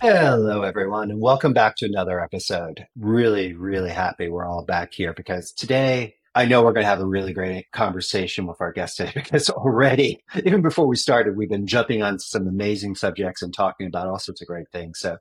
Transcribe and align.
Hello, 0.00 0.62
everyone, 0.62 1.10
and 1.10 1.20
welcome 1.20 1.52
back 1.52 1.74
to 1.74 1.84
another 1.84 2.20
episode. 2.20 2.86
Really, 2.96 3.54
really 3.54 3.90
happy 3.90 4.28
we're 4.28 4.46
all 4.46 4.64
back 4.64 4.94
here 4.94 5.12
because 5.12 5.50
today 5.50 6.14
I 6.36 6.44
know 6.44 6.62
we're 6.62 6.72
going 6.72 6.84
to 6.84 6.88
have 6.88 7.00
a 7.00 7.06
really 7.06 7.32
great 7.32 7.68
conversation 7.72 8.46
with 8.46 8.60
our 8.60 8.70
guest 8.70 8.98
today 8.98 9.10
because 9.16 9.50
already, 9.50 10.22
even 10.44 10.62
before 10.62 10.86
we 10.86 10.94
started, 10.94 11.36
we've 11.36 11.48
been 11.48 11.66
jumping 11.66 12.04
on 12.04 12.20
some 12.20 12.46
amazing 12.46 12.94
subjects 12.94 13.42
and 13.42 13.52
talking 13.52 13.88
about 13.88 14.06
all 14.06 14.20
sorts 14.20 14.40
of 14.40 14.46
great 14.46 14.70
things. 14.70 15.00
So, 15.00 15.18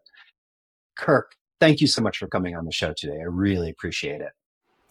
Kirk, 0.95 1.31
thank 1.59 1.81
you 1.81 1.87
so 1.87 2.03
much 2.03 2.19
for 2.19 2.27
coming 2.27 2.55
on 2.55 2.65
the 2.65 2.71
show 2.71 2.93
today. 2.95 3.17
I 3.19 3.25
really 3.25 3.71
appreciate 3.71 4.21
it. 4.21 4.31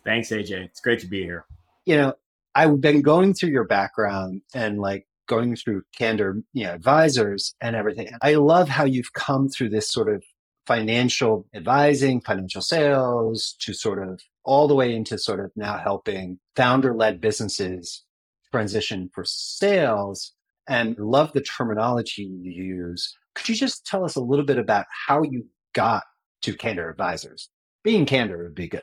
Thanks, 0.04 0.30
AJ. 0.30 0.64
It's 0.64 0.80
great 0.80 0.98
to 0.98 1.06
be 1.06 1.22
here. 1.22 1.44
You 1.84 1.96
know, 1.98 2.14
I've 2.56 2.80
been 2.80 3.02
going 3.02 3.34
through 3.34 3.50
your 3.50 3.66
background 3.66 4.42
and 4.52 4.80
like 4.80 5.06
going 5.26 5.56
through 5.56 5.82
Candor, 5.96 6.42
you 6.52 6.64
know, 6.64 6.74
advisors 6.74 7.54
and 7.60 7.76
everything. 7.76 8.10
I 8.22 8.34
love 8.34 8.68
how 8.68 8.84
you've 8.84 9.12
come 9.12 9.48
through 9.48 9.70
this 9.70 9.88
sort 9.88 10.12
of 10.12 10.22
financial 10.66 11.46
advising, 11.54 12.20
financial 12.20 12.62
sales 12.62 13.56
to 13.60 13.72
sort 13.72 14.02
of 14.06 14.20
all 14.44 14.68
the 14.68 14.74
way 14.74 14.94
into 14.94 15.18
sort 15.18 15.40
of 15.40 15.50
now 15.56 15.78
helping 15.78 16.38
founder 16.54 16.94
led 16.94 17.20
businesses 17.20 18.04
transition 18.52 19.10
for 19.12 19.24
sales 19.24 20.32
and 20.68 20.96
love 20.98 21.32
the 21.32 21.40
terminology 21.40 22.22
you 22.22 22.50
use. 22.50 23.16
Could 23.34 23.48
you 23.48 23.54
just 23.54 23.86
tell 23.86 24.04
us 24.04 24.16
a 24.16 24.20
little 24.20 24.44
bit 24.44 24.58
about 24.58 24.86
how 25.06 25.22
you 25.22 25.46
got 25.74 26.04
to 26.42 26.54
Candor 26.54 26.88
Advisors? 26.88 27.50
Being 27.84 28.06
candor 28.06 28.44
would 28.44 28.54
be 28.54 28.68
good 28.68 28.82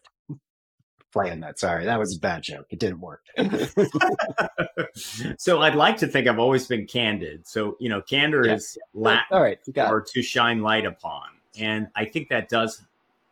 playing 1.14 1.39
that. 1.42 1.59
Sorry, 1.59 1.86
that 1.86 1.97
was 1.97 2.17
a 2.17 2.19
bad 2.19 2.42
joke. 2.42 2.66
It 2.72 2.80
didn't 2.80 3.00
work. 3.00 3.22
so 5.38 5.61
I'd 5.61 5.75
like 5.75 5.95
to 5.97 6.08
think 6.08 6.28
I've 6.28 6.39
always 6.39 6.67
been 6.67 6.88
candid. 6.88 7.47
So 7.47 7.78
you 7.80 7.88
know, 7.88 8.02
candor 8.02 8.45
yeah. 8.45 8.55
is 8.55 8.78
Latin 8.94 9.25
All 9.31 9.42
right, 9.42 9.59
or 9.78 10.02
to 10.02 10.22
shine 10.22 10.61
light 10.61 10.86
upon, 10.86 11.28
and 11.58 11.88
I 11.95 12.05
think 12.05 12.28
that 12.30 12.50
does 12.50 12.81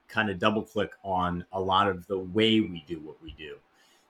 kind 0.08 0.30
of 0.30 0.40
double 0.40 0.62
click 0.62 0.92
on 1.04 1.46
a 1.54 1.60
lot 1.60 1.88
of 1.88 2.06
the 2.08 2.20
way 2.20 2.60
we 2.60 2.84
do 2.88 3.00
what 3.00 3.22
we 3.22 3.32
do. 3.32 3.56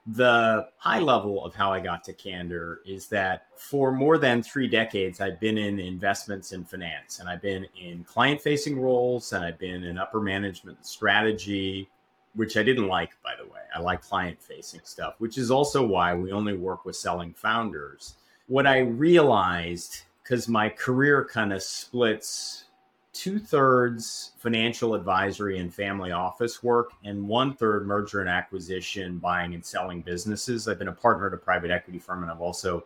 The 0.04 0.68
high 0.78 0.98
level 0.98 1.44
of 1.44 1.54
how 1.54 1.72
I 1.72 1.78
got 1.78 2.02
to 2.04 2.12
candor 2.12 2.80
is 2.84 3.06
that 3.08 3.46
for 3.56 3.92
more 3.92 4.18
than 4.18 4.42
three 4.42 4.66
decades, 4.66 5.20
I've 5.20 5.38
been 5.38 5.56
in 5.56 5.78
investments 5.78 6.50
and 6.50 6.68
finance 6.68 7.20
and 7.20 7.28
I've 7.28 7.40
been 7.40 7.68
in 7.80 8.02
client 8.02 8.40
facing 8.40 8.80
roles 8.80 9.32
and 9.32 9.44
I've 9.44 9.60
been 9.60 9.84
in 9.84 9.98
upper 9.98 10.20
management 10.20 10.84
strategy, 10.84 11.88
which 12.34 12.56
I 12.56 12.62
didn't 12.62 12.88
like, 12.88 13.10
by 13.22 13.34
the 13.36 13.44
way. 13.44 13.60
I 13.74 13.80
like 13.80 14.02
client 14.02 14.40
facing 14.42 14.80
stuff, 14.84 15.14
which 15.18 15.38
is 15.38 15.50
also 15.50 15.84
why 15.84 16.14
we 16.14 16.32
only 16.32 16.56
work 16.56 16.84
with 16.84 16.96
selling 16.96 17.32
founders. 17.34 18.14
What 18.46 18.66
I 18.66 18.78
realized, 18.78 20.02
because 20.22 20.48
my 20.48 20.68
career 20.68 21.24
kind 21.24 21.52
of 21.52 21.62
splits 21.62 22.64
two 23.12 23.38
thirds 23.38 24.32
financial 24.38 24.94
advisory 24.94 25.58
and 25.58 25.72
family 25.72 26.12
office 26.12 26.62
work, 26.62 26.92
and 27.04 27.28
one 27.28 27.54
third 27.54 27.86
merger 27.86 28.20
and 28.20 28.28
acquisition, 28.28 29.18
buying 29.18 29.54
and 29.54 29.64
selling 29.64 30.00
businesses. 30.00 30.66
I've 30.66 30.78
been 30.78 30.88
a 30.88 30.92
partner 30.92 31.26
at 31.26 31.34
a 31.34 31.38
private 31.38 31.70
equity 31.70 31.98
firm, 31.98 32.22
and 32.22 32.32
I've 32.32 32.40
also 32.40 32.84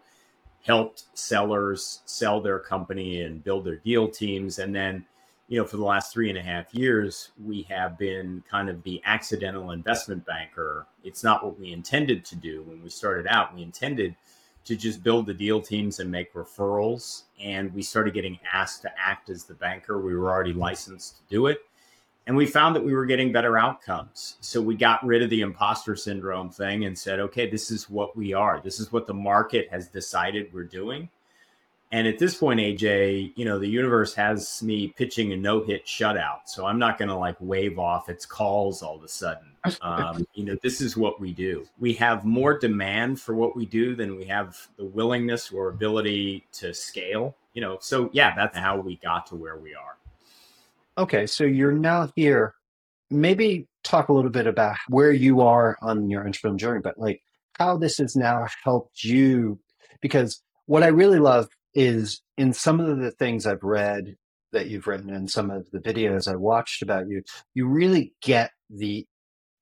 helped 0.65 1.05
sellers 1.15 2.01
sell 2.07 2.41
their 2.41 2.59
company 2.59 3.23
and 3.23 3.43
build 3.45 3.65
their 3.65 3.77
deal 3.77 4.09
teams. 4.09 4.59
And 4.59 4.75
then 4.75 5.07
you 5.49 5.59
know, 5.59 5.65
for 5.65 5.77
the 5.77 5.85
last 5.85 6.13
three 6.13 6.29
and 6.29 6.39
a 6.39 6.43
half 6.43 6.75
years, 6.75 7.31
we 7.43 7.63
have 7.63 7.97
been 7.97 8.43
kind 8.51 8.69
of 8.69 8.83
the 8.83 9.01
accidental 9.05 9.71
investment 9.71 10.27
banker. 10.27 10.87
It's 11.05 11.23
not 11.23 11.45
what 11.45 11.59
we 11.59 11.73
intended 11.73 12.25
to 12.27 12.37
do 12.37 12.63
when 12.63 12.83
we 12.83 12.91
started 12.91 13.27
out. 13.29 13.55
We 13.55 13.63
intended 13.63 14.17
to 14.65 14.75
just 14.75 15.05
build 15.05 15.27
the 15.27 15.35
deal 15.35 15.61
teams 15.61 16.01
and 16.01 16.11
make 16.11 16.35
referrals. 16.35 17.23
And 17.41 17.73
we 17.73 17.83
started 17.83 18.15
getting 18.15 18.41
asked 18.53 18.83
to 18.83 18.91
act 18.99 19.31
as 19.31 19.45
the 19.45 19.55
banker. 19.55 20.01
We 20.01 20.17
were 20.17 20.31
already 20.31 20.53
licensed 20.53 21.19
to 21.19 21.23
do 21.31 21.47
it. 21.47 21.61
And 22.27 22.37
we 22.37 22.47
found 22.47 22.75
that 22.75 22.85
we 22.85 22.93
were 22.93 23.07
getting 23.07 23.31
better 23.31 23.57
outcomes. 23.57 24.37
So 24.41 24.61
we 24.61 24.75
got 24.75 25.07
rid 25.07 25.23
of 25.23 25.31
the 25.31 25.43
imposter 25.43 25.95
syndrome 25.95 26.51
thing 26.51 26.85
and 26.85 26.99
said, 26.99 27.21
okay, 27.21 27.49
this 27.49 27.71
is 27.71 27.89
what 27.89 28.17
we 28.17 28.35
are. 28.35 28.61
This 28.61 28.81
is 28.81 28.91
what 28.91 29.07
the 29.07 29.15
market 29.15 29.69
has 29.71 29.87
decided 29.87 30.53
we're 30.53 30.65
doing 30.65 31.09
and 31.93 32.09
at 32.09 32.19
this 32.19 32.35
point, 32.35 32.59
AJ, 32.59 33.33
you 33.37 33.45
know, 33.45 33.59
the 33.59 33.69
universe 33.69 34.13
has 34.15 34.61
me 34.63 34.89
pitching 34.97 35.33
a 35.33 35.37
no 35.37 35.63
hit 35.63 35.87
shutout. 35.87 36.41
So 36.47 36.67
I'm 36.67 36.79
not 36.79 36.99
going 36.99 37.09
to 37.09 37.17
like 37.17 37.37
wave 37.39 37.79
off 37.79 38.09
its 38.09 38.27
calls 38.27 38.83
all 38.83 38.97
of 38.97 39.05
a 39.05 39.09
sudden. 39.09 39.53
Um, 39.81 40.27
you 40.35 40.45
know, 40.45 40.57
this 40.63 40.81
is 40.81 40.97
what 40.97 41.21
we 41.21 41.33
do. 41.33 41.67
We 41.79 41.93
have 41.95 42.25
more 42.25 42.59
demand 42.59 43.21
for 43.21 43.35
what 43.35 43.57
we 43.57 43.67
do 43.67 43.95
than 43.95 44.17
we 44.17 44.25
have 44.25 44.57
the 44.77 44.85
willingness 44.85 45.51
or 45.51 45.69
ability 45.69 46.47
to 46.55 46.75
scale. 46.75 47.37
You 47.55 47.63
know, 47.63 47.79
so 47.81 48.11
yeah, 48.13 48.35
that's 48.35 48.57
how 48.57 48.79
we 48.79 48.97
got 48.97 49.27
to 49.29 49.37
where 49.37 49.57
we 49.57 49.75
are. 49.75 49.97
Okay. 50.99 51.27
So 51.27 51.45
you're 51.45 51.73
now 51.73 52.11
here. 52.17 52.55
Maybe 53.11 53.69
talk 53.85 54.09
a 54.09 54.13
little 54.13 54.31
bit 54.31 54.49
about 54.49 54.77
where 54.89 55.13
you 55.13 55.41
are 55.41 55.77
on 55.83 56.11
your 56.11 56.25
entrepreneurial 56.25 56.57
journey, 56.57 56.81
but 56.83 56.99
like 56.99 57.23
how 57.53 57.77
this 57.77 57.99
has 57.99 58.17
now 58.17 58.47
helped 58.65 59.05
you. 59.05 59.59
Because 60.01 60.43
what 60.67 60.83
I 60.83 60.89
really 60.89 61.21
love 61.21 61.49
is 61.77 62.23
in 62.39 62.55
some 62.55 62.81
of 62.81 62.99
the 62.99 63.11
things 63.13 63.47
I've 63.47 63.63
read 63.63 64.17
that 64.53 64.69
you've 64.69 64.87
written 64.87 65.11
and 65.11 65.31
some 65.31 65.51
of 65.51 65.71
the 65.71 65.79
videos 65.79 66.27
I 66.27 66.35
watched 66.35 66.83
about 66.83 67.09
you, 67.09 67.23
you 67.55 67.69
really 67.69 68.15
get 68.23 68.51
the 68.71 69.07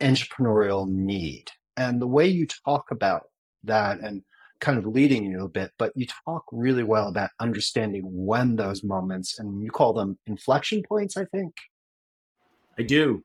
entrepreneurial 0.01 0.89
need. 0.89 1.51
And 1.77 2.01
the 2.01 2.07
way 2.07 2.29
you 2.29 2.47
talk 2.65 2.93
about 2.93 3.25
that 3.65 3.99
and 3.99 4.23
kind 4.61 4.79
of 4.79 4.87
leading 4.87 5.25
you 5.25 5.45
a 5.45 5.49
bit, 5.49 5.73
but 5.77 5.93
you 5.97 6.07
talk 6.25 6.45
really 6.53 6.85
well 6.85 7.09
about 7.09 7.31
understanding 7.41 8.05
when 8.05 8.55
those 8.55 8.85
moments, 8.85 9.41
and 9.41 9.61
you 9.65 9.73
call 9.73 9.93
them 9.93 10.17
inflection 10.27 10.85
points, 10.89 11.17
I 11.17 11.25
think. 11.25 11.55
I 12.79 12.83
do. 12.83 13.25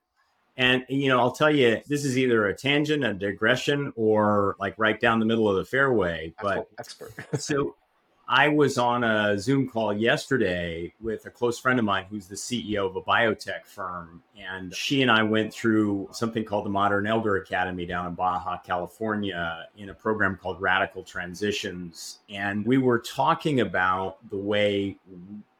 And, 0.58 0.84
you 0.90 1.10
know, 1.10 1.20
I'll 1.20 1.32
tell 1.32 1.54
you, 1.54 1.80
this 1.88 2.04
is 2.04 2.18
either 2.18 2.48
a 2.48 2.56
tangent, 2.56 3.06
a 3.06 3.14
digression, 3.14 3.94
or 3.96 4.56
like 4.60 4.74
right 4.78 5.00
down 5.00 5.20
the 5.20 5.26
middle 5.26 5.48
of 5.48 5.56
the 5.58 5.64
fairway. 5.64 6.34
But 6.42 6.68
expert. 6.80 7.14
so 7.40 7.76
I 8.32 8.48
was 8.48 8.78
on 8.78 9.04
a 9.04 9.40
Zoom 9.40 9.68
call 9.68 9.92
yesterday 9.92 10.94
with 11.02 11.26
a 11.26 11.32
close 11.32 11.58
friend 11.58 11.80
of 11.80 11.86
mine 11.86 12.06
who's 12.12 12.28
the 12.28 12.36
CEO 12.36 12.86
of 12.86 12.96
a 12.96 13.02
biotech 13.02 13.66
firm. 13.66 14.22
And 14.38 14.72
she 14.72 15.02
and 15.02 15.10
I 15.10 15.24
went 15.24 15.52
through 15.52 16.10
something 16.12 16.46
called 16.46 16.66
the 16.66 16.70
Modern 16.70 17.08
Elder 17.08 17.38
Academy 17.38 17.88
down 17.88 18.06
in 18.06 18.14
Baja, 18.14 18.60
California, 18.60 19.68
in 19.78 19.90
a 19.90 19.96
program 19.96 20.38
called 20.40 20.62
Radical 20.62 21.02
Transitions. 21.02 22.20
And 22.30 22.64
we 22.68 22.78
were 22.78 23.00
talking 23.00 23.62
about 23.62 24.18
the 24.30 24.38
way 24.38 24.98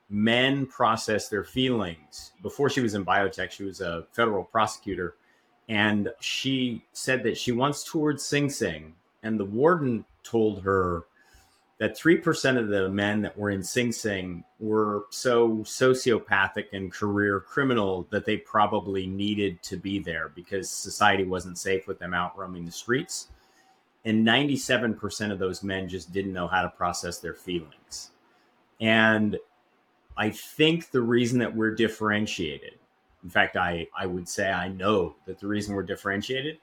men 0.08 0.68
process 0.68 1.28
their 1.28 1.44
feelings. 1.44 2.34
Before 2.44 2.70
she 2.70 2.82
was 2.82 2.94
in 2.94 3.04
biotech, 3.04 3.50
she 3.50 3.64
was 3.64 3.82
a 3.82 4.06
federal 4.12 4.44
prosecutor. 4.44 5.16
And 5.70 6.10
she 6.20 6.84
said 6.94 7.24
that 7.24 7.36
she 7.36 7.52
once 7.52 7.84
toured 7.84 8.22
Sing 8.22 8.48
Sing, 8.48 8.94
and 9.24 9.40
the 9.40 9.46
warden 9.46 10.06
told 10.24 10.62
her, 10.62 11.06
that 11.80 11.98
3% 11.98 12.58
of 12.58 12.68
the 12.68 12.90
men 12.90 13.22
that 13.22 13.38
were 13.38 13.50
in 13.50 13.64
Sing 13.64 13.92
Sing 13.92 14.44
were 14.60 15.06
so 15.12 15.60
sociopathic 15.60 16.66
and 16.74 16.92
career 16.92 17.40
criminal 17.40 18.06
that 18.12 18.26
they 18.26 18.38
probably 18.38 19.08
needed 19.08 19.64
to 19.64 19.78
be 19.78 19.98
there 19.98 20.30
because 20.36 20.70
society 20.70 21.24
wasn't 21.24 21.58
safe 21.58 21.88
with 21.88 21.98
them 21.98 22.14
out 22.14 22.38
roaming 22.38 22.66
the 22.66 22.72
streets. 22.72 23.30
And 24.04 24.28
97% 24.28 25.32
of 25.32 25.40
those 25.40 25.64
men 25.64 25.88
just 25.88 26.12
didn't 26.12 26.34
know 26.34 26.48
how 26.48 26.62
to 26.62 26.70
process 26.70 27.20
their 27.20 27.34
feelings. 27.34 28.12
And 28.82 29.38
I 30.18 30.32
think 30.32 30.92
the 30.92 31.02
reason 31.02 31.40
that 31.40 31.56
we're 31.56 31.76
differentiated, 31.76 32.74
in 33.24 33.30
fact, 33.30 33.56
I, 33.56 33.88
I 33.98 34.06
would 34.06 34.28
say 34.28 34.52
I 34.52 34.68
know 34.68 35.16
that 35.26 35.40
the 35.40 35.48
reason 35.48 35.76
we're 35.76 35.84
differentiated 35.84 36.58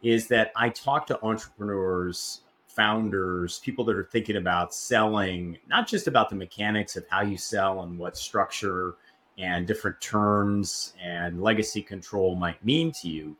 is 0.00 0.28
that 0.28 0.52
I 0.54 0.68
talk 0.68 1.08
to 1.08 1.20
entrepreneurs 1.24 2.42
founders, 2.74 3.58
people 3.58 3.84
that 3.84 3.96
are 3.96 4.04
thinking 4.04 4.36
about 4.36 4.74
selling, 4.74 5.58
not 5.68 5.86
just 5.86 6.06
about 6.06 6.30
the 6.30 6.36
mechanics 6.36 6.96
of 6.96 7.04
how 7.08 7.22
you 7.22 7.36
sell 7.36 7.82
and 7.82 7.98
what 7.98 8.16
structure 8.16 8.94
and 9.38 9.66
different 9.66 10.00
terms 10.00 10.94
and 11.02 11.42
legacy 11.42 11.82
control 11.82 12.34
might 12.34 12.64
mean 12.64 12.92
to 12.92 13.08
you, 13.08 13.36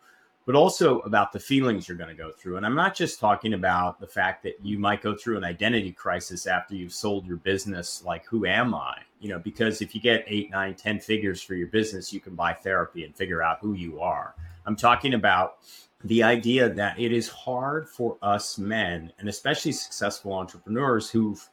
but 0.46 0.54
also 0.54 1.00
about 1.00 1.32
the 1.32 1.38
feelings 1.38 1.86
you're 1.86 1.96
going 1.96 2.10
to 2.10 2.22
go 2.22 2.32
through. 2.32 2.56
And 2.56 2.66
I'm 2.66 2.74
not 2.74 2.94
just 2.94 3.20
talking 3.20 3.54
about 3.54 4.00
the 4.00 4.06
fact 4.06 4.42
that 4.42 4.54
you 4.64 4.78
might 4.78 5.02
go 5.02 5.14
through 5.14 5.36
an 5.36 5.44
identity 5.44 5.92
crisis 5.92 6.46
after 6.46 6.74
you've 6.74 6.92
sold 6.92 7.26
your 7.26 7.36
business, 7.36 8.02
like, 8.04 8.24
who 8.26 8.46
am 8.46 8.74
I? 8.74 8.98
You 9.20 9.28
know, 9.28 9.38
because 9.38 9.82
if 9.82 9.94
you 9.94 10.00
get 10.00 10.24
eight, 10.26 10.50
nine, 10.50 10.74
ten 10.74 10.98
figures 10.98 11.42
for 11.42 11.54
your 11.54 11.68
business, 11.68 12.12
you 12.12 12.20
can 12.20 12.34
buy 12.34 12.54
therapy 12.54 13.04
and 13.04 13.14
figure 13.14 13.42
out 13.42 13.58
who 13.60 13.74
you 13.74 14.00
are. 14.00 14.34
I'm 14.66 14.76
talking 14.76 15.14
about 15.14 15.58
the 16.04 16.22
idea 16.22 16.68
that 16.68 16.98
it 16.98 17.12
is 17.12 17.28
hard 17.28 17.88
for 17.88 18.16
us 18.22 18.58
men, 18.58 19.12
and 19.18 19.28
especially 19.28 19.72
successful 19.72 20.32
entrepreneurs 20.32 21.10
who've 21.10 21.48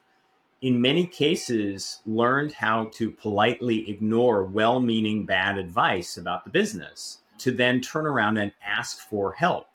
in 0.61 0.81
many 0.81 1.05
cases 1.05 2.01
learned 2.05 2.51
how 2.51 2.85
to 2.85 3.11
politely 3.11 3.89
ignore 3.89 4.43
well 4.43 4.79
meaning 4.79 5.25
bad 5.25 5.57
advice 5.57 6.17
about 6.17 6.43
the 6.43 6.49
business 6.49 7.19
to 7.37 7.51
then 7.51 7.79
turn 7.79 8.07
around 8.07 8.37
and 8.37 8.51
ask 8.65 9.07
for 9.07 9.33
help 9.33 9.67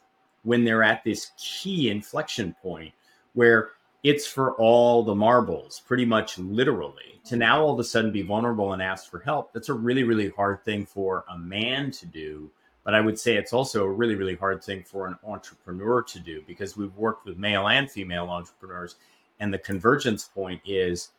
when 0.42 0.64
they're 0.64 0.82
at 0.82 1.04
this 1.04 1.30
key 1.38 1.88
inflection 1.88 2.54
point 2.60 2.92
where 3.34 3.70
it's 4.02 4.26
for 4.26 4.54
all 4.54 5.04
the 5.04 5.14
marbles, 5.14 5.80
pretty 5.86 6.04
much 6.04 6.38
literally. 6.38 7.20
To 7.26 7.36
now 7.36 7.62
all 7.62 7.72
of 7.72 7.78
a 7.78 7.84
sudden 7.84 8.10
be 8.10 8.22
vulnerable 8.22 8.72
and 8.72 8.82
ask 8.82 9.08
for 9.08 9.20
help, 9.20 9.52
that's 9.52 9.68
a 9.68 9.74
really, 9.74 10.02
really 10.02 10.30
hard 10.30 10.64
thing 10.64 10.84
for 10.84 11.24
a 11.30 11.38
man 11.38 11.92
to 11.92 12.06
do. 12.06 12.50
But 12.84 12.94
I 12.94 13.00
would 13.00 13.18
say 13.18 13.36
it's 13.36 13.52
also 13.52 13.84
a 13.84 13.90
really, 13.90 14.16
really 14.16 14.34
hard 14.34 14.62
thing 14.62 14.82
for 14.82 15.06
an 15.06 15.16
entrepreneur 15.24 16.02
to 16.02 16.18
do 16.18 16.42
because 16.46 16.76
we've 16.76 16.96
worked 16.96 17.26
with 17.26 17.38
male 17.38 17.68
and 17.68 17.90
female 17.90 18.28
entrepreneurs. 18.28 18.96
And 19.38 19.52
the 19.52 19.58
convergence 19.58 20.24
point 20.24 20.60
is 20.64 21.10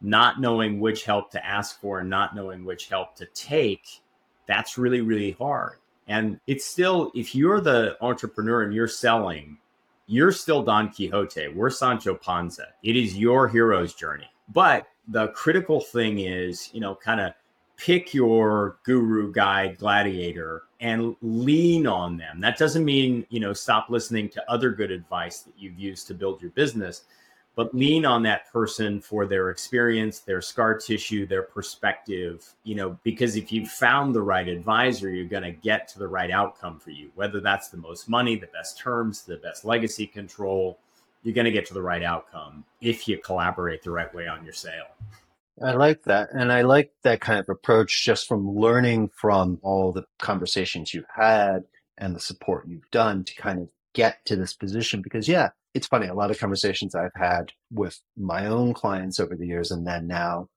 not 0.00 0.40
knowing 0.40 0.78
which 0.78 1.04
help 1.04 1.30
to 1.30 1.44
ask 1.44 1.80
for 1.80 2.00
and 2.00 2.10
not 2.10 2.34
knowing 2.34 2.64
which 2.64 2.88
help 2.88 3.16
to 3.16 3.26
take. 3.34 3.86
That's 4.46 4.76
really, 4.76 5.00
really 5.00 5.32
hard. 5.32 5.78
And 6.06 6.38
it's 6.46 6.64
still, 6.64 7.10
if 7.14 7.34
you're 7.34 7.60
the 7.60 7.96
entrepreneur 8.00 8.62
and 8.62 8.72
you're 8.72 8.86
selling, 8.86 9.58
you're 10.06 10.32
still 10.32 10.62
Don 10.62 10.90
Quixote. 10.90 11.48
We're 11.48 11.70
Sancho 11.70 12.14
Panza. 12.14 12.68
It 12.82 12.96
is 12.96 13.18
your 13.18 13.48
hero's 13.48 13.94
journey. 13.94 14.30
But 14.52 14.86
the 15.08 15.28
critical 15.28 15.80
thing 15.80 16.20
is, 16.20 16.70
you 16.72 16.80
know, 16.80 16.94
kind 16.94 17.20
of 17.20 17.32
pick 17.76 18.14
your 18.14 18.78
guru, 18.84 19.32
guide, 19.32 19.78
gladiator 19.78 20.62
and 20.80 21.16
lean 21.22 21.86
on 21.86 22.16
them. 22.16 22.40
That 22.40 22.58
doesn't 22.58 22.84
mean, 22.84 23.26
you 23.30 23.40
know, 23.40 23.52
stop 23.52 23.88
listening 23.88 24.28
to 24.30 24.50
other 24.50 24.70
good 24.70 24.90
advice 24.90 25.40
that 25.40 25.54
you've 25.56 25.78
used 25.78 26.06
to 26.08 26.14
build 26.14 26.42
your 26.42 26.50
business 26.50 27.02
but 27.56 27.74
lean 27.74 28.04
on 28.04 28.22
that 28.22 28.52
person 28.52 29.00
for 29.00 29.24
their 29.24 29.48
experience, 29.48 30.20
their 30.20 30.42
scar 30.42 30.76
tissue, 30.76 31.26
their 31.26 31.42
perspective, 31.42 32.54
you 32.64 32.74
know, 32.74 32.98
because 33.02 33.34
if 33.34 33.50
you 33.50 33.66
found 33.66 34.14
the 34.14 34.20
right 34.20 34.46
advisor, 34.46 35.08
you're 35.10 35.24
going 35.24 35.42
to 35.42 35.52
get 35.52 35.88
to 35.88 35.98
the 35.98 36.06
right 36.06 36.30
outcome 36.30 36.78
for 36.78 36.90
you, 36.90 37.10
whether 37.14 37.40
that's 37.40 37.70
the 37.70 37.78
most 37.78 38.10
money, 38.10 38.36
the 38.36 38.46
best 38.48 38.78
terms, 38.78 39.22
the 39.22 39.38
best 39.38 39.64
legacy 39.64 40.06
control, 40.06 40.78
you're 41.22 41.34
going 41.34 41.46
to 41.46 41.50
get 41.50 41.66
to 41.66 41.74
the 41.74 41.82
right 41.82 42.02
outcome 42.02 42.62
if 42.82 43.08
you 43.08 43.16
collaborate 43.18 43.82
the 43.82 43.90
right 43.90 44.14
way 44.14 44.28
on 44.28 44.44
your 44.44 44.52
sale. 44.52 44.88
I 45.62 45.72
like 45.72 46.02
that. 46.04 46.28
And 46.32 46.52
I 46.52 46.62
like 46.62 46.90
that 47.02 47.20
kind 47.20 47.40
of 47.40 47.48
approach 47.48 48.04
just 48.04 48.28
from 48.28 48.56
learning 48.56 49.10
from 49.14 49.58
all 49.62 49.92
the 49.92 50.04
conversations 50.18 50.92
you've 50.92 51.04
had 51.14 51.64
and 51.96 52.14
the 52.14 52.20
support 52.20 52.68
you've 52.68 52.90
done 52.90 53.24
to 53.24 53.34
kind 53.36 53.60
of 53.60 53.68
get 53.94 54.18
to 54.26 54.36
this 54.36 54.52
position. 54.52 55.00
Because, 55.00 55.28
yeah, 55.28 55.50
it's 55.72 55.86
funny, 55.86 56.06
a 56.06 56.14
lot 56.14 56.30
of 56.30 56.38
conversations 56.38 56.94
I've 56.94 57.14
had 57.14 57.52
with 57.70 58.00
my 58.16 58.46
own 58.46 58.74
clients 58.74 59.18
over 59.18 59.34
the 59.34 59.46
years, 59.46 59.70
and 59.70 59.86
then 59.86 60.06
now 60.06 60.48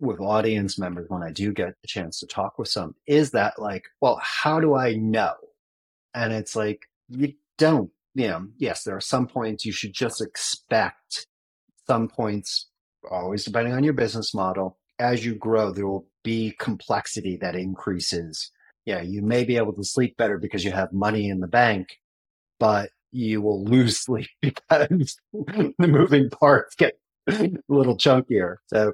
with 0.00 0.20
audience 0.20 0.78
members 0.78 1.06
when 1.08 1.22
I 1.22 1.32
do 1.32 1.52
get 1.52 1.74
a 1.82 1.86
chance 1.86 2.20
to 2.20 2.26
talk 2.26 2.58
with 2.58 2.68
some, 2.68 2.94
is 3.06 3.30
that 3.30 3.58
like, 3.58 3.84
well, 4.00 4.20
how 4.22 4.60
do 4.60 4.74
I 4.74 4.94
know? 4.94 5.34
And 6.14 6.32
it's 6.32 6.54
like, 6.54 6.82
you 7.08 7.34
don't, 7.58 7.90
you 8.14 8.28
know, 8.28 8.48
yes, 8.58 8.82
there 8.82 8.96
are 8.96 9.00
some 9.00 9.26
points 9.26 9.64
you 9.64 9.72
should 9.72 9.92
just 9.92 10.20
expect 10.20 11.26
some 11.86 12.08
points, 12.08 12.68
always 13.10 13.44
depending 13.44 13.74
on 13.74 13.84
your 13.84 13.92
business 13.92 14.34
model. 14.34 14.78
As 14.98 15.24
you 15.24 15.34
grow, 15.34 15.72
there 15.72 15.86
will 15.86 16.06
be 16.24 16.54
complexity 16.58 17.36
that 17.40 17.54
increases. 17.54 18.50
Yeah, 18.84 19.02
you 19.02 19.22
may 19.22 19.44
be 19.44 19.56
able 19.56 19.72
to 19.74 19.84
sleep 19.84 20.16
better 20.16 20.38
because 20.38 20.64
you 20.64 20.72
have 20.72 20.92
money 20.92 21.28
in 21.28 21.40
the 21.40 21.48
bank, 21.48 21.98
but 22.58 22.90
you 23.12 23.42
will 23.42 23.64
lose 23.64 23.98
sleep 24.04 24.28
because 24.40 25.18
the 25.32 25.74
moving 25.78 26.30
parts 26.30 26.74
get 26.74 26.98
a 27.28 27.50
little 27.68 27.96
chunkier. 27.96 28.56
So 28.66 28.92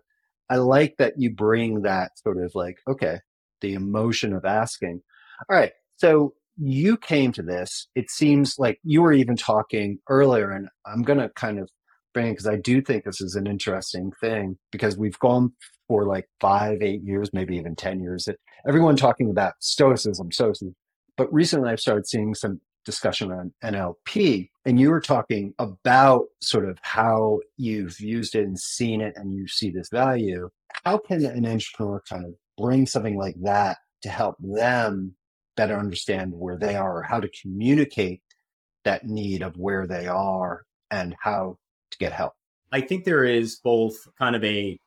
I 0.51 0.57
like 0.57 0.97
that 0.99 1.15
you 1.19 1.31
bring 1.31 1.83
that 1.83 2.19
sort 2.19 2.43
of 2.43 2.53
like, 2.55 2.79
okay, 2.89 3.19
the 3.61 3.75
emotion 3.75 4.33
of 4.33 4.45
asking. 4.45 5.03
All 5.49 5.57
right. 5.57 5.73
So 5.97 6.35
you 6.59 6.97
came 6.97 7.33
to 7.33 7.43
this. 7.43 7.89
It 7.95 8.11
seems 8.11 8.57
like 8.59 8.79
you 8.83 9.03
were 9.03 9.13
even 9.13 9.37
talking 9.37 9.99
earlier, 10.09 10.51
and 10.51 10.69
I'm 10.85 11.03
going 11.03 11.19
to 11.19 11.31
kind 11.31 11.59
of 11.59 11.71
because 12.15 12.47
I 12.47 12.57
do 12.57 12.81
think 12.81 13.05
this 13.05 13.21
is 13.21 13.35
an 13.35 13.47
interesting 13.47 14.13
thing 14.21 14.59
because 14.71 14.97
we've 14.97 15.19
gone 15.19 15.53
for 15.89 16.05
like 16.07 16.29
five, 16.41 16.83
eight 16.83 17.03
years, 17.03 17.31
maybe 17.33 17.57
even 17.57 17.75
10 17.75 18.01
years, 18.01 18.29
everyone 18.67 18.97
talking 18.97 19.31
about 19.31 19.55
stoicism, 19.61 20.31
stoicism. 20.31 20.75
But 21.17 21.33
recently 21.33 21.71
I've 21.71 21.81
started 21.81 22.07
seeing 22.07 22.35
some 22.35 22.61
discussion 22.85 23.31
on 23.31 23.53
NLP, 23.63 24.49
and 24.65 24.81
you 24.81 24.91
were 24.91 25.01
talking 25.01 25.55
about 25.59 26.27
sort 26.41 26.69
of 26.69 26.79
how 26.83 27.41
you've 27.57 28.01
used 28.01 28.35
it 28.35 28.45
and 28.45 28.59
seen 28.59 29.01
it 29.01 29.15
and 29.17 29.33
you 29.33 29.47
see 29.47 29.71
this 29.71 29.89
value. 29.91 30.49
How 30.85 30.99
can 30.99 31.25
an 31.25 31.47
entrepreneur 31.47 32.03
kind 32.09 32.25
of 32.25 32.35
bring 32.59 32.87
something 32.87 33.17
like 33.17 33.37
that 33.43 33.79
to 34.03 34.09
help 34.09 34.37
them 34.41 35.15
better 35.57 35.77
understand 35.77 36.33
where 36.35 36.59
they 36.59 36.75
are 36.75 36.99
or 36.99 37.03
how 37.03 37.21
to 37.21 37.31
communicate 37.41 38.23
that 38.85 39.07
need 39.07 39.43
of 39.43 39.57
where 39.57 39.87
they 39.87 40.07
are 40.07 40.65
and 40.91 41.15
how 41.21 41.59
to 41.93 41.99
get 41.99 42.13
help? 42.13 42.35
I 42.73 42.81
think 42.81 43.05
there 43.05 43.25
is 43.25 43.57
both 43.57 44.09
kind 44.19 44.35
of 44.35 44.43
a 44.45 44.79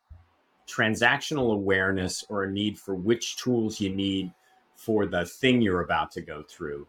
transactional 0.68 1.54
awareness 1.54 2.26
or 2.30 2.44
a 2.44 2.52
need 2.52 2.78
for 2.78 2.96
which 2.96 3.38
tools 3.38 3.80
you 3.80 3.96
need 3.96 4.32
for 4.76 5.06
the 5.06 5.26
thing 5.26 5.62
you're 5.62 5.82
about 5.82 6.12
to 6.12 6.22
go 6.22 6.44
through 6.50 6.88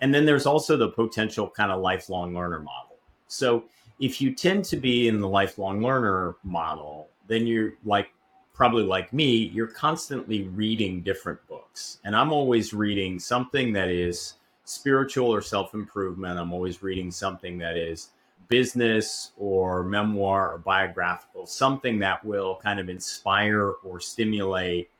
and 0.00 0.14
then 0.14 0.24
there's 0.24 0.46
also 0.46 0.76
the 0.76 0.88
potential 0.88 1.50
kind 1.50 1.72
of 1.72 1.80
lifelong 1.80 2.34
learner 2.34 2.60
model. 2.60 2.96
So 3.26 3.64
if 4.00 4.20
you 4.20 4.34
tend 4.34 4.64
to 4.66 4.76
be 4.76 5.08
in 5.08 5.20
the 5.20 5.28
lifelong 5.28 5.82
learner 5.82 6.36
model, 6.44 7.08
then 7.26 7.46
you're 7.46 7.74
like 7.84 8.10
probably 8.54 8.84
like 8.84 9.12
me, 9.12 9.50
you're 9.54 9.66
constantly 9.66 10.44
reading 10.48 11.02
different 11.02 11.44
books. 11.48 11.98
And 12.04 12.14
I'm 12.14 12.32
always 12.32 12.72
reading 12.72 13.18
something 13.18 13.72
that 13.72 13.88
is 13.88 14.34
spiritual 14.64 15.32
or 15.32 15.42
self 15.42 15.74
improvement. 15.74 16.38
I'm 16.38 16.52
always 16.52 16.82
reading 16.82 17.10
something 17.10 17.58
that 17.58 17.76
is 17.76 18.10
business 18.48 19.32
or 19.36 19.82
memoir 19.84 20.52
or 20.52 20.58
biographical, 20.58 21.46
something 21.46 21.98
that 21.98 22.24
will 22.24 22.58
kind 22.62 22.80
of 22.80 22.88
inspire 22.88 23.70
or 23.84 24.00
stimulate 24.00 24.90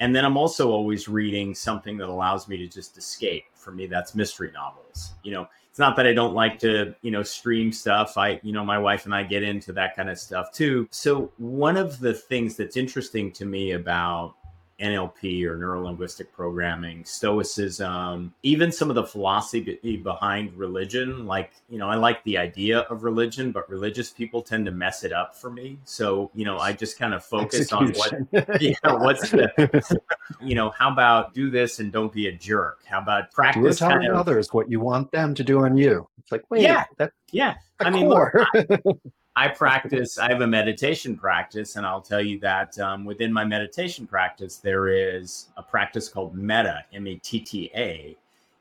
and 0.00 0.14
then 0.14 0.24
I'm 0.24 0.36
also 0.36 0.70
always 0.70 1.08
reading 1.08 1.54
something 1.54 1.96
that 1.98 2.08
allows 2.08 2.48
me 2.48 2.56
to 2.58 2.66
just 2.68 2.96
escape. 2.96 3.44
For 3.54 3.72
me, 3.72 3.86
that's 3.86 4.14
mystery 4.14 4.52
novels. 4.52 5.14
You 5.24 5.32
know, 5.32 5.48
it's 5.68 5.78
not 5.78 5.96
that 5.96 6.06
I 6.06 6.12
don't 6.12 6.34
like 6.34 6.58
to, 6.60 6.94
you 7.02 7.10
know, 7.10 7.22
stream 7.22 7.72
stuff. 7.72 8.16
I, 8.16 8.40
you 8.42 8.52
know, 8.52 8.64
my 8.64 8.78
wife 8.78 9.04
and 9.04 9.14
I 9.14 9.24
get 9.24 9.42
into 9.42 9.72
that 9.72 9.96
kind 9.96 10.08
of 10.08 10.18
stuff 10.18 10.52
too. 10.52 10.86
So 10.90 11.32
one 11.38 11.76
of 11.76 11.98
the 11.98 12.14
things 12.14 12.56
that's 12.56 12.76
interesting 12.76 13.32
to 13.32 13.44
me 13.44 13.72
about 13.72 14.36
NLP 14.80 15.44
or 15.44 15.56
neuro 15.56 15.84
linguistic 15.84 16.32
programming, 16.32 17.04
stoicism, 17.04 18.32
even 18.42 18.70
some 18.70 18.90
of 18.90 18.94
the 18.94 19.04
philosophy 19.04 19.78
eh, 19.84 19.96
behind 19.96 20.56
religion. 20.56 21.26
Like, 21.26 21.52
you 21.68 21.78
know, 21.78 21.88
I 21.88 21.96
like 21.96 22.22
the 22.24 22.38
idea 22.38 22.80
of 22.80 23.02
religion, 23.02 23.50
but 23.50 23.68
religious 23.68 24.10
people 24.10 24.40
tend 24.42 24.66
to 24.66 24.72
mess 24.72 25.02
it 25.02 25.12
up 25.12 25.34
for 25.34 25.50
me. 25.50 25.78
So, 25.84 26.30
you 26.34 26.44
know, 26.44 26.58
I 26.58 26.72
just 26.72 26.98
kind 26.98 27.12
of 27.12 27.24
focus 27.24 27.72
Execution. 27.72 28.28
on 28.32 28.44
what, 28.46 28.62
yeah, 28.62 28.74
what's 28.84 29.30
the, 29.30 30.00
you 30.40 30.54
know, 30.54 30.70
how 30.70 30.92
about 30.92 31.34
do 31.34 31.50
this 31.50 31.80
and 31.80 31.90
don't 31.90 32.12
be 32.12 32.28
a 32.28 32.32
jerk? 32.32 32.80
How 32.86 33.00
about 33.00 33.32
practice 33.32 33.80
telling 33.80 33.98
kind 33.98 34.12
of, 34.12 34.16
others 34.16 34.52
what 34.52 34.70
you 34.70 34.80
want 34.80 35.10
them 35.10 35.34
to 35.34 35.42
do 35.42 35.64
on 35.64 35.76
you? 35.76 36.08
It's 36.18 36.30
like, 36.30 36.44
wait, 36.50 36.62
yeah, 36.62 36.84
that, 36.98 37.12
yeah. 37.32 37.56
I 37.80 37.90
mean, 37.90 38.08
look, 38.08 38.32
I 38.54 38.66
practice, 39.46 40.18
I 40.18 40.28
have 40.28 40.40
a 40.40 40.46
meditation 40.46 41.16
practice, 41.16 41.76
and 41.76 41.86
I'll 41.86 42.00
tell 42.00 42.20
you 42.20 42.40
that 42.40 42.76
um, 42.80 43.04
within 43.04 43.32
my 43.32 43.44
meditation 43.44 44.04
practice, 44.04 44.56
there 44.56 44.88
is 44.88 45.50
a 45.56 45.62
practice 45.62 46.08
called 46.08 46.34
Meta, 46.34 46.48
metta, 46.48 46.84
M 46.92 47.06
A 47.06 47.14
T 47.16 47.38
T 47.38 47.70
A. 47.76 48.16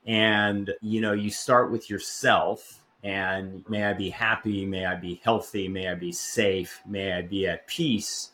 And, 0.05 0.71
you 0.81 1.01
know, 1.01 1.13
you 1.13 1.31
start 1.31 1.71
with 1.71 1.89
yourself 1.89 2.83
and 3.03 3.63
may 3.69 3.85
I 3.85 3.93
be 3.93 4.09
happy, 4.09 4.65
may 4.65 4.85
I 4.85 4.95
be 4.95 5.21
healthy, 5.23 5.67
may 5.67 5.87
I 5.87 5.95
be 5.95 6.11
safe, 6.11 6.81
may 6.85 7.13
I 7.13 7.21
be 7.21 7.47
at 7.47 7.65
peace. 7.67 8.31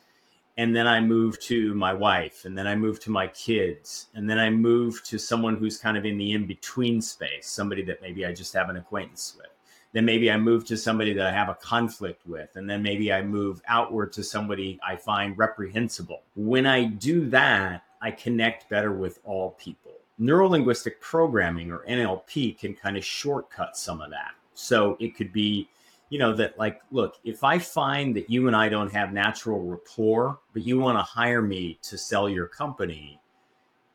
And 0.58 0.76
then 0.76 0.88
I 0.88 1.00
move 1.00 1.40
to 1.42 1.74
my 1.74 1.94
wife, 1.94 2.46
and 2.46 2.56
then 2.56 2.68
I 2.68 2.76
move 2.76 3.00
to 3.02 3.10
my 3.10 3.26
kids, 3.28 4.08
and 4.14 4.30
then 4.30 4.38
I 4.38 4.52
move 4.52 5.04
to 5.06 5.18
someone 5.18 5.56
who's 5.56 5.80
kind 5.80 5.98
of 5.98 6.06
in 6.06 6.18
the 6.18 6.34
in 6.34 6.46
between 6.46 7.02
space, 7.02 7.48
somebody 7.48 7.84
that 7.86 8.04
maybe 8.04 8.24
I 8.24 8.34
just 8.34 8.54
have 8.54 8.70
an 8.70 8.78
acquaintance 8.78 9.36
with 9.36 9.53
then 9.94 10.06
maybe 10.06 10.30
I 10.32 10.38
move 10.38 10.66
to 10.66 10.78
somebody 10.78 11.14
that 11.14 11.28
I 11.28 11.32
have 11.32 11.50
a 11.50 11.56
conflict 11.56 12.26
with, 12.26 12.56
and 12.56 12.70
then 12.70 12.82
maybe 12.82 13.14
I 13.14 13.22
move 13.22 13.62
outward 13.68 14.12
to 14.14 14.24
somebody 14.24 14.80
I 14.86 14.96
find 14.96 15.38
reprehensible. 15.38 16.24
When 16.36 16.66
I 16.66 16.86
do 16.86 17.30
that, 17.30 17.84
I 18.02 18.12
connect 18.12 18.70
better 18.70 18.92
with 18.92 19.20
all 19.24 19.52
people, 19.52 19.94
neurolinguistic 20.20 21.00
programming 21.00 21.72
or 21.72 21.86
NLP 21.88 22.60
can 22.60 22.74
kind 22.74 22.98
of 22.98 23.06
shortcut 23.06 23.78
some 23.78 24.02
of 24.02 24.10
that. 24.10 24.32
So 24.56 24.98
it 25.00 25.16
could 25.16 25.32
be, 25.32 25.70
you 26.10 26.20
know, 26.20 26.34
that 26.34 26.58
like, 26.58 26.82
look, 26.92 27.16
if 27.24 27.44
I 27.44 27.60
find 27.60 28.16
that 28.16 28.30
you 28.30 28.48
and 28.48 28.56
I 28.56 28.70
don't 28.70 28.92
have 28.92 29.14
natural 29.14 29.64
rapport, 29.64 30.40
but 30.54 30.66
you 30.66 30.80
want 30.80 30.98
to 30.98 31.04
hire 31.04 31.42
me 31.42 31.80
to 31.84 31.98
sell 31.98 32.28
your 32.28 32.48
company, 32.48 33.20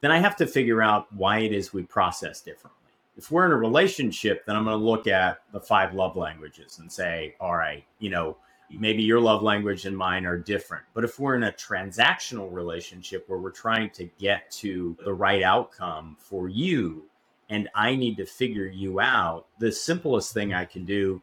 then 0.00 0.10
I 0.10 0.18
have 0.18 0.36
to 0.36 0.46
figure 0.46 0.80
out 0.80 1.12
why 1.12 1.40
it 1.40 1.52
is 1.52 1.72
we 1.72 1.82
process 1.82 2.40
differently. 2.40 2.77
If 3.18 3.32
we're 3.32 3.46
in 3.46 3.52
a 3.52 3.56
relationship, 3.56 4.46
then 4.46 4.54
I'm 4.54 4.64
going 4.64 4.78
to 4.78 4.84
look 4.84 5.08
at 5.08 5.40
the 5.52 5.60
five 5.60 5.92
love 5.92 6.16
languages 6.16 6.78
and 6.78 6.90
say, 6.90 7.34
all 7.40 7.56
right, 7.56 7.84
you 7.98 8.10
know, 8.10 8.36
maybe 8.70 9.02
your 9.02 9.20
love 9.20 9.42
language 9.42 9.86
and 9.86 9.96
mine 9.96 10.24
are 10.24 10.38
different. 10.38 10.84
But 10.94 11.02
if 11.02 11.18
we're 11.18 11.34
in 11.34 11.42
a 11.42 11.52
transactional 11.52 12.52
relationship 12.52 13.24
where 13.28 13.40
we're 13.40 13.50
trying 13.50 13.90
to 13.90 14.04
get 14.20 14.48
to 14.52 14.96
the 15.04 15.12
right 15.12 15.42
outcome 15.42 16.16
for 16.20 16.48
you, 16.48 17.06
and 17.50 17.68
I 17.74 17.96
need 17.96 18.16
to 18.18 18.24
figure 18.26 18.66
you 18.66 19.00
out, 19.00 19.46
the 19.58 19.72
simplest 19.72 20.32
thing 20.32 20.54
I 20.54 20.64
can 20.64 20.84
do 20.84 21.20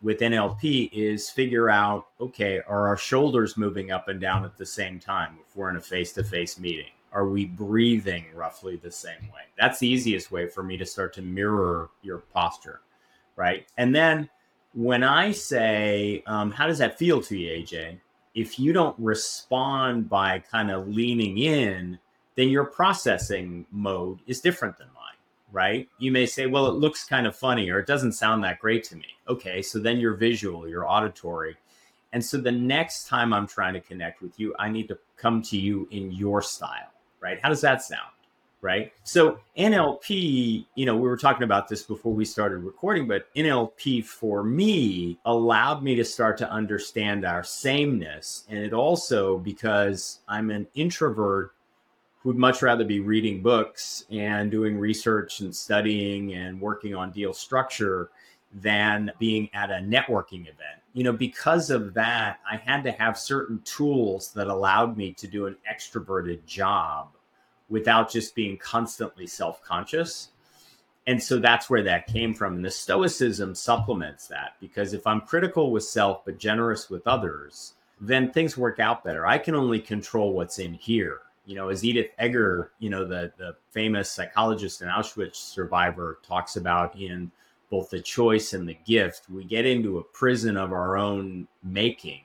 with 0.00 0.20
NLP 0.20 0.90
is 0.92 1.28
figure 1.28 1.68
out 1.68 2.06
okay, 2.20 2.60
are 2.66 2.88
our 2.88 2.96
shoulders 2.96 3.56
moving 3.56 3.90
up 3.90 4.08
and 4.08 4.20
down 4.20 4.44
at 4.44 4.56
the 4.56 4.66
same 4.66 4.98
time 4.98 5.36
if 5.46 5.56
we're 5.56 5.70
in 5.70 5.76
a 5.76 5.80
face 5.80 6.12
to 6.14 6.24
face 6.24 6.58
meeting? 6.58 6.95
Are 7.16 7.26
we 7.26 7.46
breathing 7.46 8.26
roughly 8.34 8.76
the 8.76 8.90
same 8.92 9.22
way? 9.32 9.44
That's 9.58 9.78
the 9.78 9.88
easiest 9.88 10.30
way 10.30 10.46
for 10.46 10.62
me 10.62 10.76
to 10.76 10.84
start 10.84 11.14
to 11.14 11.22
mirror 11.22 11.88
your 12.02 12.18
posture, 12.18 12.82
right? 13.36 13.66
And 13.78 13.94
then 13.94 14.28
when 14.74 15.02
I 15.02 15.32
say, 15.32 16.22
um, 16.26 16.50
how 16.50 16.66
does 16.66 16.76
that 16.76 16.98
feel 16.98 17.22
to 17.22 17.38
you, 17.38 17.64
AJ? 17.64 17.98
If 18.34 18.58
you 18.58 18.74
don't 18.74 18.94
respond 18.98 20.10
by 20.10 20.40
kind 20.40 20.70
of 20.70 20.88
leaning 20.88 21.38
in, 21.38 21.98
then 22.34 22.50
your 22.50 22.66
processing 22.66 23.64
mode 23.70 24.18
is 24.26 24.42
different 24.42 24.76
than 24.76 24.88
mine, 24.88 25.16
right? 25.50 25.88
You 25.98 26.12
may 26.12 26.26
say, 26.26 26.44
well, 26.44 26.66
it 26.66 26.74
looks 26.74 27.04
kind 27.04 27.26
of 27.26 27.34
funny 27.34 27.70
or 27.70 27.78
it 27.78 27.86
doesn't 27.86 28.12
sound 28.12 28.44
that 28.44 28.58
great 28.58 28.84
to 28.84 28.96
me. 28.96 29.06
Okay, 29.26 29.62
so 29.62 29.78
then 29.78 29.98
your 29.98 30.16
visual, 30.16 30.68
your 30.68 30.86
auditory. 30.86 31.56
And 32.12 32.22
so 32.22 32.36
the 32.36 32.52
next 32.52 33.08
time 33.08 33.32
I'm 33.32 33.46
trying 33.46 33.72
to 33.72 33.80
connect 33.80 34.20
with 34.20 34.38
you, 34.38 34.54
I 34.58 34.68
need 34.68 34.88
to 34.88 34.98
come 35.16 35.40
to 35.42 35.56
you 35.56 35.88
in 35.90 36.12
your 36.12 36.42
style, 36.42 36.92
right? 37.20 37.38
How 37.42 37.48
does 37.48 37.60
that 37.62 37.82
sound? 37.82 38.10
right? 38.66 38.92
So 39.04 39.38
NLP, 39.56 40.66
you 40.74 40.86
know, 40.86 40.96
we 40.96 41.08
were 41.08 41.16
talking 41.16 41.44
about 41.44 41.68
this 41.68 41.82
before 41.82 42.12
we 42.12 42.24
started 42.24 42.58
recording, 42.58 43.06
but 43.06 43.32
NLP 43.34 44.04
for 44.04 44.42
me 44.42 45.18
allowed 45.24 45.84
me 45.84 45.94
to 45.94 46.04
start 46.04 46.36
to 46.38 46.50
understand 46.50 47.24
our 47.24 47.44
sameness. 47.44 48.44
And 48.48 48.58
it 48.58 48.72
also, 48.72 49.38
because 49.38 50.20
I'm 50.26 50.50
an 50.50 50.66
introvert 50.74 51.52
who'd 52.18 52.36
much 52.36 52.60
rather 52.60 52.84
be 52.84 52.98
reading 52.98 53.40
books 53.40 54.04
and 54.10 54.50
doing 54.50 54.76
research 54.76 55.40
and 55.40 55.54
studying 55.54 56.34
and 56.34 56.60
working 56.60 56.92
on 56.92 57.12
deal 57.12 57.32
structure 57.32 58.10
than 58.52 59.12
being 59.20 59.48
at 59.54 59.70
a 59.70 59.74
networking 59.74 60.42
event. 60.42 60.80
You 60.96 61.04
know, 61.04 61.12
because 61.12 61.68
of 61.68 61.92
that, 61.92 62.40
I 62.50 62.56
had 62.56 62.82
to 62.84 62.90
have 62.90 63.18
certain 63.18 63.60
tools 63.66 64.32
that 64.32 64.46
allowed 64.46 64.96
me 64.96 65.12
to 65.12 65.26
do 65.26 65.44
an 65.44 65.54
extroverted 65.70 66.46
job 66.46 67.08
without 67.68 68.10
just 68.10 68.34
being 68.34 68.56
constantly 68.56 69.26
self 69.26 69.62
conscious. 69.62 70.30
And 71.06 71.22
so 71.22 71.38
that's 71.38 71.68
where 71.68 71.82
that 71.82 72.06
came 72.06 72.32
from. 72.32 72.54
And 72.54 72.64
the 72.64 72.70
Stoicism 72.70 73.54
supplements 73.54 74.26
that 74.28 74.54
because 74.58 74.94
if 74.94 75.06
I'm 75.06 75.20
critical 75.20 75.70
with 75.70 75.84
self 75.84 76.24
but 76.24 76.38
generous 76.38 76.88
with 76.88 77.06
others, 77.06 77.74
then 78.00 78.32
things 78.32 78.56
work 78.56 78.80
out 78.80 79.04
better. 79.04 79.26
I 79.26 79.36
can 79.36 79.54
only 79.54 79.80
control 79.80 80.32
what's 80.32 80.58
in 80.58 80.72
here. 80.72 81.18
You 81.44 81.56
know, 81.56 81.68
as 81.68 81.84
Edith 81.84 82.10
Eger, 82.18 82.72
you 82.78 82.88
know, 82.88 83.04
the, 83.04 83.30
the 83.36 83.54
famous 83.70 84.10
psychologist 84.10 84.80
and 84.80 84.90
Auschwitz 84.90 85.36
survivor 85.36 86.20
talks 86.26 86.56
about 86.56 86.98
in 86.98 87.30
both 87.70 87.90
the 87.90 88.00
choice 88.00 88.52
and 88.52 88.68
the 88.68 88.78
gift, 88.86 89.28
we 89.30 89.44
get 89.44 89.66
into 89.66 89.98
a 89.98 90.04
prison 90.04 90.56
of 90.56 90.72
our 90.72 90.96
own 90.96 91.48
making, 91.62 92.22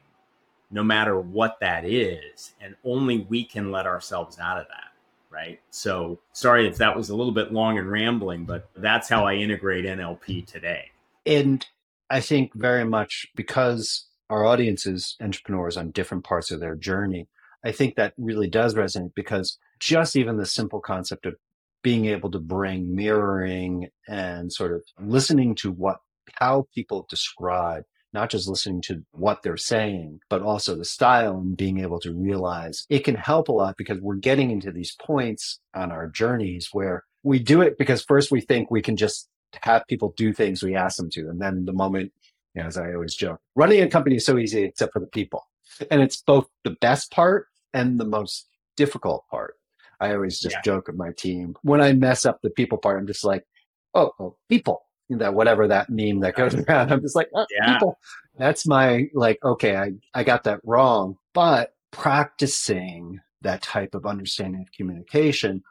no 0.69 0.83
matter 0.83 1.19
what 1.19 1.57
that 1.61 1.85
is. 1.85 2.53
And 2.61 2.75
only 2.83 3.19
we 3.29 3.43
can 3.43 3.71
let 3.71 3.85
ourselves 3.85 4.39
out 4.39 4.59
of 4.59 4.67
that 4.67 4.91
right? 5.31 5.59
So 5.69 6.19
sorry 6.33 6.67
if 6.67 6.77
that 6.77 6.95
was 6.95 7.09
a 7.09 7.15
little 7.15 7.31
bit 7.31 7.53
long 7.53 7.77
and 7.77 7.89
rambling, 7.89 8.45
but 8.45 8.69
that's 8.75 9.09
how 9.09 9.25
I 9.25 9.35
integrate 9.35 9.85
NLP 9.85 10.45
today. 10.45 10.91
And 11.25 11.65
I 12.09 12.19
think 12.19 12.53
very 12.53 12.83
much 12.83 13.27
because 13.35 14.07
our 14.29 14.45
audience 14.45 14.85
is 14.85 15.15
entrepreneurs 15.21 15.77
on 15.77 15.91
different 15.91 16.25
parts 16.25 16.51
of 16.51 16.59
their 16.59 16.75
journey, 16.75 17.27
I 17.63 17.71
think 17.71 17.95
that 17.95 18.13
really 18.17 18.49
does 18.49 18.75
resonate 18.75 19.13
because 19.15 19.57
just 19.79 20.15
even 20.15 20.37
the 20.37 20.45
simple 20.45 20.81
concept 20.81 21.25
of 21.25 21.35
being 21.83 22.05
able 22.05 22.31
to 22.31 22.39
bring 22.39 22.95
mirroring 22.95 23.87
and 24.07 24.51
sort 24.51 24.73
of 24.73 24.83
listening 24.99 25.55
to 25.55 25.71
what 25.71 25.97
how 26.39 26.65
people 26.73 27.05
describe 27.09 27.83
not 28.13 28.29
just 28.29 28.47
listening 28.47 28.81
to 28.81 29.03
what 29.11 29.41
they're 29.41 29.57
saying, 29.57 30.19
but 30.29 30.41
also 30.41 30.75
the 30.75 30.85
style 30.85 31.37
and 31.37 31.55
being 31.55 31.79
able 31.79 31.99
to 31.99 32.13
realize 32.13 32.85
it 32.89 33.03
can 33.05 33.15
help 33.15 33.47
a 33.47 33.53
lot 33.53 33.77
because 33.77 33.99
we're 34.01 34.15
getting 34.15 34.51
into 34.51 34.71
these 34.71 34.95
points 35.01 35.59
on 35.73 35.91
our 35.91 36.07
journeys 36.07 36.69
where 36.71 37.03
we 37.23 37.39
do 37.39 37.61
it 37.61 37.77
because 37.77 38.03
first 38.03 38.31
we 38.31 38.41
think 38.41 38.69
we 38.69 38.81
can 38.81 38.97
just 38.97 39.29
have 39.63 39.83
people 39.87 40.13
do 40.17 40.33
things 40.33 40.63
we 40.63 40.75
ask 40.75 40.97
them 40.97 41.09
to. 41.11 41.21
And 41.29 41.41
then 41.41 41.65
the 41.65 41.73
moment, 41.73 42.11
you 42.53 42.61
know, 42.61 42.67
as 42.67 42.77
I 42.77 42.93
always 42.93 43.15
joke, 43.15 43.39
running 43.55 43.81
a 43.81 43.87
company 43.87 44.17
is 44.17 44.25
so 44.25 44.37
easy 44.37 44.63
except 44.63 44.93
for 44.93 44.99
the 44.99 45.07
people. 45.07 45.43
And 45.89 46.01
it's 46.01 46.21
both 46.21 46.47
the 46.63 46.75
best 46.81 47.11
part 47.11 47.47
and 47.73 47.99
the 47.99 48.05
most 48.05 48.47
difficult 48.75 49.25
part. 49.29 49.55
I 50.01 50.13
always 50.13 50.39
just 50.39 50.55
yeah. 50.55 50.61
joke 50.63 50.87
with 50.87 50.97
my 50.97 51.11
team. 51.11 51.55
When 51.61 51.79
I 51.79 51.93
mess 51.93 52.25
up 52.25 52.39
the 52.41 52.49
people 52.49 52.77
part, 52.77 52.99
I'm 52.99 53.07
just 53.07 53.23
like, 53.23 53.45
oh, 53.93 54.11
oh 54.19 54.35
people 54.49 54.83
that 55.09 55.33
whatever 55.33 55.67
that 55.67 55.89
meme 55.89 56.21
that 56.21 56.35
goes 56.35 56.55
around. 56.55 56.91
I'm 56.91 57.01
just 57.01 57.15
like, 57.15 57.29
oh, 57.35 57.45
yeah. 57.51 57.73
people. 57.73 57.97
That's 58.37 58.65
my 58.65 59.07
like, 59.13 59.39
okay, 59.43 59.75
I, 59.75 59.93
I 60.13 60.23
got 60.23 60.43
that 60.45 60.61
wrong. 60.63 61.17
But 61.33 61.73
practicing 61.91 63.19
that 63.41 63.61
type 63.61 63.95
of 63.95 64.05
understanding 64.05 64.61
of 64.61 64.71
communication, 64.71 65.63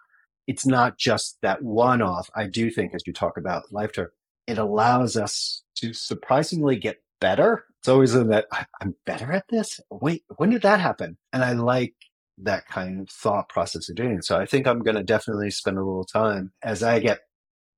it's 0.47 0.67
not 0.67 0.99
just 0.99 1.39
that 1.43 1.63
one 1.63 2.03
off. 2.03 2.31
I 2.35 2.47
do 2.47 2.71
think 2.71 2.95
as 2.95 3.03
you 3.07 3.13
talk 3.13 3.37
about 3.37 3.73
life 3.73 3.93
term, 3.93 4.11
it 4.47 4.59
allows 4.59 5.17
us 5.17 5.63
to 5.77 5.93
surprisingly 5.93 6.77
get 6.77 7.03
better. 7.21 7.65
It's 7.81 7.89
always 7.89 8.15
in 8.15 8.29
that 8.29 8.47
I'm 8.81 8.95
better 9.07 9.33
at 9.33 9.45
this. 9.49 9.81
Wait, 9.91 10.25
when 10.37 10.51
did 10.51 10.63
that 10.63 10.81
happen? 10.81 11.17
And 11.33 11.43
I 11.45 11.53
like 11.53 11.95
that 12.43 12.67
kind 12.67 13.01
of 13.01 13.11
thought 13.11 13.49
process 13.49 13.89
of 13.89 13.97
doing 13.97 14.13
it. 14.13 14.25
So 14.25 14.39
I 14.39 14.47
think 14.47 14.67
I'm 14.67 14.81
going 14.81 14.97
to 14.97 15.03
definitely 15.03 15.51
spend 15.51 15.79
a 15.79 15.85
little 15.85 16.05
time 16.05 16.53
as 16.63 16.83
I 16.83 16.99
get 17.01 17.21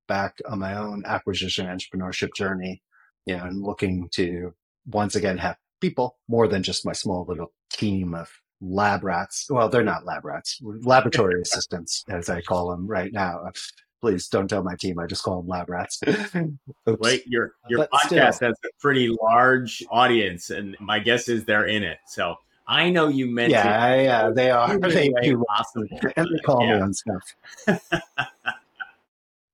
back 0.09 0.37
on 0.49 0.59
my 0.59 0.77
own 0.77 1.03
acquisition 1.07 1.67
entrepreneurship 1.67 2.35
journey, 2.35 2.83
you 3.27 3.37
know, 3.37 3.45
and 3.45 3.63
looking 3.63 4.09
to 4.13 4.55
once 4.87 5.15
again 5.15 5.39
have 5.39 5.57
people 5.81 6.19
more 6.29 6.49
than 6.49 6.63
just 6.63 6.87
my 6.87 6.93
small 6.93 7.25
little 7.29 7.53
team 7.71 8.15
of 8.15 8.29
lab 8.61 9.05
rats. 9.05 9.47
Well, 9.51 9.69
they're 9.69 9.83
not 9.83 10.07
lab 10.07 10.25
rats, 10.25 10.59
laboratory 10.63 11.41
assistants, 11.43 12.05
as 12.09 12.29
I 12.29 12.41
call 12.41 12.71
them 12.71 12.87
right 12.87 13.13
now. 13.13 13.41
Uh, 13.47 13.53
please 14.01 14.29
don't 14.29 14.49
tell 14.49 14.63
my 14.63 14.75
team. 14.77 14.99
I 14.99 15.07
just 15.07 15.23
call 15.23 15.41
them 15.41 15.49
lab 15.49 15.69
rats. 15.69 16.01
Wait, 16.87 17.23
your 17.27 17.53
your 17.69 17.81
but 17.81 17.91
podcast 17.91 18.35
still. 18.35 18.49
has 18.49 18.57
a 18.65 18.69
pretty 18.81 19.15
large 19.23 19.83
audience, 19.91 20.51
and 20.51 20.77
my 20.81 20.99
guess 20.99 21.29
is 21.29 21.45
they're 21.45 21.67
in 21.67 21.83
it. 21.83 21.99
So 22.09 22.37
I 22.67 22.91
know 22.91 23.09
you 23.09 23.27
mentioned. 23.27 23.65
Yeah, 23.65 23.95
yeah, 24.01 24.31
they 24.35 24.51
are. 24.51 24.79
They 24.79 25.13
do. 25.23 25.45
Awesome. 25.49 25.89
And 26.17 26.29
they 26.33 26.41
call 26.41 26.65
yeah. 26.65 26.77
me 26.77 26.81
on 26.81 26.95
stuff. 26.95 27.23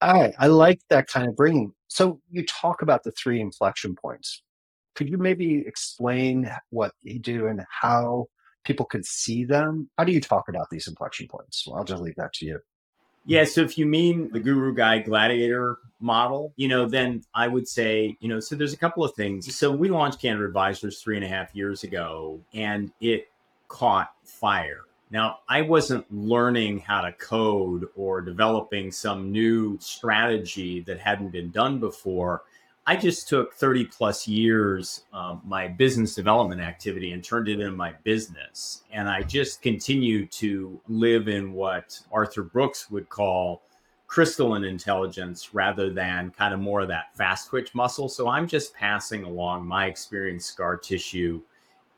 All 0.00 0.12
right. 0.12 0.34
I 0.38 0.46
like 0.46 0.80
that 0.90 1.08
kind 1.08 1.28
of 1.28 1.34
bringing. 1.36 1.72
So 1.88 2.20
you 2.30 2.44
talk 2.46 2.82
about 2.82 3.02
the 3.02 3.10
three 3.12 3.40
inflection 3.40 3.96
points. 3.96 4.42
Could 4.94 5.08
you 5.08 5.18
maybe 5.18 5.64
explain 5.66 6.50
what 6.70 6.92
you 7.02 7.18
do 7.18 7.46
and 7.46 7.64
how 7.68 8.26
people 8.64 8.86
could 8.86 9.04
see 9.04 9.44
them? 9.44 9.90
How 9.96 10.04
do 10.04 10.12
you 10.12 10.20
talk 10.20 10.48
about 10.48 10.68
these 10.70 10.86
inflection 10.86 11.26
points? 11.28 11.64
Well, 11.66 11.76
I'll 11.76 11.84
just 11.84 12.02
leave 12.02 12.16
that 12.16 12.32
to 12.34 12.46
you. 12.46 12.60
Yeah, 13.28 13.44
so 13.44 13.60
if 13.60 13.76
you 13.76 13.84
mean 13.84 14.30
the 14.32 14.40
guru 14.40 14.74
guide 14.74 15.04
gladiator 15.04 15.80
model, 16.00 16.54
you 16.56 16.66
know, 16.66 16.88
then 16.88 17.22
I 17.34 17.46
would 17.46 17.68
say, 17.68 18.16
you 18.20 18.28
know, 18.28 18.40
so 18.40 18.56
there's 18.56 18.72
a 18.72 18.78
couple 18.78 19.04
of 19.04 19.14
things. 19.14 19.54
So 19.54 19.70
we 19.70 19.90
launched 19.90 20.22
Candor 20.22 20.46
Advisors 20.46 21.02
three 21.02 21.16
and 21.16 21.24
a 21.26 21.28
half 21.28 21.54
years 21.54 21.84
ago, 21.84 22.40
and 22.54 22.90
it 23.02 23.28
caught 23.68 24.14
fire. 24.24 24.86
Now, 25.10 25.40
I 25.46 25.60
wasn't 25.60 26.06
learning 26.10 26.78
how 26.78 27.02
to 27.02 27.12
code 27.12 27.86
or 27.96 28.22
developing 28.22 28.90
some 28.90 29.30
new 29.30 29.76
strategy 29.78 30.80
that 30.80 30.98
hadn't 30.98 31.28
been 31.28 31.50
done 31.50 31.78
before. 31.80 32.44
I 32.88 32.96
just 32.96 33.28
took 33.28 33.52
30 33.52 33.84
plus 33.84 34.26
years 34.26 35.02
of 35.12 35.44
my 35.44 35.68
business 35.68 36.14
development 36.14 36.62
activity 36.62 37.12
and 37.12 37.22
turned 37.22 37.46
it 37.46 37.60
into 37.60 37.70
my 37.70 37.92
business. 38.02 38.82
And 38.90 39.10
I 39.10 39.20
just 39.20 39.60
continue 39.60 40.24
to 40.28 40.80
live 40.88 41.28
in 41.28 41.52
what 41.52 42.00
Arthur 42.10 42.44
Brooks 42.44 42.90
would 42.90 43.10
call 43.10 43.60
crystalline 44.06 44.64
intelligence 44.64 45.52
rather 45.52 45.90
than 45.90 46.30
kind 46.30 46.54
of 46.54 46.60
more 46.60 46.80
of 46.80 46.88
that 46.88 47.14
fast 47.14 47.50
twitch 47.50 47.74
muscle. 47.74 48.08
So 48.08 48.26
I'm 48.26 48.48
just 48.48 48.72
passing 48.72 49.24
along 49.24 49.66
my 49.66 49.84
experience, 49.84 50.46
scar 50.46 50.78
tissue, 50.78 51.42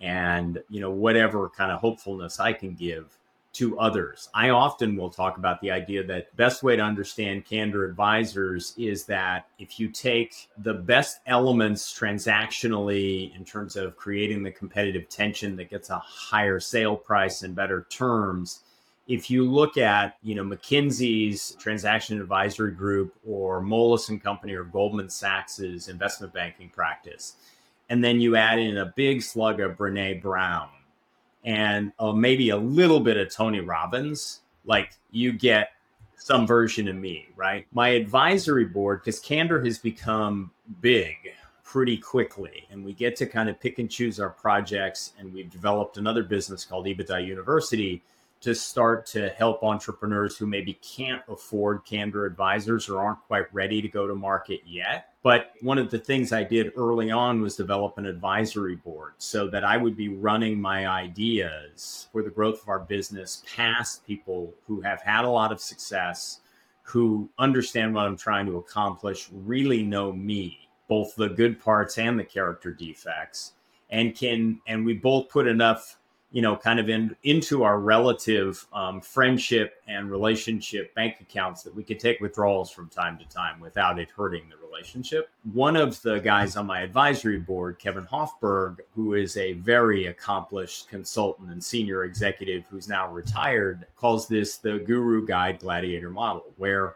and 0.00 0.60
you 0.68 0.80
know 0.80 0.90
whatever 0.90 1.48
kind 1.50 1.70
of 1.70 1.78
hopefulness 1.78 2.40
I 2.40 2.52
can 2.52 2.74
give 2.74 3.16
to 3.52 3.78
others. 3.78 4.28
I 4.32 4.50
often 4.50 4.96
will 4.96 5.10
talk 5.10 5.36
about 5.36 5.60
the 5.60 5.72
idea 5.72 6.04
that 6.04 6.34
best 6.36 6.62
way 6.62 6.76
to 6.76 6.82
understand 6.82 7.44
candor 7.44 7.84
advisors 7.84 8.74
is 8.78 9.04
that 9.06 9.48
if 9.58 9.80
you 9.80 9.88
take 9.88 10.48
the 10.56 10.74
best 10.74 11.18
elements 11.26 11.92
transactionally 11.92 13.34
in 13.36 13.44
terms 13.44 13.74
of 13.74 13.96
creating 13.96 14.42
the 14.42 14.52
competitive 14.52 15.08
tension 15.08 15.56
that 15.56 15.70
gets 15.70 15.90
a 15.90 15.98
higher 15.98 16.60
sale 16.60 16.96
price 16.96 17.42
and 17.42 17.56
better 17.56 17.86
terms, 17.90 18.62
if 19.08 19.28
you 19.28 19.44
look 19.44 19.76
at, 19.76 20.16
you 20.22 20.36
know, 20.36 20.44
McKinsey's 20.44 21.56
transaction 21.58 22.20
advisory 22.20 22.70
group 22.70 23.12
or 23.26 23.60
Moelis 23.60 24.08
and 24.08 24.22
Company 24.22 24.54
or 24.54 24.62
Goldman 24.62 25.10
Sachs's 25.10 25.88
investment 25.88 26.32
banking 26.32 26.68
practice, 26.68 27.34
and 27.88 28.04
then 28.04 28.20
you 28.20 28.36
add 28.36 28.60
in 28.60 28.76
a 28.76 28.92
big 28.94 29.22
slug 29.22 29.58
of 29.58 29.76
Brene 29.76 30.22
Brown 30.22 30.68
and 31.44 31.92
uh, 31.98 32.12
maybe 32.12 32.50
a 32.50 32.56
little 32.56 33.00
bit 33.00 33.16
of 33.16 33.32
Tony 33.32 33.60
Robbins, 33.60 34.40
like 34.64 34.92
you 35.10 35.32
get 35.32 35.70
some 36.16 36.46
version 36.46 36.86
of 36.88 36.96
me, 36.96 37.28
right? 37.36 37.66
My 37.72 37.88
advisory 37.88 38.66
board, 38.66 39.00
because 39.00 39.20
Candor 39.20 39.64
has 39.64 39.78
become 39.78 40.50
big 40.80 41.16
pretty 41.64 41.96
quickly, 41.96 42.66
and 42.70 42.84
we 42.84 42.92
get 42.92 43.16
to 43.16 43.26
kind 43.26 43.48
of 43.48 43.58
pick 43.60 43.78
and 43.78 43.90
choose 43.90 44.20
our 44.20 44.30
projects. 44.30 45.12
And 45.18 45.32
we've 45.32 45.50
developed 45.50 45.96
another 45.96 46.22
business 46.22 46.64
called 46.64 46.86
EBITDA 46.86 47.26
University 47.26 48.02
to 48.40 48.54
start 48.54 49.04
to 49.04 49.28
help 49.30 49.62
entrepreneurs 49.62 50.36
who 50.36 50.46
maybe 50.46 50.74
can't 50.74 51.22
afford 51.28 51.84
Candor 51.84 52.24
advisors 52.24 52.88
or 52.88 53.00
aren't 53.00 53.20
quite 53.26 53.52
ready 53.52 53.82
to 53.82 53.88
go 53.88 54.06
to 54.06 54.14
market 54.14 54.60
yet. 54.66 55.12
But 55.22 55.52
one 55.60 55.76
of 55.76 55.90
the 55.90 55.98
things 55.98 56.32
I 56.32 56.44
did 56.44 56.72
early 56.76 57.10
on 57.10 57.42
was 57.42 57.54
develop 57.54 57.98
an 57.98 58.06
advisory 58.06 58.76
board 58.76 59.12
so 59.18 59.48
that 59.48 59.64
I 59.64 59.76
would 59.76 59.94
be 59.94 60.08
running 60.08 60.58
my 60.58 60.86
ideas 60.86 62.08
for 62.10 62.22
the 62.22 62.30
growth 62.30 62.62
of 62.62 62.68
our 62.70 62.80
business 62.80 63.42
past 63.54 64.06
people 64.06 64.54
who 64.66 64.80
have 64.80 65.02
had 65.02 65.26
a 65.26 65.30
lot 65.30 65.52
of 65.52 65.60
success, 65.60 66.40
who 66.82 67.28
understand 67.38 67.94
what 67.94 68.06
I'm 68.06 68.16
trying 68.16 68.46
to 68.46 68.56
accomplish, 68.56 69.28
really 69.30 69.82
know 69.82 70.12
me, 70.12 70.70
both 70.88 71.14
the 71.14 71.28
good 71.28 71.60
parts 71.60 71.98
and 71.98 72.18
the 72.18 72.24
character 72.24 72.72
defects, 72.72 73.52
and 73.90 74.16
can, 74.16 74.58
and 74.66 74.86
we 74.86 74.94
both 74.94 75.28
put 75.28 75.46
enough 75.46 75.98
you 76.32 76.42
know, 76.42 76.56
kind 76.56 76.78
of 76.78 76.88
in 76.88 77.16
into 77.24 77.64
our 77.64 77.80
relative 77.80 78.64
um, 78.72 79.00
friendship 79.00 79.82
and 79.88 80.10
relationship 80.10 80.94
bank 80.94 81.16
accounts 81.20 81.62
that 81.62 81.74
we 81.74 81.82
could 81.82 81.98
take 81.98 82.20
withdrawals 82.20 82.70
from 82.70 82.88
time 82.88 83.18
to 83.18 83.24
time 83.28 83.58
without 83.60 83.98
it 83.98 84.08
hurting 84.16 84.44
the 84.48 84.56
relationship. 84.64 85.28
One 85.52 85.76
of 85.76 86.00
the 86.02 86.20
guys 86.20 86.56
on 86.56 86.66
my 86.66 86.80
advisory 86.80 87.38
board, 87.38 87.78
Kevin 87.78 88.06
Hofberg, 88.06 88.78
who 88.94 89.14
is 89.14 89.36
a 89.36 89.54
very 89.54 90.06
accomplished 90.06 90.88
consultant 90.88 91.50
and 91.50 91.62
senior 91.62 92.04
executive 92.04 92.64
who's 92.70 92.88
now 92.88 93.10
retired, 93.10 93.86
calls 93.96 94.28
this 94.28 94.56
the 94.58 94.78
Guru 94.78 95.26
Guide 95.26 95.58
Gladiator 95.58 96.10
model, 96.10 96.44
where 96.56 96.94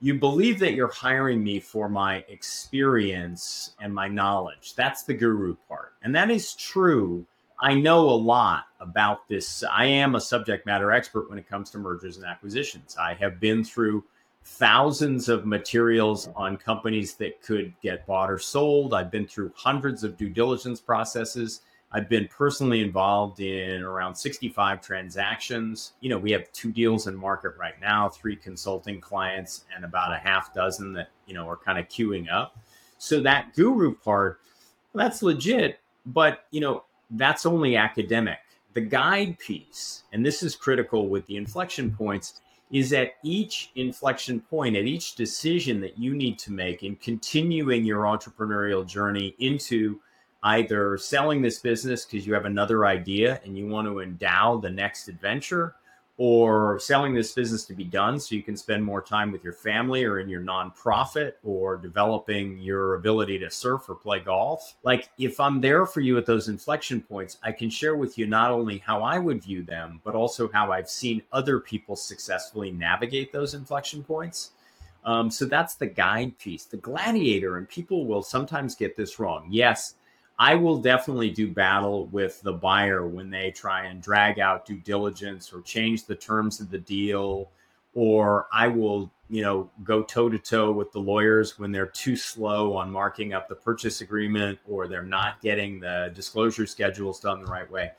you 0.00 0.14
believe 0.14 0.58
that 0.60 0.74
you're 0.74 0.92
hiring 0.92 1.42
me 1.42 1.58
for 1.58 1.88
my 1.88 2.24
experience 2.28 3.74
and 3.80 3.92
my 3.92 4.06
knowledge. 4.06 4.74
That's 4.76 5.02
the 5.02 5.14
guru 5.14 5.56
part. 5.68 5.94
And 6.02 6.14
that 6.14 6.30
is 6.30 6.54
true 6.54 7.26
I 7.60 7.74
know 7.74 8.08
a 8.08 8.10
lot 8.10 8.66
about 8.80 9.26
this. 9.28 9.64
I 9.64 9.86
am 9.86 10.14
a 10.14 10.20
subject 10.20 10.64
matter 10.64 10.92
expert 10.92 11.28
when 11.28 11.38
it 11.38 11.48
comes 11.48 11.70
to 11.70 11.78
mergers 11.78 12.16
and 12.16 12.24
acquisitions. 12.24 12.96
I 12.96 13.14
have 13.14 13.40
been 13.40 13.64
through 13.64 14.04
thousands 14.44 15.28
of 15.28 15.44
materials 15.44 16.28
on 16.36 16.56
companies 16.56 17.14
that 17.14 17.42
could 17.42 17.74
get 17.82 18.06
bought 18.06 18.30
or 18.30 18.38
sold. 18.38 18.94
I've 18.94 19.10
been 19.10 19.26
through 19.26 19.52
hundreds 19.56 20.04
of 20.04 20.16
due 20.16 20.30
diligence 20.30 20.80
processes. 20.80 21.62
I've 21.90 22.08
been 22.08 22.28
personally 22.28 22.82
involved 22.82 23.40
in 23.40 23.82
around 23.82 24.14
65 24.14 24.80
transactions. 24.80 25.94
You 26.00 26.10
know, 26.10 26.18
we 26.18 26.30
have 26.32 26.52
two 26.52 26.70
deals 26.70 27.06
in 27.06 27.16
market 27.16 27.54
right 27.58 27.80
now, 27.80 28.08
three 28.08 28.36
consulting 28.36 29.00
clients, 29.00 29.64
and 29.74 29.84
about 29.84 30.12
a 30.12 30.18
half 30.18 30.54
dozen 30.54 30.92
that, 30.92 31.08
you 31.26 31.34
know, 31.34 31.48
are 31.48 31.56
kind 31.56 31.78
of 31.78 31.88
queuing 31.88 32.30
up. 32.30 32.58
So 32.98 33.20
that 33.20 33.54
guru 33.54 33.94
part, 33.94 34.40
well, 34.92 35.04
that's 35.04 35.22
legit. 35.22 35.80
But, 36.06 36.44
you 36.50 36.60
know, 36.60 36.84
that's 37.10 37.46
only 37.46 37.76
academic. 37.76 38.38
The 38.74 38.80
guide 38.82 39.38
piece, 39.38 40.04
and 40.12 40.24
this 40.24 40.42
is 40.42 40.54
critical 40.54 41.08
with 41.08 41.26
the 41.26 41.36
inflection 41.36 41.90
points, 41.90 42.40
is 42.70 42.92
at 42.92 43.14
each 43.22 43.70
inflection 43.76 44.40
point, 44.40 44.76
at 44.76 44.84
each 44.84 45.14
decision 45.14 45.80
that 45.80 45.98
you 45.98 46.14
need 46.14 46.38
to 46.40 46.52
make 46.52 46.82
in 46.82 46.96
continuing 46.96 47.84
your 47.84 48.02
entrepreneurial 48.02 48.86
journey 48.86 49.34
into 49.38 50.00
either 50.42 50.96
selling 50.98 51.42
this 51.42 51.58
business 51.58 52.04
because 52.04 52.26
you 52.26 52.34
have 52.34 52.44
another 52.44 52.86
idea 52.86 53.40
and 53.44 53.56
you 53.56 53.66
want 53.66 53.88
to 53.88 54.00
endow 54.00 54.58
the 54.58 54.70
next 54.70 55.08
adventure 55.08 55.74
or 56.20 56.80
selling 56.80 57.14
this 57.14 57.32
business 57.32 57.64
to 57.64 57.72
be 57.72 57.84
done 57.84 58.18
so 58.18 58.34
you 58.34 58.42
can 58.42 58.56
spend 58.56 58.84
more 58.84 59.00
time 59.00 59.30
with 59.30 59.44
your 59.44 59.52
family 59.52 60.02
or 60.02 60.18
in 60.18 60.28
your 60.28 60.40
nonprofit 60.40 61.34
or 61.44 61.76
developing 61.76 62.58
your 62.58 62.96
ability 62.96 63.38
to 63.38 63.48
surf 63.48 63.88
or 63.88 63.94
play 63.94 64.18
golf. 64.18 64.74
Like, 64.82 65.10
if 65.16 65.38
I'm 65.38 65.60
there 65.60 65.86
for 65.86 66.00
you 66.00 66.18
at 66.18 66.26
those 66.26 66.48
inflection 66.48 67.00
points, 67.00 67.38
I 67.44 67.52
can 67.52 67.70
share 67.70 67.94
with 67.94 68.18
you 68.18 68.26
not 68.26 68.50
only 68.50 68.78
how 68.78 69.02
I 69.02 69.20
would 69.20 69.44
view 69.44 69.62
them, 69.62 70.00
but 70.02 70.16
also 70.16 70.50
how 70.52 70.72
I've 70.72 70.90
seen 70.90 71.22
other 71.32 71.60
people 71.60 71.94
successfully 71.94 72.72
navigate 72.72 73.32
those 73.32 73.54
inflection 73.54 74.02
points. 74.02 74.50
Um, 75.04 75.30
so 75.30 75.46
that's 75.46 75.76
the 75.76 75.86
guide 75.86 76.36
piece. 76.38 76.64
The 76.64 76.78
gladiator, 76.78 77.58
and 77.58 77.68
people 77.68 78.06
will 78.06 78.22
sometimes 78.22 78.74
get 78.74 78.96
this 78.96 79.20
wrong. 79.20 79.46
Yes, 79.50 79.94
I 80.38 80.54
will 80.54 80.78
definitely 80.78 81.30
do 81.30 81.50
battle 81.50 82.06
with 82.06 82.40
the 82.42 82.52
buyer 82.52 83.06
when 83.06 83.28
they 83.28 83.50
try 83.50 83.86
and 83.86 84.00
drag 84.00 84.38
out 84.38 84.64
due 84.66 84.78
diligence 84.78 85.52
or 85.52 85.62
change 85.62 86.04
the 86.04 86.14
terms 86.14 86.60
of 86.60 86.70
the 86.70 86.78
deal, 86.78 87.50
or 87.94 88.46
I 88.52 88.68
will, 88.68 89.10
you 89.28 89.42
know, 89.42 89.68
go 89.82 90.02
toe 90.02 90.28
to 90.28 90.38
toe 90.38 90.70
with 90.70 90.92
the 90.92 91.00
lawyers 91.00 91.58
when 91.58 91.72
they're 91.72 91.86
too 91.86 92.14
slow 92.14 92.76
on 92.76 92.88
marking 92.88 93.32
up 93.32 93.48
the 93.48 93.56
purchase 93.56 94.00
agreement 94.00 94.60
or 94.68 94.86
they're 94.86 95.02
not 95.02 95.40
getting 95.40 95.80
the 95.80 96.12
disclosure 96.14 96.66
schedules 96.66 97.18
done 97.18 97.42
the 97.42 97.50
right 97.50 97.68
way. 97.68 97.90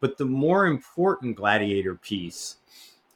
But 0.00 0.18
the 0.18 0.26
more 0.26 0.66
important 0.66 1.36
gladiator 1.36 1.94
piece 1.94 2.56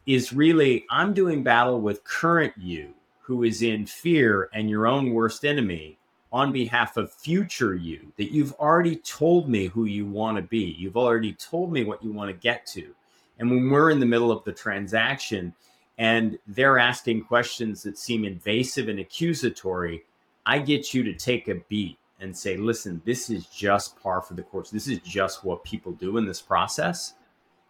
is 0.06 0.32
really 0.32 0.86
I'm 0.90 1.12
doing 1.12 1.42
battle 1.42 1.80
with 1.80 2.04
current 2.04 2.54
you 2.56 2.94
who 3.20 3.44
is 3.44 3.60
in 3.62 3.86
fear 3.86 4.48
and 4.52 4.68
your 4.68 4.86
own 4.86 5.12
worst 5.12 5.44
enemy 5.44 5.98
on 6.32 6.50
behalf 6.50 6.96
of 6.96 7.12
future 7.12 7.74
you 7.74 8.10
that 8.16 8.32
you've 8.32 8.54
already 8.54 8.96
told 8.96 9.48
me 9.48 9.66
who 9.66 9.84
you 9.84 10.06
want 10.06 10.36
to 10.36 10.42
be. 10.42 10.74
You've 10.78 10.96
already 10.96 11.34
told 11.34 11.72
me 11.72 11.84
what 11.84 12.02
you 12.02 12.10
want 12.10 12.30
to 12.30 12.36
get 12.36 12.66
to. 12.68 12.94
And 13.38 13.50
when 13.50 13.70
we're 13.70 13.90
in 13.90 14.00
the 14.00 14.06
middle 14.06 14.32
of 14.32 14.42
the 14.44 14.52
transaction 14.52 15.54
and 15.98 16.38
they're 16.46 16.78
asking 16.78 17.24
questions 17.24 17.82
that 17.82 17.98
seem 17.98 18.24
invasive 18.24 18.88
and 18.88 18.98
accusatory, 18.98 20.04
I 20.46 20.58
get 20.58 20.94
you 20.94 21.02
to 21.04 21.12
take 21.12 21.48
a 21.48 21.56
beat 21.68 21.98
and 22.20 22.36
say, 22.36 22.56
listen, 22.56 23.02
this 23.04 23.28
is 23.28 23.46
just 23.46 24.00
par 24.00 24.22
for 24.22 24.34
the 24.34 24.42
course. 24.42 24.70
This 24.70 24.88
is 24.88 25.00
just 25.00 25.44
what 25.44 25.64
people 25.64 25.92
do 25.92 26.16
in 26.16 26.24
this 26.24 26.40
process. 26.40 27.14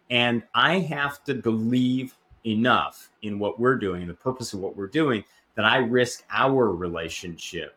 And 0.09 0.43
I 0.53 0.79
have 0.79 1.23
to 1.25 1.33
believe 1.33 2.15
enough 2.45 3.09
in 3.23 3.39
what 3.39 3.59
we're 3.59 3.77
doing, 3.77 4.07
the 4.07 4.13
purpose 4.13 4.53
of 4.53 4.59
what 4.59 4.77
we're 4.77 4.87
doing, 4.87 5.23
that 5.55 5.65
I 5.65 5.77
risk 5.77 6.23
our 6.31 6.71
relationship 6.71 7.75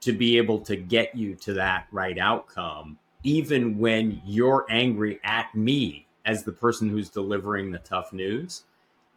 to 0.00 0.12
be 0.12 0.36
able 0.36 0.60
to 0.60 0.76
get 0.76 1.14
you 1.14 1.34
to 1.34 1.52
that 1.54 1.86
right 1.90 2.18
outcome, 2.18 2.98
even 3.22 3.78
when 3.78 4.20
you're 4.24 4.66
angry 4.68 5.18
at 5.24 5.54
me 5.54 6.06
as 6.24 6.42
the 6.42 6.52
person 6.52 6.88
who's 6.88 7.08
delivering 7.08 7.70
the 7.70 7.78
tough 7.78 8.12
news. 8.12 8.64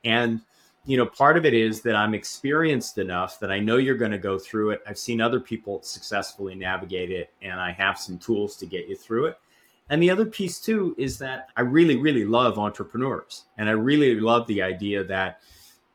And, 0.05 0.41
you 0.85 0.97
know, 0.97 1.05
part 1.05 1.37
of 1.37 1.45
it 1.45 1.53
is 1.53 1.81
that 1.81 1.95
I'm 1.95 2.13
experienced 2.13 2.97
enough 2.97 3.39
that 3.39 3.51
I 3.51 3.59
know 3.59 3.77
you're 3.77 3.95
going 3.95 4.11
to 4.11 4.17
go 4.17 4.39
through 4.39 4.71
it. 4.71 4.81
I've 4.87 4.97
seen 4.97 5.19
other 5.19 5.39
people 5.39 5.81
successfully 5.81 6.55
navigate 6.55 7.11
it, 7.11 7.31
and 7.41 7.59
I 7.59 7.71
have 7.73 7.99
some 7.99 8.17
tools 8.17 8.55
to 8.57 8.65
get 8.65 8.87
you 8.87 8.95
through 8.95 9.25
it. 9.25 9.37
And 9.89 10.01
the 10.01 10.11
other 10.11 10.25
piece, 10.25 10.59
too, 10.59 10.95
is 10.97 11.17
that 11.17 11.47
I 11.57 11.61
really, 11.61 11.97
really 11.97 12.23
love 12.23 12.59
entrepreneurs. 12.59 13.45
And 13.57 13.67
I 13.67 13.73
really 13.73 14.19
love 14.19 14.45
the 14.47 14.61
idea 14.61 15.03
that 15.03 15.41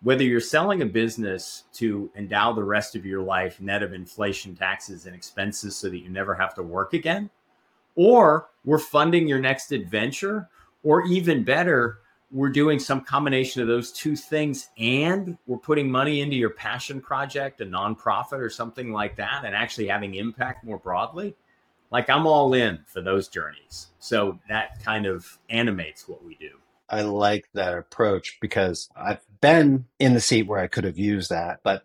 whether 0.04 0.22
you're 0.22 0.38
selling 0.38 0.82
a 0.82 0.86
business 0.86 1.64
to 1.72 2.10
endow 2.14 2.52
the 2.52 2.62
rest 2.62 2.94
of 2.94 3.06
your 3.06 3.22
life 3.22 3.60
net 3.60 3.82
of 3.82 3.94
inflation, 3.94 4.54
taxes, 4.54 5.06
and 5.06 5.14
expenses 5.16 5.74
so 5.74 5.88
that 5.88 5.98
you 5.98 6.10
never 6.10 6.34
have 6.34 6.54
to 6.54 6.62
work 6.62 6.92
again, 6.92 7.30
or 7.96 8.50
we're 8.66 8.78
funding 8.78 9.26
your 9.26 9.38
next 9.38 9.72
adventure, 9.72 10.48
or 10.82 11.04
even 11.06 11.42
better, 11.42 12.00
we're 12.30 12.50
doing 12.50 12.78
some 12.78 13.00
combination 13.00 13.62
of 13.62 13.68
those 13.68 13.92
two 13.92 14.14
things 14.14 14.68
and 14.76 15.38
we're 15.46 15.56
putting 15.56 15.90
money 15.90 16.20
into 16.20 16.36
your 16.36 16.50
passion 16.50 17.00
project, 17.00 17.62
a 17.62 17.64
nonprofit 17.64 18.40
or 18.40 18.50
something 18.50 18.92
like 18.92 19.16
that, 19.16 19.44
and 19.46 19.54
actually 19.54 19.86
having 19.86 20.16
impact 20.16 20.64
more 20.64 20.78
broadly. 20.78 21.34
Like 21.90 22.10
I'm 22.10 22.26
all 22.26 22.52
in 22.52 22.80
for 22.86 23.00
those 23.00 23.28
journeys. 23.28 23.88
So 24.00 24.38
that 24.50 24.82
kind 24.82 25.06
of 25.06 25.38
animates 25.48 26.08
what 26.08 26.22
we 26.22 26.34
do. 26.34 26.50
I 26.88 27.02
like 27.02 27.48
that 27.54 27.76
approach 27.76 28.38
because 28.40 28.88
I've 28.96 29.24
been 29.40 29.86
in 29.98 30.14
the 30.14 30.20
seat 30.20 30.46
where 30.46 30.60
I 30.60 30.66
could 30.66 30.84
have 30.84 30.98
used 30.98 31.30
that. 31.30 31.60
But 31.64 31.84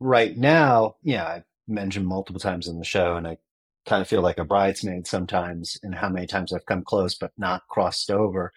right 0.00 0.36
now, 0.36 0.96
yeah, 1.02 1.26
I've 1.26 1.44
mentioned 1.66 2.06
multiple 2.06 2.40
times 2.40 2.68
in 2.68 2.78
the 2.78 2.84
show, 2.84 3.16
and 3.16 3.26
I 3.26 3.38
kind 3.86 4.02
of 4.02 4.08
feel 4.08 4.20
like 4.20 4.38
a 4.38 4.44
bridesmaid 4.44 5.06
sometimes 5.06 5.78
in 5.82 5.92
how 5.92 6.08
many 6.08 6.26
times 6.26 6.52
I've 6.52 6.66
come 6.66 6.82
close 6.82 7.14
but 7.14 7.32
not 7.38 7.66
crossed 7.68 8.10
over. 8.10 8.52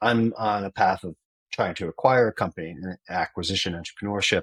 I'm 0.00 0.34
on 0.36 0.64
a 0.64 0.70
path 0.70 1.04
of 1.04 1.14
trying 1.52 1.74
to 1.76 1.88
acquire 1.88 2.28
a 2.28 2.32
company, 2.32 2.76
acquisition 3.08 3.74
entrepreneurship. 3.74 4.42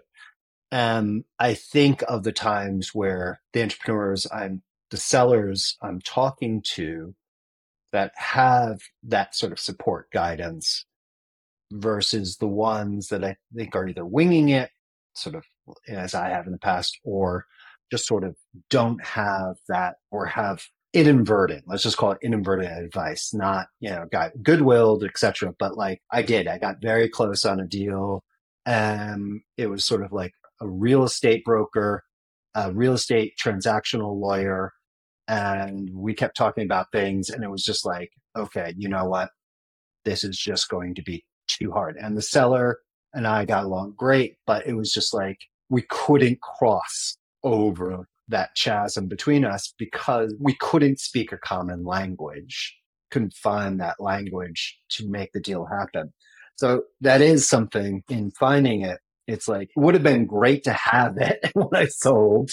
And 0.72 1.26
I 1.40 1.54
think 1.54 2.04
of 2.08 2.24
the 2.24 2.32
times 2.32 2.94
where 2.94 3.42
the 3.54 3.62
entrepreneurs 3.62 4.28
I'm, 4.34 4.64
the 4.90 4.98
sellers 4.98 5.78
I'm 5.82 6.02
talking 6.02 6.62
to 6.74 7.14
that 7.96 8.12
have 8.18 8.82
that 9.04 9.34
sort 9.34 9.54
of 9.54 9.60
support 9.60 10.12
guidance 10.12 10.86
versus 11.72 12.36
the 12.38 12.48
ones 12.48 13.08
that 13.08 13.24
I 13.24 13.38
think 13.56 13.74
are 13.74 13.88
either 13.88 14.06
winging 14.06 14.50
it, 14.50 14.70
sort 15.14 15.36
of 15.36 15.46
as 15.88 16.14
I 16.14 16.28
have 16.28 16.46
in 16.46 16.52
the 16.52 16.60
past, 16.60 17.00
or 17.06 17.46
just 17.90 18.06
sort 18.06 18.26
of 18.26 18.36
don't 18.70 19.02
have 19.02 19.56
that 19.70 19.96
or 20.12 20.26
have 20.26 20.62
inadvertent, 20.94 21.64
let's 21.68 21.84
just 21.84 21.96
call 21.96 22.12
it 22.12 22.18
inadvertent 22.22 22.86
advice, 22.86 23.34
not, 23.34 23.68
you 23.80 23.90
know, 23.90 24.06
got 24.12 24.32
goodwill, 24.44 25.02
etc. 25.04 25.54
But 25.58 25.78
like 25.78 26.02
I 26.12 26.22
did, 26.22 26.48
I 26.50 26.58
got 26.58 26.82
very 26.82 27.08
close 27.08 27.46
on 27.46 27.62
a 27.62 27.66
deal. 27.66 28.26
And 28.66 29.40
it 29.56 29.68
was 29.68 29.86
sort 29.86 30.04
of 30.04 30.12
like 30.12 30.34
a 30.60 30.68
real 30.68 31.06
estate 31.06 31.46
broker, 31.46 32.04
a 32.56 32.74
real 32.74 32.94
estate 32.94 33.36
transactional 33.42 34.20
lawyer. 34.20 34.74
And 35.28 35.90
we 35.94 36.14
kept 36.14 36.38
talking 36.38 36.66
about 36.66 36.92
things. 36.92 37.30
And 37.30 37.44
it 37.44 37.50
was 37.50 37.64
just 37.64 37.86
like, 37.86 38.12
okay, 38.36 38.74
you 38.78 38.90
know 38.90 39.06
what? 39.06 39.30
This 40.04 40.24
is 40.24 40.38
just 40.38 40.70
going 40.70 40.96
to 40.96 41.02
be 41.02 41.26
too 41.48 41.72
hard. 41.72 41.98
And 42.00 42.16
the 42.16 42.22
seller 42.22 42.80
and 43.14 43.26
I 43.26 43.46
got 43.46 43.64
along 43.64 43.94
great, 43.98 44.36
but 44.46 44.68
it 44.68 44.74
was 44.74 44.92
just 44.92 45.14
like 45.14 45.40
we 45.70 45.84
couldn't 45.90 46.42
cross 46.42 47.18
over 47.44 48.08
that 48.28 48.50
chasm 48.56 49.08
between 49.08 49.46
us 49.46 49.74
because 49.78 50.36
we 50.40 50.56
couldn't 50.60 51.00
speak 51.00 51.32
a 51.32 51.38
common 51.38 51.86
language, 51.86 52.76
couldn't 53.12 53.34
find 53.34 53.80
that 53.80 54.00
language 54.00 54.78
to 54.90 55.10
make 55.10 55.32
the 55.32 55.40
deal 55.40 55.66
happen. 55.66 56.14
So 56.56 56.84
that 57.02 57.22
is 57.22 57.48
something 57.48 58.04
in 58.10 58.32
finding 58.32 58.82
it. 58.82 59.00
It's 59.28 59.48
like, 59.48 59.70
it 59.76 59.80
would 59.80 59.96
have 59.96 60.04
been 60.04 60.26
great 60.26 60.64
to 60.66 60.74
have 60.74 61.18
it 61.18 61.52
when 61.54 61.70
I 61.74 61.86
sold. 61.86 62.52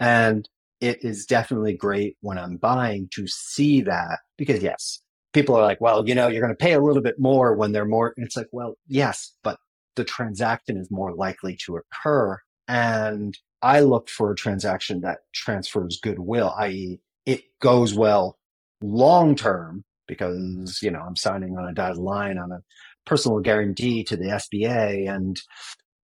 and 0.00 0.48
it 0.80 1.04
is 1.04 1.26
definitely 1.26 1.74
great 1.74 2.16
when 2.20 2.38
I'm 2.38 2.56
buying 2.56 3.08
to 3.14 3.26
see 3.26 3.80
that 3.82 4.20
because 4.36 4.62
yes, 4.62 5.00
people 5.32 5.56
are 5.56 5.62
like, 5.62 5.80
well, 5.80 6.08
you 6.08 6.14
know, 6.14 6.28
you're 6.28 6.40
going 6.40 6.52
to 6.52 6.64
pay 6.64 6.74
a 6.74 6.80
little 6.80 7.02
bit 7.02 7.18
more 7.18 7.54
when 7.54 7.72
they're 7.72 7.84
more. 7.84 8.14
And 8.16 8.26
it's 8.26 8.36
like, 8.36 8.48
well, 8.52 8.76
yes, 8.86 9.32
but 9.42 9.58
the 9.96 10.04
transaction 10.04 10.76
is 10.76 10.90
more 10.90 11.14
likely 11.14 11.56
to 11.64 11.76
occur. 11.78 12.38
And 12.68 13.36
I 13.62 13.80
look 13.80 14.08
for 14.08 14.30
a 14.30 14.36
transaction 14.36 15.00
that 15.00 15.18
transfers 15.34 15.98
goodwill, 16.02 16.54
i.e., 16.58 17.00
it 17.26 17.42
goes 17.60 17.94
well 17.94 18.38
long 18.80 19.34
term 19.34 19.84
because, 20.06 20.78
you 20.82 20.90
know, 20.90 21.00
I'm 21.00 21.16
signing 21.16 21.56
on 21.58 21.68
a 21.68 21.74
dotted 21.74 21.98
line 21.98 22.38
on 22.38 22.52
a 22.52 22.62
personal 23.04 23.40
guarantee 23.40 24.04
to 24.04 24.16
the 24.16 24.26
SBA. 24.26 25.12
And, 25.12 25.38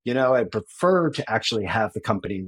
you 0.05 0.13
know, 0.13 0.35
I 0.35 0.45
prefer 0.45 1.11
to 1.11 1.31
actually 1.31 1.65
have 1.65 1.93
the 1.93 2.01
company 2.01 2.47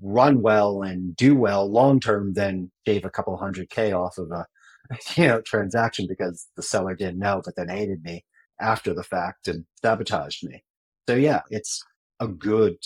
run 0.00 0.42
well 0.42 0.82
and 0.82 1.14
do 1.16 1.36
well 1.36 1.70
long 1.70 2.00
term 2.00 2.34
than 2.34 2.70
shave 2.86 3.04
a 3.04 3.10
couple 3.10 3.36
hundred 3.36 3.70
K 3.70 3.92
off 3.92 4.18
of 4.18 4.30
a, 4.30 4.46
you 5.16 5.26
know, 5.26 5.40
transaction 5.40 6.06
because 6.08 6.48
the 6.56 6.62
seller 6.62 6.94
didn't 6.94 7.18
know, 7.18 7.42
but 7.44 7.56
then 7.56 7.68
hated 7.68 8.02
me 8.02 8.24
after 8.60 8.94
the 8.94 9.02
fact 9.02 9.48
and 9.48 9.64
sabotaged 9.82 10.48
me. 10.48 10.62
So 11.08 11.14
yeah, 11.14 11.42
it's 11.50 11.82
a 12.20 12.28
good 12.28 12.76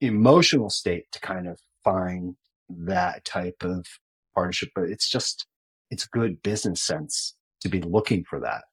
emotional 0.00 0.70
state 0.70 1.10
to 1.12 1.20
kind 1.20 1.46
of 1.48 1.60
find 1.84 2.36
that 2.68 3.24
type 3.24 3.62
of 3.62 3.86
partnership, 4.34 4.70
but 4.74 4.84
it's 4.84 5.08
just, 5.08 5.46
it's 5.90 6.06
good 6.06 6.42
business 6.42 6.82
sense 6.82 7.34
to 7.60 7.68
be 7.68 7.82
looking 7.82 8.24
for 8.24 8.40
that. 8.40 8.64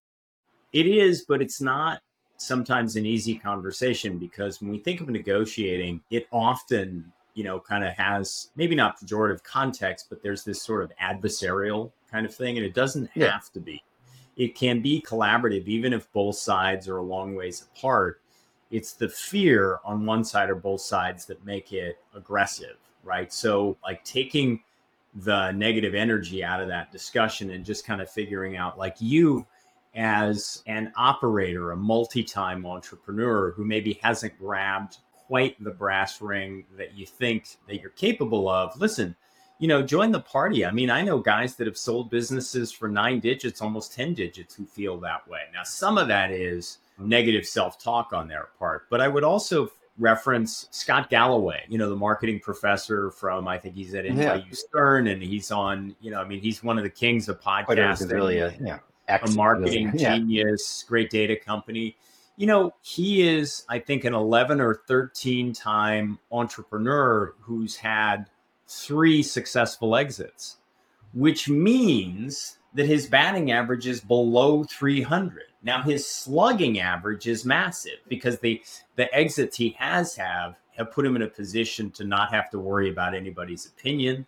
It 0.73 0.85
is, 0.85 1.25
but 1.27 1.41
it's 1.41 1.61
not 1.61 2.01
sometimes 2.37 2.95
an 2.95 3.05
easy 3.05 3.35
conversation 3.35 4.17
because 4.17 4.61
when 4.61 4.69
we 4.71 4.79
think 4.79 5.01
of 5.01 5.09
negotiating, 5.09 6.01
it 6.11 6.27
often, 6.31 7.11
you 7.37 7.43
know, 7.43 7.59
kind 7.59 7.83
of 7.83 7.93
has 7.93 8.49
maybe 8.55 8.75
not 8.75 8.99
pejorative 8.99 9.43
context, 9.43 10.07
but 10.09 10.21
there's 10.23 10.43
this 10.43 10.61
sort 10.61 10.83
of 10.83 10.91
adversarial 11.01 11.91
kind 12.11 12.25
of 12.25 12.33
thing. 12.33 12.57
And 12.57 12.65
it 12.65 12.73
doesn't 12.73 13.09
yeah. 13.13 13.31
have 13.31 13.51
to 13.53 13.59
be. 13.59 13.83
It 14.35 14.55
can 14.55 14.81
be 14.81 15.03
collaborative, 15.07 15.67
even 15.67 15.93
if 15.93 16.11
both 16.11 16.35
sides 16.35 16.87
are 16.87 16.97
a 16.97 17.03
long 17.03 17.35
ways 17.35 17.61
apart 17.61 18.21
it's 18.71 18.93
the 18.93 19.09
fear 19.09 19.79
on 19.85 20.05
one 20.05 20.23
side 20.23 20.49
or 20.49 20.55
both 20.55 20.81
sides 20.81 21.25
that 21.25 21.45
make 21.45 21.71
it 21.71 21.99
aggressive, 22.13 22.77
right? 23.03 23.31
So, 23.31 23.77
like 23.83 24.03
taking 24.03 24.61
the 25.15 25.51
negative 25.51 25.95
energy 25.95 26.43
out 26.43 26.61
of 26.61 26.67
that 26.67 26.91
discussion 26.91 27.51
and 27.51 27.65
just 27.65 27.85
kind 27.85 28.01
of 28.01 28.09
figuring 28.09 28.57
out, 28.57 28.77
like 28.77 28.95
you 28.99 29.45
as 29.95 30.61
an 30.67 30.91
operator, 30.95 31.71
a 31.71 31.77
multi 31.77 32.23
time 32.23 32.65
entrepreneur 32.65 33.51
who 33.51 33.63
maybe 33.63 33.99
hasn't 34.03 34.37
grabbed 34.37 34.97
quite 35.27 35.61
the 35.63 35.71
brass 35.71 36.21
ring 36.21 36.63
that 36.77 36.97
you 36.97 37.05
think 37.05 37.57
that 37.67 37.81
you're 37.81 37.91
capable 37.91 38.49
of, 38.49 38.79
listen, 38.79 39.15
you 39.59 39.67
know, 39.67 39.81
join 39.81 40.11
the 40.11 40.19
party. 40.19 40.65
I 40.65 40.71
mean, 40.71 40.89
I 40.89 41.01
know 41.01 41.19
guys 41.19 41.55
that 41.55 41.67
have 41.67 41.77
sold 41.77 42.09
businesses 42.09 42.71
for 42.71 42.87
nine 42.87 43.19
digits, 43.19 43.61
almost 43.61 43.93
10 43.93 44.13
digits, 44.13 44.55
who 44.55 44.65
feel 44.65 44.97
that 45.01 45.27
way. 45.27 45.41
Now, 45.53 45.63
some 45.63 45.97
of 45.97 46.07
that 46.07 46.31
is 46.31 46.77
negative 46.97 47.45
self 47.45 47.81
talk 47.81 48.13
on 48.13 48.27
their 48.27 48.49
part. 48.57 48.89
But 48.89 49.01
I 49.01 49.07
would 49.07 49.23
also 49.23 49.71
reference 49.97 50.67
Scott 50.71 51.09
Galloway, 51.09 51.63
you 51.67 51.77
know, 51.77 51.89
the 51.89 51.95
marketing 51.95 52.39
professor 52.39 53.11
from, 53.11 53.47
I 53.47 53.57
think 53.57 53.75
he's 53.75 53.93
at 53.95 54.05
NYU 54.05 54.17
yeah. 54.17 54.41
Stern, 54.51 55.07
and 55.07 55.21
he's 55.21 55.51
on, 55.51 55.95
you 56.01 56.11
know, 56.11 56.21
I 56.21 56.27
mean, 56.27 56.39
he's 56.39 56.63
one 56.63 56.77
of 56.77 56.83
the 56.83 56.89
kings 56.89 57.27
of 57.27 57.41
podcasting. 57.41 58.11
Really 58.11 58.39
a, 58.39 58.53
yeah, 58.61 58.79
a 59.09 59.31
marketing 59.31 59.91
yeah. 59.95 60.17
genius, 60.17 60.85
great 60.87 61.09
data 61.09 61.35
company. 61.35 61.97
You 62.37 62.45
know, 62.45 62.71
he 62.81 63.27
is, 63.27 63.65
I 63.67 63.79
think, 63.79 64.03
an 64.03 64.13
11 64.13 64.61
or 64.61 64.75
13 64.87 65.53
time 65.53 66.19
entrepreneur 66.31 67.33
who's 67.41 67.75
had 67.75 68.29
three 68.67 69.23
successful 69.23 69.95
exits, 69.95 70.57
which 71.13 71.49
means 71.49 72.59
that 72.75 72.85
his 72.85 73.07
batting 73.07 73.51
average 73.51 73.87
is 73.87 74.01
below 74.01 74.63
300. 74.63 75.45
Now 75.63 75.81
his 75.81 76.05
slugging 76.05 76.79
average 76.79 77.27
is 77.27 77.43
massive 77.43 77.99
because 78.07 78.39
the 78.39 78.61
the 78.95 79.13
exits 79.13 79.57
he 79.57 79.75
has 79.79 80.15
have 80.15 80.55
have 80.77 80.91
put 80.91 81.05
him 81.05 81.15
in 81.15 81.23
a 81.23 81.27
position 81.27 81.89
to 81.91 82.03
not 82.03 82.31
have 82.31 82.51
to 82.51 82.59
worry 82.59 82.91
about 82.91 83.15
anybody's 83.15 83.65
opinion 83.65 84.27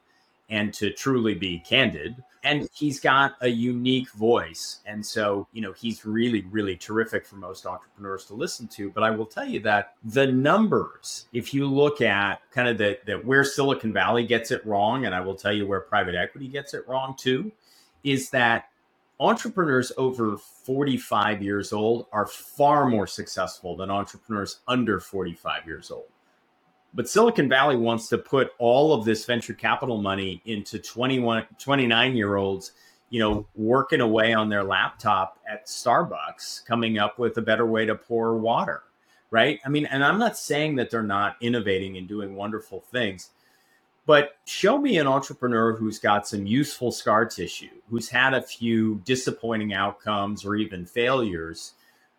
and 0.50 0.74
to 0.74 0.92
truly 0.92 1.36
be 1.36 1.60
candid. 1.60 2.16
And 2.44 2.70
he's 2.74 3.00
got 3.00 3.36
a 3.42 3.50
unique 3.50 4.10
voice. 4.12 4.80
And 4.86 5.06
so, 5.06 5.48
you 5.52 5.62
know, 5.62 5.74
he's 5.74 6.06
really, 6.06 6.42
really 6.50 6.78
terrific 6.78 7.26
for 7.26 7.36
most 7.36 7.66
entrepreneurs 7.66 8.26
to 8.26 8.34
listen 8.34 8.68
to. 8.70 8.90
But 8.90 9.04
I 9.04 9.12
will 9.12 9.26
tell 9.26 9.46
you 9.46 9.60
that 9.62 9.96
the 10.06 10.28
numbers, 10.28 11.28
if 11.34 11.54
you 11.54 11.68
look 11.68 12.02
at 12.02 12.42
kind 12.52 12.70
of 12.70 12.78
the, 12.78 12.98
the 13.06 13.16
where 13.16 13.44
Silicon 13.44 13.92
Valley 13.92 14.26
gets 14.26 14.52
it 14.52 14.66
wrong, 14.66 15.06
and 15.06 15.14
I 15.14 15.20
will 15.20 15.36
tell 15.36 15.52
you 15.52 15.68
where 15.68 15.82
private 15.82 16.16
equity 16.16 16.48
gets 16.48 16.74
it 16.74 16.88
wrong 16.88 17.16
too, 17.18 17.52
is 18.04 18.30
that 18.30 18.70
entrepreneurs 19.20 19.92
over 19.98 20.38
45 20.38 21.42
years 21.44 21.74
old 21.74 22.08
are 22.14 22.26
far 22.26 22.88
more 22.88 23.08
successful 23.08 23.76
than 23.76 23.92
entrepreneurs 23.92 24.62
under 24.68 25.00
45 25.00 25.68
years 25.68 25.92
old. 25.92 26.06
But 26.94 27.08
Silicon 27.08 27.48
Valley 27.48 27.76
wants 27.76 28.10
to 28.10 28.18
put 28.18 28.52
all 28.58 28.94
of 28.94 29.06
this 29.06 29.26
venture 29.26 29.54
capital 29.54 30.02
money 30.02 30.42
into 30.46 30.80
21, 30.80 31.46
29 31.60 32.16
year 32.16 32.36
olds, 32.36 32.72
you 33.10 33.20
know, 33.20 33.46
working 33.56 34.02
away 34.02 34.34
on 34.34 34.50
their 34.50 34.64
laptop 34.64 35.40
at 35.50 35.68
Starbucks, 35.68 36.66
coming 36.66 36.98
up 36.98 37.20
with 37.20 37.38
a 37.38 37.42
better 37.42 37.66
way 37.66 37.86
to 37.86 37.96
pour 37.96 38.38
water, 38.38 38.84
right? 39.30 39.60
I 39.66 39.70
mean, 39.70 39.86
and 39.86 40.04
I'm 40.04 40.20
not 40.20 40.38
saying 40.38 40.76
that 40.78 40.90
they're 40.90 41.04
not 41.04 41.36
innovating 41.42 41.98
and 41.98 42.08
doing 42.08 42.36
wonderful 42.36 42.82
things, 42.92 43.30
but 44.08 44.38
show 44.46 44.80
me 44.80 44.98
an 44.98 45.06
entrepreneur 45.06 45.76
who's 45.76 46.00
got 46.00 46.28
some 46.28 46.48
useful 46.48 46.92
scar 46.92 47.26
tissue, 47.26 47.70
who's 47.92 48.10
had 48.10 48.34
a 48.34 48.42
few 48.42 49.02
disappointing 49.06 49.74
outcomes 49.74 50.44
or 50.44 50.56
even 50.56 50.84
failures, 50.86 51.74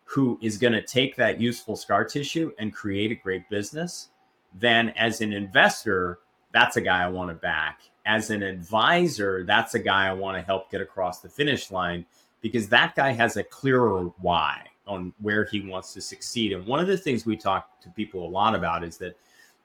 who 0.05 0.39
is 0.41 0.57
going 0.57 0.71
to 0.73 0.81
take 0.81 1.17
that 1.17 1.41
useful 1.41 1.75
scar 1.75 2.05
tissue 2.05 2.53
and 2.59 2.73
create 2.73 3.11
a 3.11 3.15
great 3.15 3.49
business. 3.49 4.07
Then, 4.53 4.89
as 4.89 5.21
an 5.21 5.33
investor, 5.33 6.19
that's 6.51 6.77
a 6.77 6.81
guy 6.81 7.03
I 7.03 7.09
want 7.09 7.29
to 7.29 7.35
back. 7.35 7.81
As 8.05 8.29
an 8.29 8.43
advisor, 8.43 9.43
that's 9.43 9.75
a 9.75 9.79
guy 9.79 10.07
I 10.07 10.13
want 10.13 10.37
to 10.37 10.43
help 10.43 10.71
get 10.71 10.81
across 10.81 11.19
the 11.21 11.29
finish 11.29 11.71
line 11.71 12.05
because 12.41 12.67
that 12.69 12.95
guy 12.95 13.11
has 13.11 13.37
a 13.37 13.43
clearer 13.43 14.11
why 14.19 14.65
on 14.87 15.13
where 15.19 15.45
he 15.45 15.61
wants 15.61 15.93
to 15.93 16.01
succeed. 16.01 16.51
And 16.51 16.65
one 16.65 16.79
of 16.79 16.87
the 16.87 16.97
things 16.97 17.25
we 17.25 17.37
talk 17.37 17.79
to 17.81 17.89
people 17.89 18.25
a 18.25 18.29
lot 18.29 18.55
about 18.55 18.83
is 18.83 18.97
that 18.97 19.15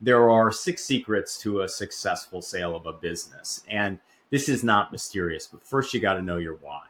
there 0.00 0.30
are 0.30 0.52
six 0.52 0.84
secrets 0.84 1.38
to 1.38 1.62
a 1.62 1.68
successful 1.68 2.42
sale 2.42 2.76
of 2.76 2.86
a 2.86 2.92
business. 2.92 3.62
And 3.68 3.98
this 4.30 4.48
is 4.48 4.62
not 4.62 4.92
mysterious, 4.92 5.46
but 5.46 5.66
first 5.66 5.94
you 5.94 6.00
got 6.00 6.14
to 6.14 6.22
know 6.22 6.36
your 6.36 6.56
why. 6.56 6.82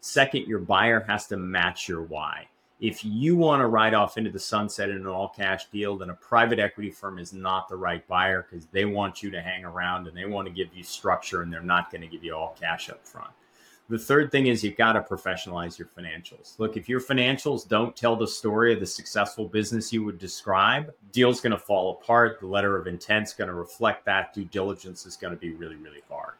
Second, 0.00 0.46
your 0.46 0.58
buyer 0.58 1.00
has 1.08 1.26
to 1.28 1.36
match 1.36 1.88
your 1.88 2.02
why. 2.02 2.48
If 2.80 3.04
you 3.04 3.36
want 3.36 3.60
to 3.60 3.66
ride 3.66 3.92
off 3.92 4.16
into 4.16 4.30
the 4.30 4.38
sunset 4.38 4.88
in 4.88 4.96
an 4.96 5.06
all 5.06 5.28
cash 5.28 5.66
deal, 5.66 5.98
then 5.98 6.08
a 6.08 6.14
private 6.14 6.58
equity 6.58 6.90
firm 6.90 7.18
is 7.18 7.34
not 7.34 7.68
the 7.68 7.76
right 7.76 8.06
buyer 8.08 8.46
because 8.48 8.66
they 8.66 8.86
want 8.86 9.22
you 9.22 9.30
to 9.30 9.42
hang 9.42 9.66
around 9.66 10.06
and 10.06 10.16
they 10.16 10.24
want 10.24 10.48
to 10.48 10.54
give 10.54 10.74
you 10.74 10.82
structure 10.82 11.42
and 11.42 11.52
they're 11.52 11.60
not 11.60 11.90
going 11.90 12.00
to 12.00 12.06
give 12.06 12.24
you 12.24 12.34
all 12.34 12.56
cash 12.58 12.88
up 12.88 13.06
front. 13.06 13.30
The 13.90 13.98
third 13.98 14.30
thing 14.30 14.46
is 14.46 14.62
you've 14.62 14.76
got 14.76 14.92
to 14.92 15.00
professionalize 15.00 15.76
your 15.76 15.88
financials. 15.88 16.56
Look, 16.58 16.76
if 16.76 16.88
your 16.88 17.00
financials 17.00 17.68
don't 17.68 17.94
tell 17.96 18.14
the 18.14 18.26
story 18.26 18.72
of 18.72 18.78
the 18.78 18.86
successful 18.86 19.46
business 19.46 19.92
you 19.92 20.04
would 20.04 20.18
describe, 20.18 20.94
deal's 21.10 21.40
going 21.40 21.50
to 21.50 21.58
fall 21.58 21.98
apart. 22.00 22.38
The 22.38 22.46
letter 22.46 22.78
of 22.78 22.86
intent's 22.86 23.34
going 23.34 23.48
to 23.48 23.54
reflect 23.54 24.06
that. 24.06 24.32
Due 24.32 24.44
diligence 24.44 25.06
is 25.06 25.16
going 25.16 25.34
to 25.34 25.40
be 25.40 25.50
really, 25.50 25.74
really 25.74 26.02
hard. 26.08 26.34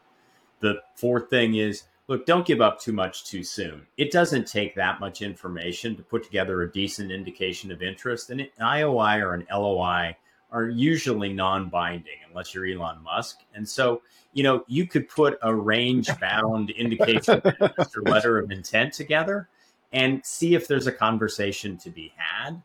The 0.61 0.81
fourth 0.95 1.29
thing 1.29 1.55
is 1.55 1.83
look, 2.11 2.25
don't 2.25 2.45
give 2.45 2.59
up 2.59 2.77
too 2.77 2.91
much 2.91 3.23
too 3.23 3.41
soon. 3.41 3.87
It 3.95 4.11
doesn't 4.11 4.45
take 4.45 4.75
that 4.75 4.99
much 4.99 5.21
information 5.21 5.95
to 5.95 6.03
put 6.03 6.25
together 6.25 6.61
a 6.61 6.69
decent 6.69 7.09
indication 7.09 7.71
of 7.71 7.81
interest. 7.81 8.29
And 8.29 8.41
an 8.41 8.49
IOI 8.59 9.21
or 9.21 9.33
an 9.33 9.47
LOI 9.49 10.17
are 10.51 10.67
usually 10.67 11.31
non-binding 11.31 12.17
unless 12.27 12.53
you're 12.53 12.65
Elon 12.65 13.01
Musk. 13.01 13.39
And 13.55 13.67
so, 13.67 14.01
you 14.33 14.43
know, 14.43 14.65
you 14.67 14.87
could 14.87 15.07
put 15.07 15.39
a 15.41 15.55
range-bound 15.55 16.69
indication 16.77 17.41
or 17.45 18.01
letter 18.01 18.39
of 18.39 18.51
intent 18.51 18.91
together 18.91 19.47
and 19.93 20.19
see 20.25 20.53
if 20.53 20.67
there's 20.67 20.87
a 20.87 20.91
conversation 20.91 21.77
to 21.77 21.89
be 21.89 22.11
had. 22.17 22.61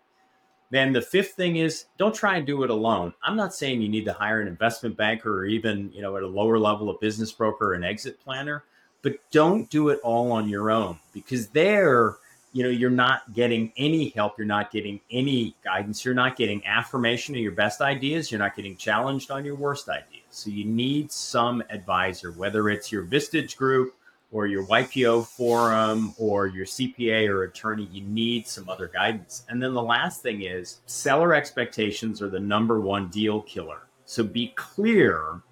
Then 0.71 0.93
the 0.93 1.03
fifth 1.03 1.35
thing 1.35 1.55
is 1.55 1.85
don't 1.99 2.13
try 2.13 2.37
and 2.37 2.45
do 2.45 2.65
it 2.65 2.71
alone. 2.71 3.15
I'm 3.23 3.37
not 3.37 3.55
saying 3.55 3.81
you 3.81 3.89
need 3.89 4.07
to 4.07 4.13
hire 4.13 4.41
an 4.41 4.49
investment 4.49 4.97
banker 4.97 5.33
or 5.33 5.47
even, 5.47 5.93
you 5.93 6.03
know, 6.03 6.17
at 6.17 6.25
a 6.25 6.27
lower 6.27 6.59
level 6.59 6.91
a 6.91 6.99
business 6.99 7.31
broker 7.31 7.71
or 7.71 7.75
an 7.75 7.85
exit 7.85 8.19
planner, 8.19 8.65
but 9.07 9.21
don't 9.31 9.71
do 9.71 9.91
it 9.91 10.01
all 10.03 10.33
on 10.33 10.49
your 10.49 10.69
own 10.69 10.99
because 11.13 11.47
there 11.51 12.17
you 12.53 12.65
know 12.65 12.69
you're 12.69 12.91
not 12.91 13.33
getting 13.35 13.73
any 13.77 14.09
help 14.09 14.37
you're 14.37 14.45
not 14.45 14.73
getting 14.73 14.99
any 15.13 15.55
guidance 15.63 16.05
you're 16.05 16.13
not 16.13 16.35
getting 16.35 16.61
affirmation 16.67 17.33
of 17.37 17.41
your 17.41 17.53
best 17.53 17.81
ideas 17.81 18.33
you're 18.33 18.41
not 18.41 18.57
getting 18.57 18.77
challenged 18.77 19.31
on 19.31 19.45
your 19.45 19.55
worst 19.55 19.89
ideas. 19.89 20.25
So 20.31 20.51
you 20.51 20.65
need 20.65 21.13
some 21.13 21.63
advisor 21.71 22.33
whether 22.33 22.69
it's 22.69 22.91
your 22.91 23.05
vistage 23.05 23.57
group 23.57 23.95
or 24.33 24.49
your 24.49 24.67
ypo 24.67 25.25
forum 25.25 26.13
or 26.19 26.49
your 26.49 26.67
cpa 26.67 27.29
or 27.29 27.45
attorney 27.45 27.89
you 27.93 28.03
need 28.03 28.49
some 28.49 28.69
other 28.69 28.89
guidance. 28.89 29.45
And 29.49 29.63
then 29.63 29.73
the 29.73 29.81
last 29.85 30.21
thing 30.21 30.43
is 30.43 30.81
seller 30.87 31.33
expectations 31.33 32.21
are 32.21 32.29
the 32.29 32.41
number 32.41 32.81
one 32.81 33.07
deal 33.07 33.43
killer. 33.43 33.83
So 34.05 34.25
be 34.25 34.49
clear 34.57 35.43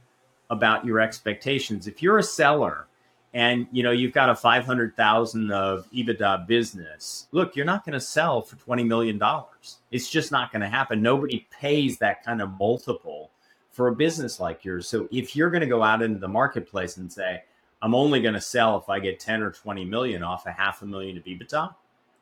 about 0.51 0.85
your 0.85 0.99
expectations. 0.99 1.87
If 1.87 2.03
you're 2.03 2.19
a 2.19 2.23
seller 2.25 2.89
and 3.35 3.67
you 3.73 3.83
know 3.83 3.91
you've 3.91 4.13
got 4.13 4.31
a 4.31 4.35
500,000 4.35 5.51
of 5.51 5.91
EBITDA 5.93 6.47
business. 6.47 7.27
Look, 7.33 7.57
you're 7.57 7.67
not 7.67 7.85
going 7.85 7.95
to 7.95 8.01
sell 8.01 8.41
for 8.41 8.57
20 8.57 8.85
million 8.85 9.19
dollars. 9.19 9.79
It's 9.91 10.09
just 10.09 10.33
not 10.33 10.53
going 10.53 10.63
to 10.63 10.69
happen. 10.69 11.03
Nobody 11.03 11.47
pays 11.51 11.99
that 11.99 12.25
kind 12.25 12.41
of 12.41 12.51
multiple 12.59 13.31
for 13.73 13.89
a 13.89 13.95
business 13.95 14.39
like 14.39 14.65
yours. 14.65 14.89
So 14.89 15.09
if 15.11 15.35
you're 15.35 15.51
going 15.51 15.63
to 15.63 15.67
go 15.67 15.83
out 15.83 16.01
into 16.01 16.21
the 16.21 16.29
marketplace 16.29 16.97
and 16.97 17.13
say, 17.13 17.43
I'm 17.83 17.95
only 17.95 18.23
going 18.23 18.35
to 18.35 18.41
sell 18.41 18.79
if 18.79 18.89
I 18.89 19.01
get 19.01 19.19
10 19.19 19.43
or 19.43 19.51
20 19.51 19.85
million 19.85 20.23
off 20.23 20.47
a 20.47 20.53
half 20.53 20.81
a 20.83 20.87
million 20.87 21.17
of 21.17 21.25
EBITDA, 21.25 21.75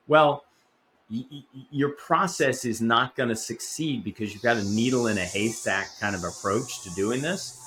well, 0.09 0.45
y- 1.11 1.25
your 1.71 1.91
process 1.91 2.65
is 2.65 2.81
not 2.81 3.15
going 3.17 3.29
to 3.29 3.37
succeed 3.37 4.03
because 4.03 4.33
you've 4.33 4.43
got 4.43 4.57
a 4.57 4.65
needle 4.65 5.09
in 5.09 5.19
a 5.19 5.25
haystack 5.25 5.89
kind 6.01 6.17
of 6.17 6.25
approach 6.25 6.83
to 6.85 6.91
doing 6.95 7.21
this. 7.21 7.59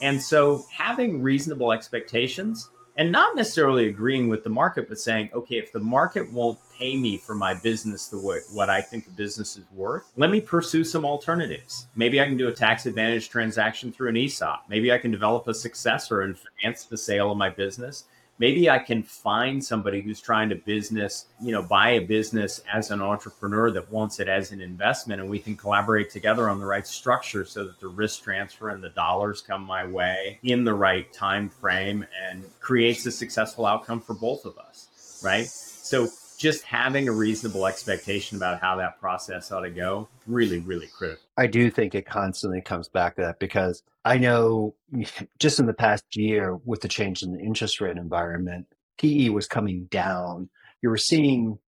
And 0.00 0.22
so 0.22 0.64
having 0.70 1.20
reasonable 1.20 1.72
expectations 1.72 2.70
and 2.96 3.10
not 3.10 3.36
necessarily 3.36 3.88
agreeing 3.88 4.28
with 4.28 4.44
the 4.44 4.50
market, 4.50 4.88
but 4.88 4.98
saying, 4.98 5.30
okay, 5.32 5.56
if 5.56 5.72
the 5.72 5.80
market 5.80 6.30
won't 6.32 6.58
pay 6.76 6.96
me 6.96 7.16
for 7.16 7.34
my 7.34 7.54
business 7.54 8.08
the 8.08 8.18
way 8.18 8.40
what 8.52 8.68
I 8.68 8.80
think 8.80 9.04
the 9.04 9.12
business 9.12 9.56
is 9.56 9.64
worth, 9.72 10.10
let 10.16 10.30
me 10.30 10.40
pursue 10.40 10.84
some 10.84 11.04
alternatives. 11.04 11.86
Maybe 11.96 12.20
I 12.20 12.24
can 12.24 12.36
do 12.36 12.48
a 12.48 12.52
tax 12.52 12.86
advantage 12.86 13.28
transaction 13.28 13.92
through 13.92 14.10
an 14.10 14.16
ESOP. 14.16 14.64
Maybe 14.68 14.92
I 14.92 14.98
can 14.98 15.10
develop 15.10 15.48
a 15.48 15.54
successor 15.54 16.22
and 16.22 16.36
finance 16.36 16.84
the 16.84 16.98
sale 16.98 17.30
of 17.30 17.38
my 17.38 17.48
business 17.48 18.04
maybe 18.42 18.68
I 18.68 18.80
can 18.80 19.04
find 19.04 19.64
somebody 19.64 20.00
who's 20.00 20.20
trying 20.20 20.48
to 20.48 20.56
business, 20.56 21.26
you 21.40 21.52
know, 21.52 21.62
buy 21.62 21.90
a 21.90 22.00
business 22.00 22.60
as 22.70 22.90
an 22.90 23.00
entrepreneur 23.00 23.70
that 23.70 23.88
wants 23.92 24.18
it 24.18 24.26
as 24.26 24.50
an 24.50 24.60
investment 24.60 25.20
and 25.20 25.30
we 25.30 25.38
can 25.38 25.56
collaborate 25.56 26.10
together 26.10 26.48
on 26.48 26.58
the 26.58 26.66
right 26.66 26.84
structure 26.84 27.44
so 27.44 27.64
that 27.64 27.78
the 27.78 27.86
risk 27.86 28.24
transfer 28.24 28.70
and 28.70 28.82
the 28.82 28.88
dollars 28.88 29.42
come 29.42 29.62
my 29.62 29.86
way 29.86 30.40
in 30.42 30.64
the 30.64 30.74
right 30.74 31.12
time 31.12 31.48
frame 31.48 32.04
and 32.28 32.42
creates 32.58 33.06
a 33.06 33.12
successful 33.12 33.64
outcome 33.64 34.00
for 34.00 34.14
both 34.14 34.44
of 34.44 34.58
us, 34.58 35.20
right? 35.24 35.46
So 35.46 36.08
just 36.36 36.64
having 36.64 37.06
a 37.06 37.12
reasonable 37.12 37.68
expectation 37.68 38.36
about 38.36 38.60
how 38.60 38.74
that 38.74 38.98
process 38.98 39.52
ought 39.52 39.60
to 39.60 39.70
go 39.70 40.08
really 40.26 40.58
really 40.58 40.88
critical 40.88 41.22
i 41.36 41.46
do 41.46 41.70
think 41.70 41.94
it 41.94 42.04
constantly 42.04 42.60
comes 42.60 42.88
back 42.88 43.14
to 43.14 43.22
that 43.22 43.38
because 43.38 43.84
i 44.04 44.18
know 44.18 44.74
just 45.38 45.58
in 45.58 45.66
the 45.66 45.74
past 45.74 46.04
year 46.14 46.56
with 46.64 46.80
the 46.80 46.88
change 46.88 47.22
in 47.22 47.32
the 47.32 47.40
interest 47.40 47.80
rate 47.80 47.96
environment 47.96 48.66
pe 48.98 49.28
was 49.28 49.46
coming 49.46 49.86
down 49.90 50.48
you 50.82 50.88
were 50.88 50.96
seeing 50.96 51.58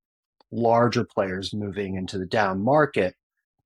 larger 0.51 1.05
players 1.05 1.53
moving 1.53 1.97
into 1.97 2.19
the 2.19 2.27
down 2.27 2.63
market 2.63 3.15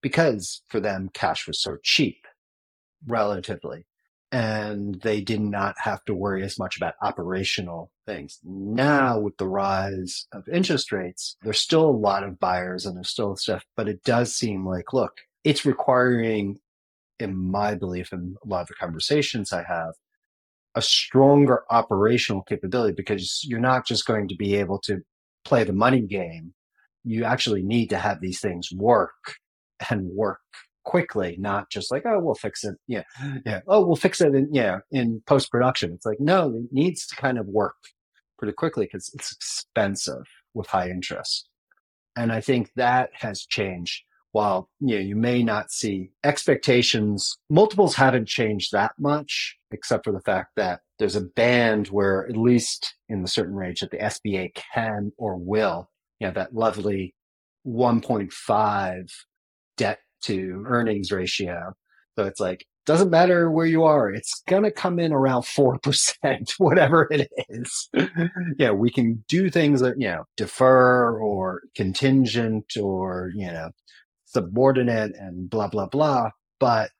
because 0.00 0.62
for 0.68 0.81
them 0.81 1.11
cash 1.12 1.46
was 1.46 1.61
so 1.61 1.76
cheap 1.83 2.26
relatively 3.07 3.85
and 4.31 5.00
they 5.02 5.20
did 5.20 5.40
not 5.40 5.74
have 5.78 6.04
to 6.04 6.14
worry 6.14 6.42
as 6.42 6.59
much 6.59 6.76
about 6.76 6.94
operational 7.02 7.90
things. 8.07 8.38
Now, 8.44 9.18
with 9.18 9.37
the 9.38 9.48
rise 9.48 10.26
of 10.33 10.46
interest 10.48 10.92
rates, 10.92 11.37
there's 11.42 11.61
still 11.61 11.88
a 11.88 11.90
lot 11.90 12.24
of 12.24 12.38
buyers 12.38 12.85
and 12.85 12.96
there's 12.96 13.09
still 13.09 13.37
stuff, 13.37 13.64
but 13.76 13.88
it 13.88 14.04
does 14.04 14.35
seem 14.35 14.66
like, 14.66 14.92
look, 14.92 15.12
it's 15.44 15.64
requiring, 15.64 16.59
in 17.20 17.37
my 17.37 17.74
belief, 17.74 18.12
and 18.12 18.37
a 18.44 18.48
lot 18.48 18.62
of 18.62 18.68
the 18.68 18.74
conversations 18.74 19.52
I 19.52 19.62
have, 19.64 19.94
a 20.74 20.83
stronger 20.83 21.64
operational 21.70 22.42
capability 22.42 22.94
because 22.94 23.42
you're 23.44 23.59
not 23.61 23.87
just 23.87 24.07
going 24.07 24.28
to 24.28 24.37
be 24.37 24.54
able 24.54 24.78
to 24.81 25.00
play 25.44 25.64
the 25.64 25.72
money 25.72 26.02
game. 26.02 26.54
You 27.04 27.24
actually 27.24 27.62
need 27.62 27.90
to 27.90 27.98
have 27.98 28.20
these 28.20 28.40
things 28.40 28.70
work 28.72 29.37
and 29.90 30.09
work 30.11 30.40
quickly, 30.85 31.37
not 31.38 31.70
just 31.70 31.90
like, 31.90 32.04
oh, 32.07 32.18
we'll 32.20 32.35
fix 32.35 32.64
it. 32.64 32.74
Yeah. 32.87 33.04
Yeah. 33.44 33.61
Oh, 33.66 33.85
we'll 33.85 33.96
fix 33.96 34.20
it 34.20 34.35
in, 34.35 34.48
yeah, 34.52 34.78
in 34.90 35.22
post 35.26 35.50
production. 35.50 35.92
It's 35.92 36.07
like, 36.07 36.20
no, 36.20 36.48
it 36.54 36.72
needs 36.72 37.07
to 37.09 37.16
kind 37.16 37.38
of 37.38 37.46
work 37.46 37.76
pretty 38.38 38.52
quickly 38.52 38.87
because 38.87 39.11
it's 39.14 39.33
expensive 39.33 40.26
with 40.54 40.66
high 40.68 40.88
interest. 40.88 41.48
And 42.16 42.33
I 42.33 42.40
think 42.40 42.70
that 42.76 43.11
has 43.14 43.44
changed. 43.44 44.02
While 44.33 44.69
you 44.81 44.97
know, 44.97 45.01
you 45.01 45.17
may 45.17 45.43
not 45.43 45.71
see 45.71 46.11
expectations, 46.25 47.37
multiples 47.49 47.95
haven't 47.95 48.29
changed 48.29 48.73
that 48.73 48.93
much, 48.99 49.57
except 49.71 50.05
for 50.05 50.12
the 50.12 50.21
fact 50.21 50.51
that 50.57 50.81
there's 50.99 51.17
a 51.17 51.23
band 51.23 51.88
where, 51.88 52.27
at 52.29 52.37
least 52.37 52.95
in 53.09 53.23
the 53.23 53.29
certain 53.29 53.55
range, 53.55 53.81
that 53.81 53.91
the 53.91 53.99
SBA 53.99 54.55
can 54.75 55.12
or 55.17 55.37
will, 55.37 55.91
you 56.21 56.27
know, 56.27 56.33
that 56.35 56.55
lovely 56.55 57.14
1.5 57.67 59.11
debt 59.77 60.01
to 60.23 60.64
earnings 60.67 61.12
ratio. 61.12 61.73
So 62.17 62.25
it's 62.25 62.41
like, 62.41 62.67
doesn't 62.88 63.11
matter 63.11 63.51
where 63.51 63.67
you 63.67 63.85
are, 63.85 64.11
it's 64.11 64.43
going 64.49 64.62
to 64.62 64.71
come 64.71 64.99
in 64.99 65.12
around 65.12 65.43
4%, 65.43 66.53
whatever 66.59 67.07
it 67.11 67.29
is. 67.51 67.91
yeah, 68.59 68.71
we 68.71 68.91
can 68.91 69.23
do 69.29 69.51
things 69.51 69.81
that, 69.81 70.01
you 70.01 70.09
know, 70.09 70.25
defer 70.37 71.19
or 71.21 71.62
contingent 71.77 72.77
or, 72.81 73.31
you 73.37 73.47
know, 73.47 73.71
subordinate 74.38 75.14
and 75.16 75.51
blah, 75.51 75.68
blah, 75.68 75.87
blah. 75.87 76.31
But 76.61 76.90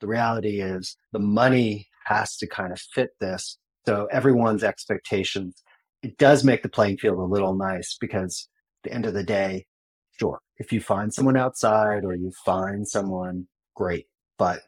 the 0.00 0.06
reality 0.06 0.60
is 0.60 0.96
the 1.12 1.18
money 1.18 1.88
has 2.06 2.36
to 2.38 2.46
kind 2.46 2.72
of 2.72 2.80
fit 2.80 3.10
this. 3.20 3.58
So 3.86 4.06
everyone's 4.12 4.64
expectations, 4.64 5.62
it 6.02 6.18
does 6.18 6.44
make 6.44 6.62
the 6.62 6.68
playing 6.68 6.98
field 6.98 7.18
a 7.18 7.22
little 7.22 7.54
nice 7.54 7.96
because 8.00 8.48
at 8.84 8.90
the 8.90 8.94
end 8.94 9.06
of 9.06 9.14
the 9.14 9.24
day, 9.24 9.66
Sure. 10.18 10.40
If 10.58 10.72
you 10.72 10.80
find 10.80 11.12
someone 11.12 11.36
outside 11.36 12.04
or 12.04 12.14
you 12.14 12.32
find 12.44 12.88
someone, 12.88 13.46
great. 13.74 14.06
But 14.38 14.62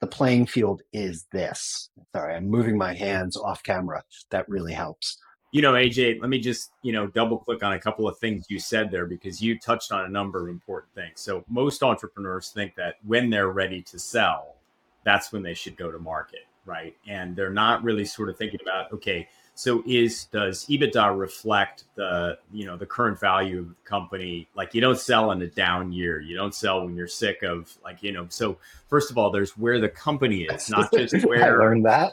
the 0.00 0.06
playing 0.06 0.46
field 0.46 0.82
is 0.92 1.26
this. 1.32 1.90
Sorry, 2.14 2.34
I'm 2.34 2.48
moving 2.48 2.78
my 2.78 2.94
hands 2.94 3.36
off 3.36 3.62
camera. 3.62 4.04
That 4.30 4.48
really 4.48 4.72
helps. 4.72 5.18
You 5.56 5.62
know, 5.62 5.72
AJ, 5.72 6.20
let 6.20 6.28
me 6.28 6.38
just, 6.38 6.72
you 6.82 6.92
know, 6.92 7.06
double 7.06 7.38
click 7.38 7.62
on 7.62 7.72
a 7.72 7.80
couple 7.80 8.06
of 8.06 8.18
things 8.18 8.44
you 8.50 8.60
said 8.60 8.90
there 8.90 9.06
because 9.06 9.40
you 9.40 9.58
touched 9.58 9.90
on 9.90 10.04
a 10.04 10.08
number 10.10 10.42
of 10.42 10.48
important 10.50 10.92
things. 10.92 11.22
So 11.22 11.46
most 11.48 11.82
entrepreneurs 11.82 12.50
think 12.50 12.74
that 12.74 12.96
when 13.06 13.30
they're 13.30 13.48
ready 13.48 13.80
to 13.84 13.98
sell, 13.98 14.56
that's 15.02 15.32
when 15.32 15.42
they 15.42 15.54
should 15.54 15.78
go 15.78 15.90
to 15.90 15.98
market, 15.98 16.40
right? 16.66 16.94
And 17.08 17.34
they're 17.34 17.48
not 17.48 17.82
really 17.82 18.04
sort 18.04 18.28
of 18.28 18.36
thinking 18.36 18.60
about, 18.60 18.92
okay, 18.92 19.28
so 19.58 19.82
is 19.86 20.26
does 20.26 20.66
EBITDA 20.66 21.18
reflect 21.18 21.84
the 21.94 22.38
you 22.52 22.66
know 22.66 22.76
the 22.76 22.84
current 22.84 23.18
value 23.18 23.60
of 23.60 23.68
the 23.70 23.74
company? 23.86 24.46
Like 24.54 24.74
you 24.74 24.82
don't 24.82 24.98
sell 24.98 25.30
in 25.30 25.40
a 25.40 25.46
down 25.46 25.92
year. 25.92 26.20
You 26.20 26.36
don't 26.36 26.54
sell 26.54 26.84
when 26.84 26.94
you're 26.94 27.08
sick 27.08 27.42
of 27.42 27.74
like 27.82 28.02
you 28.02 28.12
know. 28.12 28.26
So 28.28 28.58
first 28.88 29.10
of 29.10 29.16
all, 29.16 29.30
there's 29.30 29.56
where 29.56 29.80
the 29.80 29.88
company 29.88 30.42
is, 30.42 30.68
not 30.70 30.92
just 30.92 31.24
where. 31.24 31.58
I 31.58 31.64
learned 31.64 31.86
that. 31.86 32.12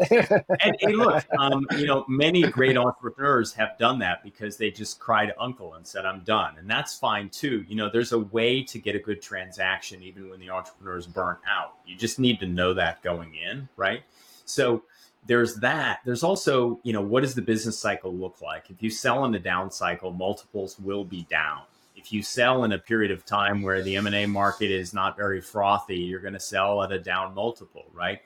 and 0.62 0.78
hey, 0.80 0.94
look, 0.94 1.26
um, 1.38 1.68
you 1.78 1.86
know, 1.86 2.06
many 2.08 2.44
great 2.44 2.78
entrepreneurs 2.78 3.52
have 3.56 3.78
done 3.78 4.00
that 4.00 4.24
because 4.24 4.56
they 4.56 4.72
just 4.72 5.02
cried 5.02 5.34
uncle 5.38 5.74
and 5.74 5.86
said, 5.86 6.06
"I'm 6.06 6.22
done," 6.22 6.58
and 6.58 6.70
that's 6.70 6.98
fine 6.98 7.28
too. 7.28 7.66
You 7.68 7.76
know, 7.76 7.90
there's 7.90 8.14
a 8.14 8.20
way 8.20 8.64
to 8.64 8.80
get 8.80 8.96
a 8.96 9.00
good 9.00 9.22
transaction 9.22 10.02
even 10.02 10.30
when 10.30 10.40
the 10.40 10.50
entrepreneur 10.50 10.98
is 10.98 11.08
burnt 11.08 11.40
out. 11.46 11.74
You 11.86 11.98
just 11.98 12.20
need 12.20 12.40
to 12.40 12.48
know 12.48 12.74
that 12.74 13.04
going 13.04 13.36
in, 13.36 13.68
right? 13.76 14.04
So 14.46 14.84
there's 15.26 15.56
that. 15.58 16.00
There's 16.06 16.24
also, 16.24 16.80
you 16.84 16.94
know, 16.94 17.02
what 17.02 17.22
does 17.22 17.36
the 17.36 17.42
business 17.42 17.78
cycle 17.78 18.14
look 18.14 18.42
like? 18.42 18.70
If 18.70 18.84
you 18.84 18.90
sell 18.90 19.26
in 19.26 19.36
a 19.36 19.40
down 19.40 19.72
cycle, 19.72 20.12
multiples 20.12 20.80
will 20.80 21.04
be 21.04 21.24
down. 21.30 21.62
If 21.96 22.12
you 22.12 22.22
sell 22.22 22.64
in 22.64 22.74
a 22.74 22.78
period 22.78 23.12
of 23.12 23.26
time 23.26 23.62
where 23.62 23.82
the 23.82 23.96
M&A 23.96 24.26
market 24.26 24.72
is 24.72 24.94
not 24.94 25.16
very 25.16 25.40
frothy, 25.40 25.98
you're 25.98 26.20
going 26.20 26.34
to 26.34 26.40
sell 26.40 26.84
at 26.84 26.92
a 26.92 27.00
down 27.00 27.34
multiple, 27.34 27.86
right? 27.94 28.20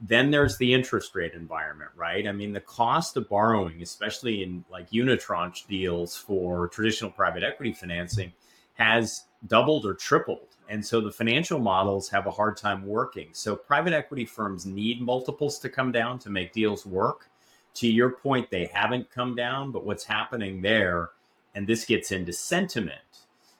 Then 0.00 0.30
there's 0.30 0.56
the 0.56 0.72
interest 0.72 1.14
rate 1.14 1.34
environment, 1.34 1.90
right? 1.94 2.26
I 2.26 2.32
mean, 2.32 2.52
the 2.52 2.60
cost 2.60 3.16
of 3.16 3.28
borrowing, 3.28 3.82
especially 3.82 4.42
in 4.42 4.64
like 4.70 4.90
unitranche 4.90 5.66
deals 5.68 6.16
for 6.16 6.68
traditional 6.68 7.10
private 7.10 7.42
equity 7.42 7.72
financing, 7.72 8.32
has 8.74 9.24
doubled 9.46 9.84
or 9.84 9.94
tripled 9.94 10.48
and 10.70 10.86
so 10.86 11.00
the 11.00 11.10
financial 11.10 11.58
models 11.58 12.08
have 12.10 12.28
a 12.28 12.30
hard 12.30 12.56
time 12.56 12.86
working. 12.86 13.30
So 13.32 13.56
private 13.56 13.92
equity 13.92 14.24
firms 14.24 14.64
need 14.64 15.00
multiples 15.02 15.58
to 15.58 15.68
come 15.68 15.90
down 15.90 16.20
to 16.20 16.30
make 16.30 16.52
deals 16.52 16.86
work. 16.86 17.28
To 17.74 17.88
your 17.88 18.10
point, 18.10 18.50
they 18.50 18.66
haven't 18.72 19.10
come 19.10 19.34
down, 19.34 19.72
but 19.72 19.84
what's 19.84 20.04
happening 20.04 20.62
there, 20.62 21.10
and 21.56 21.66
this 21.66 21.84
gets 21.84 22.12
into 22.12 22.32
sentiment, 22.32 23.00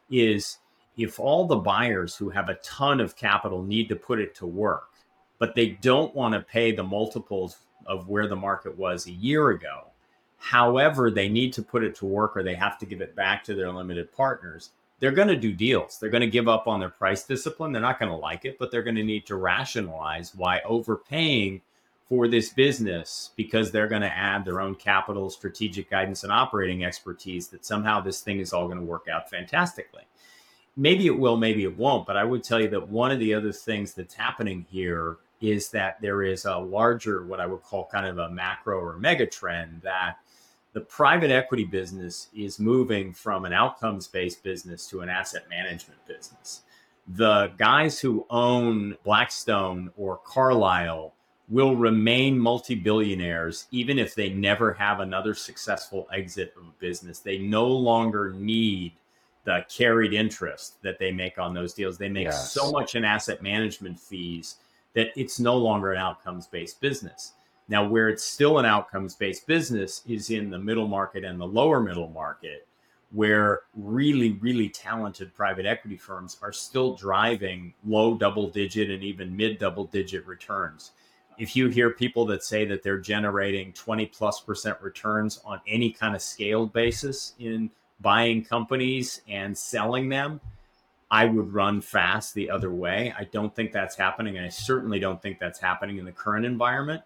is 0.08 0.58
if 0.96 1.18
all 1.18 1.46
the 1.46 1.56
buyers 1.56 2.14
who 2.14 2.30
have 2.30 2.48
a 2.48 2.58
ton 2.62 3.00
of 3.00 3.16
capital 3.16 3.60
need 3.60 3.88
to 3.88 3.96
put 3.96 4.20
it 4.20 4.32
to 4.36 4.46
work, 4.46 4.90
but 5.40 5.56
they 5.56 5.70
don't 5.70 6.14
want 6.14 6.34
to 6.34 6.40
pay 6.40 6.70
the 6.70 6.84
multiples 6.84 7.58
of 7.86 8.08
where 8.08 8.28
the 8.28 8.36
market 8.36 8.78
was 8.78 9.06
a 9.08 9.12
year 9.12 9.50
ago. 9.50 9.88
However, 10.36 11.10
they 11.10 11.28
need 11.28 11.52
to 11.54 11.62
put 11.62 11.82
it 11.82 11.96
to 11.96 12.06
work 12.06 12.36
or 12.36 12.44
they 12.44 12.54
have 12.54 12.78
to 12.78 12.86
give 12.86 13.00
it 13.00 13.16
back 13.16 13.42
to 13.44 13.54
their 13.54 13.72
limited 13.72 14.12
partners 14.12 14.70
they're 15.00 15.10
going 15.10 15.28
to 15.28 15.36
do 15.36 15.52
deals. 15.52 15.98
They're 15.98 16.10
going 16.10 16.20
to 16.20 16.26
give 16.26 16.46
up 16.46 16.68
on 16.68 16.78
their 16.78 16.90
price 16.90 17.24
discipline. 17.24 17.72
They're 17.72 17.82
not 17.82 17.98
going 17.98 18.10
to 18.12 18.16
like 18.16 18.44
it, 18.44 18.58
but 18.58 18.70
they're 18.70 18.82
going 18.82 18.96
to 18.96 19.02
need 19.02 19.26
to 19.26 19.36
rationalize 19.36 20.34
why 20.34 20.60
overpaying 20.64 21.62
for 22.08 22.28
this 22.28 22.50
business 22.50 23.30
because 23.36 23.70
they're 23.70 23.88
going 23.88 24.02
to 24.02 24.14
add 24.14 24.44
their 24.44 24.60
own 24.60 24.74
capital, 24.74 25.30
strategic 25.30 25.88
guidance, 25.88 26.22
and 26.22 26.32
operating 26.32 26.84
expertise 26.84 27.48
that 27.48 27.64
somehow 27.64 28.00
this 28.00 28.20
thing 28.20 28.40
is 28.40 28.52
all 28.52 28.66
going 28.66 28.78
to 28.78 28.84
work 28.84 29.06
out 29.10 29.30
fantastically. 29.30 30.02
Maybe 30.76 31.06
it 31.06 31.18
will, 31.18 31.36
maybe 31.36 31.64
it 31.64 31.78
won't. 31.78 32.06
But 32.06 32.16
I 32.16 32.24
would 32.24 32.44
tell 32.44 32.60
you 32.60 32.68
that 32.68 32.88
one 32.88 33.10
of 33.10 33.18
the 33.20 33.32
other 33.32 33.52
things 33.52 33.94
that's 33.94 34.14
happening 34.14 34.66
here 34.70 35.16
is 35.40 35.70
that 35.70 36.00
there 36.02 36.22
is 36.22 36.44
a 36.44 36.58
larger, 36.58 37.24
what 37.24 37.40
I 37.40 37.46
would 37.46 37.62
call 37.62 37.86
kind 37.86 38.06
of 38.06 38.18
a 38.18 38.28
macro 38.28 38.78
or 38.78 38.98
mega 38.98 39.26
trend 39.26 39.80
that 39.82 40.16
the 40.72 40.80
private 40.80 41.30
equity 41.30 41.64
business 41.64 42.28
is 42.34 42.58
moving 42.58 43.12
from 43.12 43.44
an 43.44 43.52
outcomes 43.52 44.06
based 44.06 44.42
business 44.42 44.86
to 44.88 45.00
an 45.00 45.08
asset 45.08 45.48
management 45.48 46.04
business. 46.06 46.62
The 47.08 47.52
guys 47.58 47.98
who 47.98 48.26
own 48.30 48.96
Blackstone 49.04 49.90
or 49.96 50.18
Carlyle 50.18 51.12
will 51.48 51.74
remain 51.74 52.38
multi 52.38 52.76
billionaires 52.76 53.66
even 53.72 53.98
if 53.98 54.14
they 54.14 54.30
never 54.30 54.72
have 54.72 55.00
another 55.00 55.34
successful 55.34 56.06
exit 56.14 56.54
of 56.56 56.62
a 56.62 56.80
business. 56.80 57.18
They 57.18 57.38
no 57.38 57.66
longer 57.66 58.32
need 58.32 58.92
the 59.44 59.64
carried 59.68 60.12
interest 60.12 60.80
that 60.82 60.98
they 61.00 61.10
make 61.10 61.38
on 61.38 61.52
those 61.52 61.74
deals. 61.74 61.98
They 61.98 62.08
make 62.08 62.26
yes. 62.26 62.52
so 62.52 62.70
much 62.70 62.94
in 62.94 63.04
asset 63.04 63.42
management 63.42 63.98
fees 63.98 64.56
that 64.94 65.08
it's 65.16 65.40
no 65.40 65.56
longer 65.56 65.92
an 65.92 65.98
outcomes 65.98 66.46
based 66.46 66.80
business. 66.80 67.32
Now, 67.70 67.86
where 67.86 68.08
it's 68.08 68.24
still 68.24 68.58
an 68.58 68.66
outcomes 68.66 69.14
based 69.14 69.46
business 69.46 70.02
is 70.04 70.30
in 70.30 70.50
the 70.50 70.58
middle 70.58 70.88
market 70.88 71.24
and 71.24 71.40
the 71.40 71.46
lower 71.46 71.78
middle 71.78 72.08
market, 72.08 72.66
where 73.12 73.60
really, 73.76 74.32
really 74.32 74.68
talented 74.68 75.32
private 75.32 75.66
equity 75.66 75.96
firms 75.96 76.36
are 76.42 76.52
still 76.52 76.96
driving 76.96 77.72
low 77.86 78.16
double 78.16 78.50
digit 78.50 78.90
and 78.90 79.04
even 79.04 79.36
mid 79.36 79.58
double 79.58 79.84
digit 79.84 80.26
returns. 80.26 80.90
If 81.38 81.54
you 81.54 81.68
hear 81.68 81.90
people 81.90 82.26
that 82.26 82.42
say 82.42 82.64
that 82.64 82.82
they're 82.82 82.98
generating 82.98 83.72
20 83.72 84.06
plus 84.06 84.40
percent 84.40 84.76
returns 84.80 85.40
on 85.44 85.60
any 85.68 85.92
kind 85.92 86.16
of 86.16 86.22
scaled 86.22 86.72
basis 86.72 87.34
in 87.38 87.70
buying 88.00 88.44
companies 88.44 89.20
and 89.28 89.56
selling 89.56 90.08
them, 90.08 90.40
I 91.08 91.24
would 91.24 91.54
run 91.54 91.80
fast 91.80 92.34
the 92.34 92.50
other 92.50 92.72
way. 92.72 93.14
I 93.16 93.24
don't 93.24 93.54
think 93.54 93.70
that's 93.70 93.94
happening. 93.94 94.38
And 94.38 94.46
I 94.46 94.48
certainly 94.48 94.98
don't 94.98 95.22
think 95.22 95.38
that's 95.38 95.60
happening 95.60 95.98
in 95.98 96.04
the 96.04 96.12
current 96.12 96.44
environment. 96.44 97.02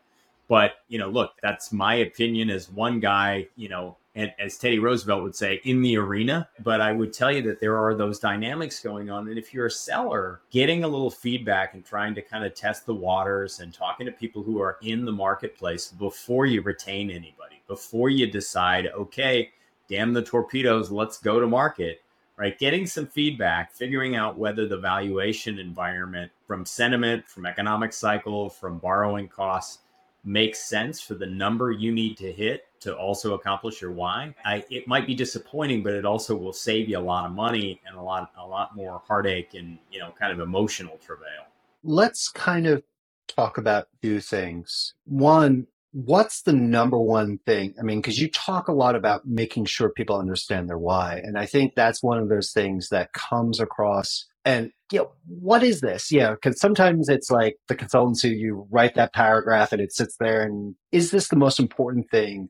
But, 0.49 0.73
you 0.89 0.99
know, 0.99 1.09
look, 1.09 1.33
that's 1.43 1.73
my 1.73 1.95
opinion 1.97 2.51
as 2.51 2.71
one 2.71 3.01
guy, 3.01 3.49
you 3.57 3.69
know, 3.69 3.97
and 4.15 4.33
as 4.39 4.59
Teddy 4.59 4.79
Roosevelt 4.79 5.23
would 5.23 5.35
say, 5.35 5.61
in 5.65 5.83
the 5.83 5.97
arena. 5.97 6.49
But 6.63 6.81
I 6.81 6.93
would 6.93 7.13
tell 7.13 7.33
you 7.33 7.43
that 7.43 7.61
there 7.61 7.77
are 7.77 7.95
those 7.95 8.19
dynamics 8.19 8.81
going 8.81 9.11
on. 9.11 9.29
And 9.29 9.39
if 9.39 9.53
you're 9.53 9.67
a 9.67 9.71
seller, 9.71 10.43
getting 10.51 10.85
a 10.85 10.89
little 10.89 11.11
feedback 11.11 11.75
and 11.75 11.85
trying 11.85 12.15
to 12.15 12.23
kind 12.23 12.45
of 12.45 12.55
test 12.55 12.87
the 12.87 12.95
waters 12.95 13.61
and 13.61 13.75
talking 13.75 14.07
to 14.07 14.13
people 14.13 14.43
who 14.43 14.61
are 14.61 14.77
in 14.83 15.05
the 15.05 15.13
marketplace 15.13 15.89
before 15.89 16.47
you 16.47 16.63
retain 16.63 17.11
anybody, 17.11 17.63
before 17.67 18.09
you 18.09 18.31
decide, 18.31 18.87
okay, 18.89 19.51
damn 19.89 20.13
the 20.13 20.23
torpedoes, 20.23 20.91
let's 20.91 21.19
go 21.19 21.41
to 21.41 21.47
market, 21.47 22.03
right? 22.37 22.59
Getting 22.59 22.87
some 22.87 23.07
feedback, 23.07 23.73
figuring 23.73 24.15
out 24.15 24.39
whether 24.39 24.69
the 24.69 24.77
valuation 24.77 25.59
environment 25.59 26.31
from 26.47 26.65
sentiment, 26.65 27.27
from 27.27 27.47
economic 27.47 27.93
cycle, 27.93 28.49
from 28.49 28.79
borrowing 28.79 29.27
costs, 29.29 29.79
makes 30.25 30.59
sense 30.61 31.01
for 31.01 31.15
the 31.15 31.27
number 31.27 31.71
you 31.71 31.93
need 31.93 32.17
to 32.19 32.33
hit 32.33 32.67
to 32.81 32.97
also 32.97 33.35
accomplish 33.35 33.81
your 33.81 33.93
why. 33.93 34.35
I, 34.45 34.65
it 34.71 34.87
might 34.87 35.07
be 35.07 35.15
disappointing, 35.15 35.83
but 35.83 35.95
it 35.95 36.05
also 36.05 36.37
will 36.37 36.53
save 36.53 36.89
you 36.89 36.99
a 36.99 37.01
lot 37.01 37.27
of 37.27 37.33
money 37.33 37.81
and 37.87 37.97
a 37.97 38.03
lot 38.03 38.31
a 38.39 38.47
lot 38.47 38.77
more 38.77 39.03
heartache 39.07 39.55
and 39.55 39.79
you 39.91 39.99
know 39.99 40.13
kind 40.19 40.33
of 40.33 40.41
emotional 40.41 40.99
travail. 40.99 41.47
Let's 41.83 42.29
kind 42.29 42.67
of 42.67 42.83
talk 43.27 43.59
about 43.59 43.89
two 44.03 44.21
things. 44.21 44.95
One, 45.07 45.67
what's 45.93 46.43
the 46.43 46.53
number 46.53 46.99
one 46.99 47.39
thing? 47.47 47.75
I 47.79 47.83
mean, 47.83 48.01
because 48.01 48.21
you 48.21 48.31
talk 48.31 48.69
a 48.69 48.73
lot 48.73 48.97
about 48.97 49.27
making 49.27 49.67
sure 49.67 49.91
people 49.91 50.19
understand 50.19 50.69
their 50.69 50.79
why, 50.79 51.21
and 51.25 51.39
I 51.39 51.47
think 51.47 51.75
that's 51.75 52.03
one 52.03 52.19
of 52.19 52.29
those 52.29 52.53
things 52.53 52.89
that 52.91 53.13
comes 53.13 53.61
across 53.61 54.27
and 54.45 54.71
you 54.93 54.99
know, 55.01 55.13
what 55.27 55.63
is 55.63 55.81
this? 55.81 56.13
Yeah, 56.13 56.33
because 56.33 56.61
sometimes 56.61 57.09
it's 57.09 57.31
like 57.31 57.57
the 57.69 57.75
consultants 57.75 58.23
who 58.23 58.29
you 58.29 58.67
write 58.71 58.95
that 58.95 59.15
paragraph 59.15 59.73
and 59.73 59.81
it 59.81 59.93
sits 59.93 60.17
there. 60.21 60.43
And 60.43 60.75
is 60.93 61.11
this 61.11 61.29
the 61.29 61.37
most 61.37 61.59
important 61.59 62.11
thing 62.11 62.49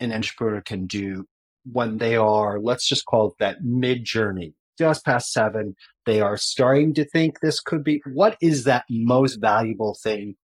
an 0.00 0.12
entrepreneur 0.12 0.62
can 0.62 0.86
do 0.86 1.26
when 1.70 1.98
they 1.98 2.16
are, 2.16 2.58
let's 2.60 2.88
just 2.88 3.06
call 3.06 3.28
it 3.28 3.34
that 3.38 3.62
mid 3.62 4.04
journey, 4.04 4.54
just 4.78 5.04
past 5.04 5.32
seven? 5.32 5.74
They 6.06 6.20
are 6.20 6.36
starting 6.36 6.94
to 6.94 7.04
think 7.04 7.40
this 7.40 7.60
could 7.60 7.84
be. 7.84 8.00
What 8.12 8.36
is 8.40 8.64
that 8.64 8.84
most 8.88 9.36
valuable 9.36 9.96
thing 10.02 10.36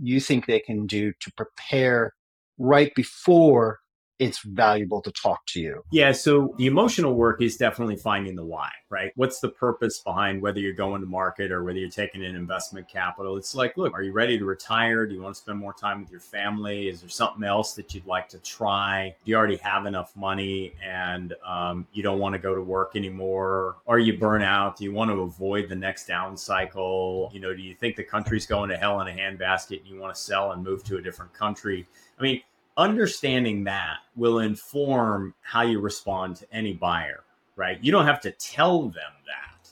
you 0.00 0.20
think 0.20 0.46
they 0.46 0.60
can 0.60 0.86
do 0.86 1.12
to 1.20 1.32
prepare 1.36 2.12
right 2.58 2.92
before 2.94 3.78
it's 4.20 4.42
valuable 4.42 5.00
to 5.00 5.10
talk 5.10 5.44
to 5.46 5.60
you. 5.60 5.82
Yeah. 5.90 6.12
So 6.12 6.54
the 6.58 6.66
emotional 6.66 7.14
work 7.14 7.40
is 7.40 7.56
definitely 7.56 7.96
finding 7.96 8.36
the 8.36 8.44
why, 8.44 8.70
right? 8.90 9.12
What's 9.16 9.40
the 9.40 9.48
purpose 9.48 10.00
behind 10.00 10.42
whether 10.42 10.60
you're 10.60 10.74
going 10.74 11.00
to 11.00 11.06
market 11.06 11.50
or 11.50 11.64
whether 11.64 11.78
you're 11.78 11.88
taking 11.88 12.22
in 12.22 12.36
investment 12.36 12.86
capital? 12.86 13.38
It's 13.38 13.54
like, 13.54 13.78
look, 13.78 13.94
are 13.94 14.02
you 14.02 14.12
ready 14.12 14.38
to 14.38 14.44
retire? 14.44 15.06
Do 15.06 15.14
you 15.14 15.22
want 15.22 15.36
to 15.36 15.40
spend 15.40 15.58
more 15.58 15.72
time 15.72 16.02
with 16.02 16.10
your 16.10 16.20
family? 16.20 16.88
Is 16.88 17.00
there 17.00 17.08
something 17.08 17.42
else 17.42 17.72
that 17.74 17.94
you'd 17.94 18.04
like 18.04 18.28
to 18.28 18.38
try? 18.40 19.14
Do 19.24 19.30
you 19.30 19.38
already 19.38 19.56
have 19.56 19.86
enough 19.86 20.14
money 20.14 20.74
and 20.84 21.32
um, 21.42 21.86
you 21.94 22.02
don't 22.02 22.18
want 22.18 22.34
to 22.34 22.38
go 22.38 22.54
to 22.54 22.60
work 22.60 22.96
anymore? 22.96 23.76
Are 23.86 23.98
you 23.98 24.18
burn 24.18 24.42
out? 24.42 24.76
Do 24.76 24.84
you 24.84 24.92
want 24.92 25.10
to 25.10 25.20
avoid 25.22 25.70
the 25.70 25.76
next 25.76 26.04
down 26.04 26.36
cycle? 26.36 27.30
You 27.32 27.40
know, 27.40 27.54
do 27.54 27.62
you 27.62 27.74
think 27.74 27.96
the 27.96 28.04
country's 28.04 28.44
going 28.44 28.68
to 28.68 28.76
hell 28.76 29.00
in 29.00 29.08
a 29.08 29.12
handbasket 29.12 29.78
and 29.78 29.88
you 29.88 29.98
want 29.98 30.14
to 30.14 30.20
sell 30.20 30.52
and 30.52 30.62
move 30.62 30.84
to 30.84 30.98
a 30.98 31.02
different 31.02 31.32
country? 31.32 31.86
I 32.18 32.22
mean, 32.22 32.42
understanding 32.76 33.64
that 33.64 33.96
will 34.16 34.40
inform 34.40 35.34
how 35.42 35.62
you 35.62 35.80
respond 35.80 36.36
to 36.36 36.46
any 36.52 36.72
buyer, 36.72 37.24
right? 37.56 37.82
You 37.82 37.92
don't 37.92 38.06
have 38.06 38.20
to 38.22 38.30
tell 38.32 38.82
them 38.82 39.12
that, 39.26 39.70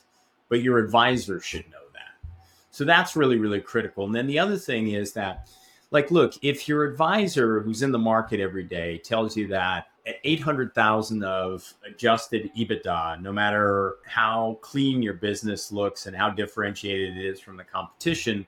but 0.49 0.61
your 0.61 0.77
advisor 0.77 1.39
should 1.39 1.69
know 1.69 1.77
that. 1.93 2.29
So 2.71 2.85
that's 2.85 3.15
really, 3.15 3.37
really 3.37 3.61
critical. 3.61 4.05
And 4.05 4.13
then 4.13 4.27
the 4.27 4.39
other 4.39 4.57
thing 4.57 4.89
is 4.89 5.13
that, 5.13 5.49
like, 5.91 6.11
look, 6.11 6.33
if 6.43 6.67
your 6.67 6.83
advisor 6.83 7.61
who's 7.61 7.81
in 7.81 7.91
the 7.91 7.99
market 7.99 8.39
every 8.39 8.63
day 8.63 8.99
tells 8.99 9.35
you 9.35 9.47
that 9.47 9.87
at 10.05 10.15
800,000 10.23 11.23
of 11.23 11.73
adjusted 11.85 12.51
EBITDA, 12.57 13.21
no 13.21 13.31
matter 13.31 13.95
how 14.05 14.57
clean 14.61 15.01
your 15.01 15.15
business 15.15 15.71
looks 15.71 16.05
and 16.05 16.15
how 16.15 16.29
differentiated 16.29 17.17
it 17.17 17.25
is 17.25 17.39
from 17.39 17.57
the 17.57 17.63
competition, 17.63 18.45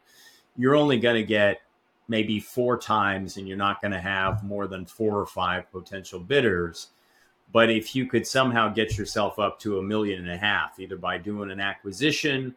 you're 0.55 0.75
only 0.75 0.99
going 0.99 1.15
to 1.15 1.23
get 1.23 1.61
maybe 2.11 2.41
four 2.41 2.77
times 2.77 3.37
and 3.37 3.47
you're 3.47 3.55
not 3.55 3.81
going 3.81 3.93
to 3.93 3.99
have 3.99 4.43
more 4.43 4.67
than 4.67 4.85
four 4.85 5.17
or 5.17 5.25
five 5.25 5.71
potential 5.71 6.19
bidders. 6.19 6.87
But 7.53 7.69
if 7.69 7.95
you 7.95 8.05
could 8.05 8.27
somehow 8.27 8.67
get 8.67 8.97
yourself 8.97 9.39
up 9.39 9.59
to 9.61 9.79
a 9.79 9.81
million 9.81 10.19
and 10.19 10.29
a 10.29 10.37
half, 10.37 10.77
either 10.77 10.97
by 10.97 11.17
doing 11.17 11.49
an 11.51 11.61
acquisition 11.61 12.53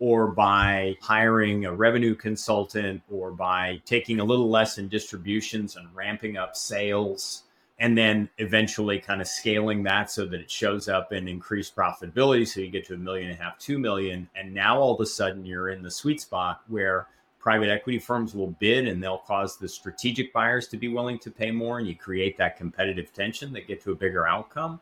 or 0.00 0.28
by 0.28 0.96
hiring 1.02 1.66
a 1.66 1.72
revenue 1.72 2.14
consultant 2.14 3.02
or 3.10 3.30
by 3.30 3.82
taking 3.84 4.20
a 4.20 4.24
little 4.24 4.48
less 4.48 4.78
in 4.78 4.88
distributions 4.88 5.76
and 5.76 5.94
ramping 5.94 6.38
up 6.38 6.56
sales, 6.56 7.42
and 7.78 7.98
then 7.98 8.30
eventually 8.38 8.98
kind 8.98 9.20
of 9.20 9.28
scaling 9.28 9.82
that 9.82 10.10
so 10.10 10.24
that 10.24 10.40
it 10.40 10.50
shows 10.50 10.88
up 10.88 11.12
in 11.12 11.28
increased 11.28 11.76
profitability. 11.76 12.48
So 12.48 12.60
you 12.60 12.70
get 12.70 12.86
to 12.86 12.94
a 12.94 12.98
million 12.98 13.30
and 13.30 13.38
a 13.38 13.42
half, 13.42 13.58
two 13.58 13.78
million. 13.78 14.30
And 14.34 14.54
now 14.54 14.78
all 14.78 14.94
of 14.94 15.00
a 15.00 15.06
sudden 15.06 15.44
you're 15.44 15.68
in 15.68 15.82
the 15.82 15.90
sweet 15.90 16.22
spot 16.22 16.62
where 16.68 17.06
private 17.44 17.68
equity 17.68 17.98
firms 17.98 18.34
will 18.34 18.52
bid 18.52 18.88
and 18.88 19.02
they'll 19.02 19.18
cause 19.18 19.58
the 19.58 19.68
strategic 19.68 20.32
buyers 20.32 20.66
to 20.66 20.78
be 20.78 20.88
willing 20.88 21.18
to 21.18 21.30
pay 21.30 21.50
more 21.50 21.78
and 21.78 21.86
you 21.86 21.94
create 21.94 22.38
that 22.38 22.56
competitive 22.56 23.12
tension 23.12 23.52
that 23.52 23.68
get 23.68 23.82
to 23.82 23.92
a 23.92 23.94
bigger 23.94 24.26
outcome. 24.26 24.80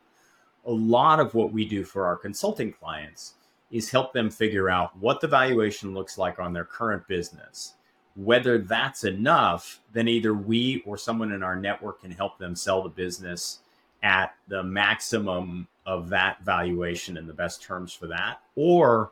A 0.67 0.71
lot 0.71 1.19
of 1.19 1.35
what 1.35 1.53
we 1.53 1.65
do 1.65 1.83
for 1.83 2.07
our 2.07 2.17
consulting 2.17 2.73
clients 2.73 3.35
is 3.73 3.91
help 3.91 4.13
them 4.13 4.31
figure 4.31 4.71
out 4.71 4.97
what 4.97 5.21
the 5.21 5.27
valuation 5.27 5.93
looks 5.93 6.19
like 6.19 6.39
on 6.39 6.53
their 6.53 6.65
current 6.65 7.05
business. 7.09 7.75
Whether 8.15 8.59
that's 8.59 9.03
enough 9.03 9.81
then 9.93 10.07
either 10.07 10.33
we 10.33 10.85
or 10.87 10.97
someone 10.97 11.33
in 11.33 11.43
our 11.43 11.57
network 11.57 12.03
can 12.03 12.13
help 12.13 12.39
them 12.39 12.55
sell 12.55 12.81
the 12.81 12.89
business 12.89 13.59
at 14.05 14.37
the 14.47 14.63
maximum 14.63 15.67
of 15.85 16.09
that 16.11 16.45
valuation 16.45 17.17
and 17.17 17.29
the 17.29 17.35
best 17.35 17.61
terms 17.61 17.93
for 17.93 18.07
that. 18.07 18.41
Or 18.55 19.11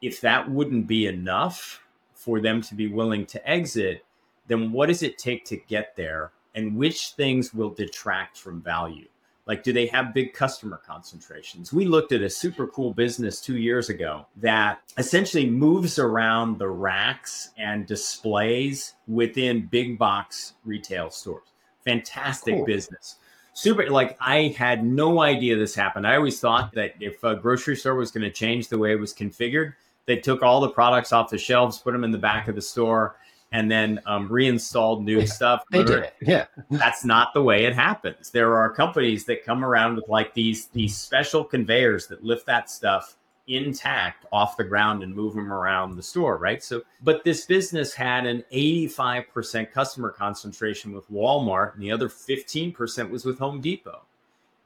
if 0.00 0.20
that 0.20 0.48
wouldn't 0.48 0.86
be 0.86 1.08
enough 1.08 1.82
for 2.18 2.40
them 2.40 2.60
to 2.60 2.74
be 2.74 2.88
willing 2.88 3.24
to 3.24 3.48
exit, 3.48 4.04
then 4.48 4.72
what 4.72 4.86
does 4.86 5.04
it 5.04 5.18
take 5.18 5.44
to 5.44 5.56
get 5.56 5.94
there? 5.94 6.32
And 6.56 6.76
which 6.76 7.10
things 7.10 7.54
will 7.54 7.70
detract 7.70 8.36
from 8.36 8.60
value? 8.60 9.06
Like, 9.46 9.62
do 9.62 9.72
they 9.72 9.86
have 9.86 10.12
big 10.12 10.34
customer 10.34 10.80
concentrations? 10.84 11.72
We 11.72 11.86
looked 11.86 12.10
at 12.10 12.20
a 12.20 12.28
super 12.28 12.66
cool 12.66 12.92
business 12.92 13.40
two 13.40 13.56
years 13.56 13.88
ago 13.88 14.26
that 14.38 14.80
essentially 14.98 15.48
moves 15.48 15.98
around 15.98 16.58
the 16.58 16.68
racks 16.68 17.50
and 17.56 17.86
displays 17.86 18.94
within 19.06 19.66
big 19.66 19.96
box 19.96 20.54
retail 20.64 21.10
stores. 21.10 21.46
Fantastic 21.84 22.56
cool. 22.56 22.66
business. 22.66 23.16
Super, 23.54 23.88
like, 23.90 24.18
I 24.20 24.54
had 24.58 24.84
no 24.84 25.20
idea 25.20 25.56
this 25.56 25.74
happened. 25.74 26.06
I 26.06 26.16
always 26.16 26.40
thought 26.40 26.72
that 26.72 26.94
if 27.00 27.22
a 27.22 27.36
grocery 27.36 27.76
store 27.76 27.94
was 27.94 28.10
going 28.10 28.24
to 28.24 28.30
change 28.30 28.68
the 28.68 28.78
way 28.78 28.92
it 28.92 29.00
was 29.00 29.14
configured, 29.14 29.74
they 30.08 30.16
took 30.16 30.42
all 30.42 30.60
the 30.60 30.70
products 30.70 31.12
off 31.12 31.28
the 31.28 31.36
shelves, 31.36 31.78
put 31.78 31.92
them 31.92 32.02
in 32.02 32.10
the 32.10 32.18
back 32.18 32.48
of 32.48 32.54
the 32.54 32.62
store, 32.62 33.16
and 33.52 33.70
then 33.70 34.00
um, 34.06 34.26
reinstalled 34.26 35.04
new 35.04 35.20
yeah, 35.20 35.26
stuff. 35.26 35.62
They 35.70 35.84
did 35.84 35.98
it. 35.98 36.14
Yeah, 36.22 36.46
that's 36.70 37.04
not 37.04 37.34
the 37.34 37.42
way 37.42 37.66
it 37.66 37.74
happens. 37.74 38.30
There 38.30 38.56
are 38.56 38.72
companies 38.72 39.26
that 39.26 39.44
come 39.44 39.62
around 39.62 39.96
with 39.96 40.08
like 40.08 40.32
these 40.32 40.66
these 40.68 40.96
special 40.96 41.44
conveyors 41.44 42.06
that 42.08 42.24
lift 42.24 42.46
that 42.46 42.70
stuff 42.70 43.16
intact 43.48 44.24
off 44.32 44.56
the 44.56 44.64
ground 44.64 45.02
and 45.02 45.14
move 45.14 45.34
them 45.34 45.52
around 45.52 45.96
the 45.96 46.02
store, 46.02 46.38
right? 46.38 46.62
So, 46.62 46.82
but 47.02 47.22
this 47.24 47.44
business 47.44 47.94
had 47.94 48.26
an 48.26 48.44
85% 48.52 49.72
customer 49.72 50.10
concentration 50.10 50.92
with 50.92 51.10
Walmart, 51.10 51.74
and 51.74 51.82
the 51.82 51.92
other 51.92 52.08
15% 52.08 53.10
was 53.10 53.24
with 53.24 53.38
Home 53.38 53.60
Depot. 53.60 54.02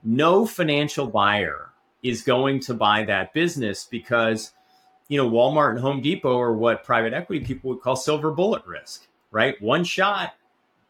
No 0.05 0.47
financial 0.47 1.07
buyer 1.07 1.70
is 2.03 2.22
going 2.22 2.59
to 2.59 2.74
buy 2.74 3.05
that 3.05 3.32
business 3.32 3.86
because 3.88 4.53
you 5.13 5.19
know, 5.19 5.29
Walmart 5.29 5.73
and 5.73 5.79
Home 5.79 6.01
Depot 6.01 6.41
are 6.41 6.55
what 6.55 6.85
private 6.85 7.13
equity 7.13 7.45
people 7.45 7.69
would 7.69 7.83
call 7.83 7.97
silver 7.97 8.31
bullet 8.31 8.65
risk, 8.65 9.09
right? 9.31 9.61
One 9.61 9.85
shot, 9.85 10.37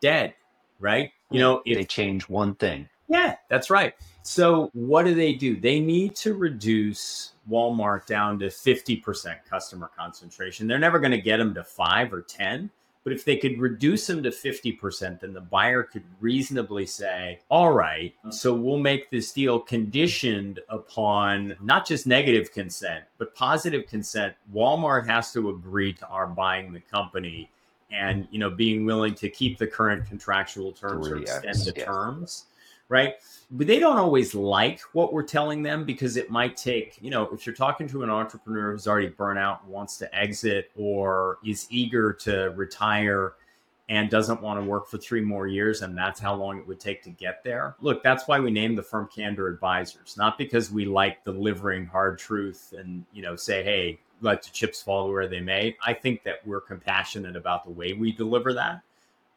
dead, 0.01 0.35
right? 0.79 1.11
You 1.33 1.41
know, 1.41 1.61
if, 1.67 1.77
they 1.77 1.83
change 1.83 2.29
one 2.29 2.55
thing. 2.55 2.89
Yeah, 3.09 3.35
that's 3.51 3.69
right. 3.69 3.95
So 4.23 4.71
what 4.75 5.07
do 5.07 5.15
they 5.17 5.33
do? 5.33 5.57
They 5.57 5.81
need 5.81 6.15
to 6.17 6.35
reduce 6.35 7.33
Walmart 7.51 8.07
down 8.07 8.39
to 8.39 8.47
50% 8.47 9.39
customer 9.51 9.91
concentration. 9.99 10.69
They're 10.69 10.79
never 10.79 11.01
going 11.01 11.11
to 11.11 11.21
get 11.21 11.39
them 11.39 11.53
to 11.55 11.65
5 11.65 12.13
or 12.13 12.23
10, 12.23 12.71
but 13.05 13.13
if 13.13 13.25
they 13.25 13.37
could 13.37 13.59
reduce 13.59 14.07
them 14.07 14.23
to 14.23 14.31
50%, 14.31 15.21
then 15.21 15.33
the 15.33 15.41
buyer 15.41 15.83
could 15.83 16.05
reasonably 16.21 16.87
say, 16.87 17.41
all 17.49 17.73
right, 17.73 18.15
so 18.31 18.55
we'll 18.55 18.79
make 18.79 19.11
this 19.11 19.33
deal 19.33 19.59
conditioned 19.59 20.61
upon 20.69 21.57
not 21.61 21.87
just 21.87 22.07
negative 22.07 22.53
consent, 22.53 23.05
but 23.19 23.35
positive 23.35 23.87
consent. 23.89 24.35
Walmart 24.55 25.07
has 25.07 25.33
to 25.33 25.51
agree 25.51 25.93
to 25.95 26.07
our 26.07 26.27
buying 26.27 26.73
the 26.73 26.81
company 26.81 27.51
and 27.91 28.27
you 28.31 28.39
know 28.39 28.51
being 28.51 28.87
willing 28.87 29.15
to 29.15 29.29
keep 29.29 29.59
the 29.59 29.67
current 29.67 30.07
contractual 30.07 30.73
terms 30.73 31.09
or 31.09 31.19
extend 31.19 31.57
the 31.57 31.73
yes. 31.77 31.87
terms 31.87 32.45
right? 32.89 33.15
But 33.51 33.67
they 33.67 33.79
don't 33.79 33.99
always 33.99 34.35
like 34.35 34.81
what 34.93 35.13
we're 35.13 35.23
telling 35.23 35.63
them 35.63 35.85
because 35.85 36.17
it 36.17 36.31
might 36.31 36.57
take, 36.57 36.99
you 37.01 37.11
know, 37.11 37.29
if 37.33 37.47
you're 37.47 37.55
talking 37.55 37.89
to 37.89 38.03
an 38.03 38.11
entrepreneur 38.11 38.73
who's 38.73 38.87
already 38.87 39.09
burnt 39.09 39.39
out, 39.39 39.67
wants 39.67 39.97
to 39.99 40.15
exit, 40.15 40.71
or 40.77 41.39
is 41.45 41.67
eager 41.71 42.13
to 42.13 42.53
retire 42.57 43.35
and 43.89 44.09
doesn't 44.09 44.41
want 44.41 44.61
to 44.61 44.65
work 44.65 44.89
for 44.89 44.99
three 44.99 45.21
more 45.21 45.47
years, 45.47 45.83
and 45.83 45.97
that's 45.97 46.21
how 46.21 46.35
long 46.35 46.59
it 46.59 46.67
would 46.67 46.81
take 46.81 47.03
to 47.03 47.11
get 47.11 47.43
there. 47.45 47.75
Look, 47.81 48.03
that's 48.03 48.29
why 48.29 48.41
we 48.41 48.51
named 48.51 48.79
the 48.79 48.83
firm 48.83 49.09
Candor 49.15 49.49
Advisors, 49.49 50.17
not 50.17 50.39
because 50.39 50.71
we 50.71 50.85
like 50.85 51.25
delivering 51.25 51.87
hard 51.87 52.19
truth 52.19 52.73
and, 52.77 53.05
you 53.13 53.23
know, 53.23 53.37
say, 53.37 53.63
hey, 53.63 53.99
let 54.21 54.43
the 54.43 54.51
chips 54.51 54.81
fall 54.81 55.11
where 55.11 55.29
they 55.29 55.41
may. 55.41 55.77
I 55.85 55.95
think 55.95 56.23
that 56.23 56.47
we're 56.47 56.61
compassionate 56.61 57.37
about 57.37 57.65
the 57.65 57.71
way 57.71 57.93
we 57.93 58.13
deliver 58.13 58.55
that 58.55 58.83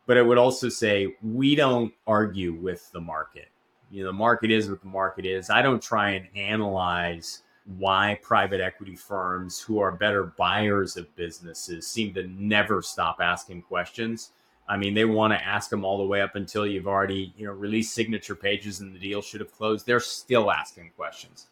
but 0.06 0.18
I 0.18 0.22
would 0.22 0.38
also 0.38 0.70
say 0.70 1.16
we 1.22 1.56
don't 1.56 1.94
argue 2.06 2.54
with 2.54 2.92
the 2.92 3.02
market. 3.02 3.50
You 3.92 4.04
know, 4.04 4.10
the 4.10 4.14
market 4.14 4.52
is 4.52 4.70
what 4.70 4.82
the 4.82 4.88
market 4.88 5.26
is. 5.26 5.50
I 5.50 5.62
don't 5.62 5.82
try 5.82 6.12
and 6.12 6.28
analyze 6.36 7.44
why 7.78 8.20
private 8.22 8.62
equity 8.62 8.96
firms 8.96 9.60
who 9.60 9.80
are 9.80 9.92
better 9.92 10.24
buyers 10.38 10.98
of 10.98 11.14
businesses 11.16 11.88
seem 11.88 12.14
to 12.14 12.28
never 12.28 12.82
stop 12.82 13.18
asking 13.20 13.64
questions. 13.64 14.32
I 14.68 14.78
mean, 14.78 14.94
they 14.94 15.06
want 15.06 15.34
to 15.34 15.44
ask 15.44 15.70
them 15.70 15.86
all 15.86 15.98
the 15.98 16.06
way 16.06 16.22
up 16.22 16.36
until 16.36 16.66
you've 16.66 16.88
already, 16.88 17.34
you 17.38 17.46
know, 17.46 17.54
released 17.54 17.94
signature 17.94 18.36
pages 18.36 18.80
and 18.80 18.94
the 18.94 19.00
deal 19.00 19.22
should 19.22 19.42
have 19.42 19.52
closed. 19.52 19.86
They're 19.86 20.00
still 20.00 20.52
asking 20.52 20.92
questions. 20.96 21.48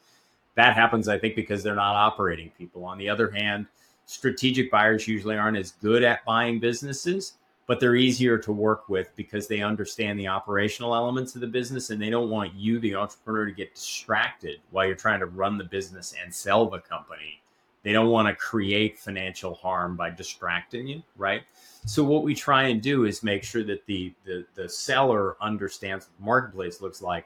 That 0.55 0.75
happens, 0.75 1.07
I 1.07 1.17
think, 1.17 1.35
because 1.35 1.63
they're 1.63 1.75
not 1.75 1.95
operating 1.95 2.51
people. 2.57 2.85
On 2.85 2.97
the 2.97 3.09
other 3.09 3.31
hand, 3.31 3.67
strategic 4.05 4.69
buyers 4.69 5.07
usually 5.07 5.37
aren't 5.37 5.57
as 5.57 5.71
good 5.71 6.03
at 6.03 6.25
buying 6.25 6.59
businesses 6.59 7.33
but 7.65 7.79
they're 7.79 7.95
easier 7.95 8.37
to 8.37 8.51
work 8.51 8.89
with 8.89 9.15
because 9.15 9.47
they 9.47 9.61
understand 9.61 10.19
the 10.19 10.27
operational 10.27 10.95
elements 10.95 11.35
of 11.35 11.41
the 11.41 11.47
business 11.47 11.89
and 11.89 12.01
they 12.01 12.09
don't 12.09 12.29
want 12.29 12.53
you, 12.53 12.79
the 12.79 12.95
entrepreneur, 12.95 13.45
to 13.45 13.51
get 13.51 13.73
distracted 13.73 14.59
while 14.71 14.85
you're 14.85 14.95
trying 14.95 15.19
to 15.19 15.27
run 15.27 15.57
the 15.57 15.63
business 15.63 16.13
and 16.21 16.33
sell 16.33 16.69
the 16.69 16.79
company. 16.79 17.39
They 17.83 17.91
don't 17.91 18.09
want 18.09 18.27
to 18.27 18.35
create 18.35 18.97
financial 18.97 19.53
harm 19.55 19.95
by 19.95 20.09
distracting 20.09 20.87
you, 20.87 21.03
right? 21.17 21.43
So 21.85 22.03
what 22.03 22.23
we 22.23 22.33
try 22.33 22.63
and 22.63 22.81
do 22.81 23.05
is 23.05 23.23
make 23.23 23.43
sure 23.43 23.63
that 23.63 23.85
the 23.85 24.13
the, 24.25 24.45
the 24.55 24.69
seller 24.69 25.35
understands 25.41 26.05
what 26.05 26.17
the 26.17 26.25
marketplace 26.25 26.81
looks 26.81 27.01
like 27.01 27.25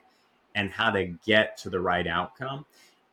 and 0.55 0.71
how 0.71 0.89
to 0.89 1.05
get 1.25 1.57
to 1.59 1.69
the 1.69 1.79
right 1.79 2.07
outcome. 2.07 2.65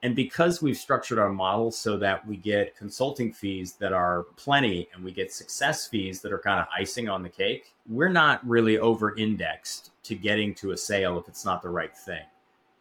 And 0.05 0.14
because 0.14 0.61
we've 0.61 0.76
structured 0.76 1.18
our 1.18 1.30
model 1.30 1.70
so 1.70 1.96
that 1.96 2.26
we 2.26 2.36
get 2.36 2.76
consulting 2.76 3.32
fees 3.32 3.72
that 3.80 3.94
are 3.94 4.24
plenty 4.36 4.86
and 4.92 5.02
we 5.02 5.12
get 5.12 5.32
success 5.32 5.86
fees 5.86 6.20
that 6.20 6.30
are 6.30 6.38
kind 6.38 6.61
of 6.61 6.66
icing 6.78 7.09
on 7.09 7.22
the 7.22 7.30
cake, 7.30 7.74
we're 7.88 8.11
not 8.11 8.46
really 8.46 8.78
over 8.78 9.16
indexed 9.16 9.92
to 10.02 10.14
getting 10.14 10.55
to 10.57 10.72
a 10.72 10.76
sale 10.76 11.18
if 11.18 11.26
it's 11.26 11.46
not 11.46 11.62
the 11.62 11.70
right 11.70 11.96
thing 11.96 12.20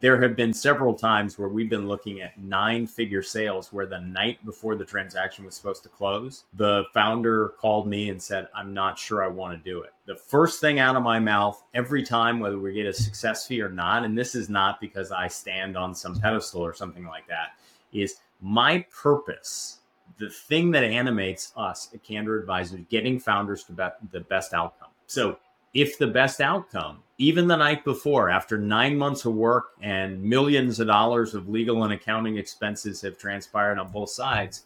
there 0.04 0.20
have 0.20 0.36
been 0.36 0.52
several 0.52 0.92
times 0.92 1.38
where 1.38 1.48
we've 1.48 1.70
been 1.70 1.88
looking 1.88 2.20
at 2.20 2.38
nine 2.38 2.86
figure 2.86 3.22
sales 3.22 3.72
where 3.72 3.86
the 3.86 4.00
night 4.00 4.38
before 4.44 4.76
the 4.76 4.84
transaction 4.84 5.46
was 5.46 5.54
supposed 5.54 5.82
to 5.82 5.88
close, 5.88 6.44
the 6.52 6.84
founder 6.92 7.54
called 7.58 7.86
me 7.86 8.10
and 8.10 8.22
said, 8.22 8.46
I'm 8.54 8.74
not 8.74 8.98
sure 8.98 9.24
I 9.24 9.28
want 9.28 9.56
to 9.56 9.70
do 9.70 9.80
it. 9.80 9.94
The 10.04 10.14
first 10.14 10.60
thing 10.60 10.78
out 10.78 10.94
of 10.94 11.02
my 11.02 11.18
mouth 11.18 11.64
every 11.72 12.02
time, 12.02 12.38
whether 12.38 12.58
we 12.58 12.74
get 12.74 12.84
a 12.84 12.92
success 12.92 13.46
fee 13.46 13.62
or 13.62 13.70
not, 13.70 14.04
and 14.04 14.18
this 14.18 14.34
is 14.34 14.50
not 14.50 14.78
because 14.78 15.10
I 15.10 15.26
stand 15.26 15.74
on 15.74 15.94
some 15.94 16.20
pedestal 16.20 16.60
or 16.60 16.74
something 16.74 17.06
like 17.06 17.26
that, 17.28 17.52
is 17.90 18.16
my 18.42 18.84
purpose 18.94 19.78
the 20.18 20.28
thing 20.28 20.70
that 20.72 20.84
animates 20.84 21.54
us 21.56 21.88
at 21.94 22.02
Candor 22.02 22.38
Advisors, 22.38 22.78
getting 22.90 23.18
founders 23.18 23.64
to 23.64 23.72
be- 23.72 24.08
the 24.12 24.20
best 24.20 24.52
outcome. 24.52 24.90
So 25.06 25.38
if 25.72 25.96
the 25.96 26.08
best 26.08 26.42
outcome, 26.42 27.03
even 27.18 27.46
the 27.46 27.56
night 27.56 27.84
before, 27.84 28.28
after 28.28 28.58
nine 28.58 28.98
months 28.98 29.24
of 29.24 29.34
work 29.34 29.72
and 29.80 30.22
millions 30.22 30.80
of 30.80 30.88
dollars 30.88 31.34
of 31.34 31.48
legal 31.48 31.84
and 31.84 31.92
accounting 31.92 32.36
expenses 32.36 33.00
have 33.02 33.18
transpired 33.18 33.78
on 33.78 33.92
both 33.92 34.10
sides, 34.10 34.64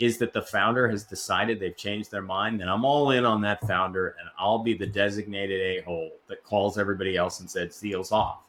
is 0.00 0.18
that 0.18 0.32
the 0.32 0.42
founder 0.42 0.88
has 0.88 1.04
decided 1.04 1.60
they've 1.60 1.76
changed 1.76 2.10
their 2.10 2.22
mind, 2.22 2.60
then 2.60 2.68
I'm 2.68 2.84
all 2.84 3.12
in 3.12 3.24
on 3.24 3.40
that 3.42 3.66
founder 3.66 4.16
and 4.18 4.28
I'll 4.38 4.58
be 4.58 4.74
the 4.74 4.86
designated 4.86 5.60
a 5.60 5.82
hole 5.82 6.10
that 6.28 6.42
calls 6.42 6.78
everybody 6.78 7.16
else 7.16 7.38
and 7.38 7.48
says 7.48 7.78
deals 7.78 8.10
off. 8.10 8.40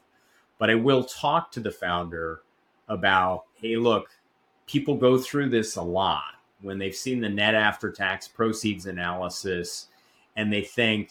But 0.58 0.70
I 0.70 0.74
will 0.74 1.04
talk 1.04 1.52
to 1.52 1.60
the 1.60 1.70
founder 1.70 2.42
about, 2.88 3.44
hey, 3.54 3.76
look, 3.76 4.08
people 4.66 4.96
go 4.96 5.18
through 5.18 5.50
this 5.50 5.76
a 5.76 5.82
lot 5.82 6.34
when 6.62 6.78
they've 6.78 6.96
seen 6.96 7.20
the 7.20 7.28
net 7.28 7.54
after 7.54 7.92
tax 7.92 8.26
proceeds 8.26 8.86
analysis 8.86 9.86
and 10.34 10.52
they 10.52 10.62
think, 10.62 11.10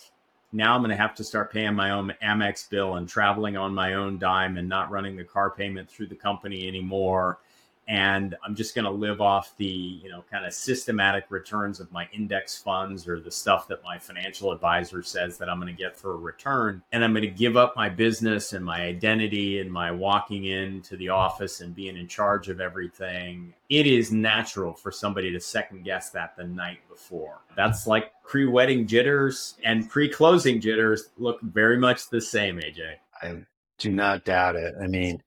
now 0.56 0.74
I'm 0.74 0.82
going 0.82 0.90
to 0.90 0.96
have 0.96 1.16
to 1.16 1.24
start 1.24 1.52
paying 1.52 1.76
my 1.76 1.92
own 1.92 2.14
Amex 2.24 2.70
bill 2.70 2.96
and 2.96 3.10
traveling 3.10 3.58
on 3.58 3.76
my 3.76 3.94
own 3.94 4.18
dime 4.18 4.58
and 4.58 4.70
not 4.70 4.90
running 4.90 5.18
the 5.18 5.24
car 5.26 5.52
payment 5.52 5.90
through 5.90 6.08
the 6.08 6.16
company 6.16 6.68
anymore. 6.68 7.40
And 7.88 8.36
I'm 8.44 8.56
just 8.56 8.74
going 8.74 8.86
to 8.86 8.92
live 8.92 9.22
off 9.22 9.54
the, 9.58 9.66
you 9.66 10.10
know, 10.10 10.24
kind 10.32 10.46
of 10.46 10.54
systematic 10.54 11.26
returns 11.30 11.80
of 11.80 11.92
my 11.92 12.08
index 12.12 12.58
funds 12.58 13.08
or 13.08 13.20
the 13.20 13.30
stuff 13.30 13.68
that 13.68 13.84
my 13.84 14.00
financial 14.00 14.52
advisor 14.52 15.04
says 15.04 15.38
that 15.38 15.50
I'm 15.50 15.60
going 15.60 15.74
to 15.74 15.82
get 15.82 15.96
for 15.96 16.14
a 16.14 16.18
return. 16.18 16.82
And 16.92 17.04
I'm 17.04 17.14
going 17.14 17.22
to 17.22 17.28
give 17.30 17.58
up 17.58 17.76
my 17.76 17.90
business 17.90 18.54
and 18.54 18.66
my 18.66 18.82
identity 18.82 19.60
and 19.60 19.72
my 19.72 19.92
walking 19.92 20.46
into 20.46 20.98
the 20.98 21.10
office 21.10 21.62
and 21.62 21.76
being 21.76 21.96
in 21.96 22.08
charge 22.08 22.50
of 22.50 22.60
everything. 22.60 23.54
It 23.70 23.86
is 23.86 24.12
natural 24.12 24.74
for 24.74 24.92
somebody 24.92 25.32
to 25.32 25.40
second 25.40 25.84
guess 25.84 26.10
that 26.12 26.36
the 26.36 26.44
night 26.44 26.80
before. 26.90 27.42
That's 27.56 27.86
like 27.86 28.12
pre 28.24 28.48
wedding 28.48 28.88
jitters 28.88 29.56
and 29.64 29.88
pre 29.90 30.10
closing 30.10 30.60
jitters 30.60 31.10
look 31.18 31.40
very 31.42 31.78
much 31.78 32.10
the 32.10 32.22
same, 32.22 32.58
AJ. 32.58 32.96
I 33.22 33.44
do 33.78 33.92
not 33.92 34.24
doubt 34.24 34.56
it. 34.56 34.74
I 34.82 34.88
mean, 34.88 35.22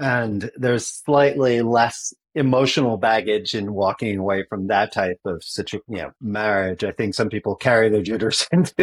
and 0.00 0.50
there's 0.56 0.86
slightly 0.86 1.62
less 1.62 2.14
emotional 2.34 2.96
baggage 2.96 3.54
in 3.54 3.74
walking 3.74 4.18
away 4.18 4.44
from 4.48 4.68
that 4.68 4.92
type 4.92 5.20
of 5.24 5.44
situ- 5.44 5.82
you 5.88 5.98
know, 5.98 6.12
marriage. 6.20 6.84
I 6.84 6.92
think 6.92 7.14
some 7.14 7.28
people 7.28 7.56
carry 7.56 7.88
their 7.90 8.02
jitters 8.02 8.46
into 8.52 8.74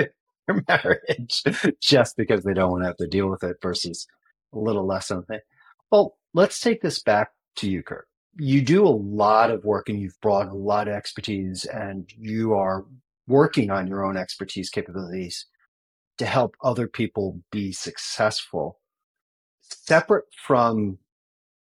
their 0.47 0.63
marriage 0.68 1.43
just 1.82 2.18
because 2.18 2.43
they 2.43 2.53
don't 2.53 2.72
want 2.72 2.84
to 2.84 2.88
have 2.88 2.97
to 2.97 3.07
deal 3.07 3.30
with 3.30 3.43
it 3.43 3.57
versus 3.61 4.07
a 4.53 4.59
little 4.59 4.86
less 4.86 5.07
something. 5.07 5.39
Well, 5.91 6.18
let's 6.34 6.59
take 6.59 6.82
this 6.82 7.01
back 7.01 7.32
to 7.57 7.70
you, 7.70 7.84
Kirk. 7.84 8.07
You 8.38 8.61
do 8.61 8.86
a 8.86 8.89
lot 8.89 9.51
of 9.51 9.65
work 9.65 9.89
and 9.89 9.99
you've 9.99 10.20
brought 10.22 10.49
a 10.49 10.53
lot 10.53 10.88
of 10.88 10.93
expertise 10.93 11.65
and 11.65 12.09
you 12.18 12.53
are 12.53 12.86
working 13.28 13.72
on 13.72 13.88
your 13.88 14.05
own 14.05 14.18
expertise 14.18 14.70
capabilities 14.70 15.47
to 16.20 16.26
help 16.26 16.55
other 16.63 16.88
people 16.88 17.41
be 17.51 17.72
successful 17.72 18.80
separate 19.61 20.26
from 20.45 20.97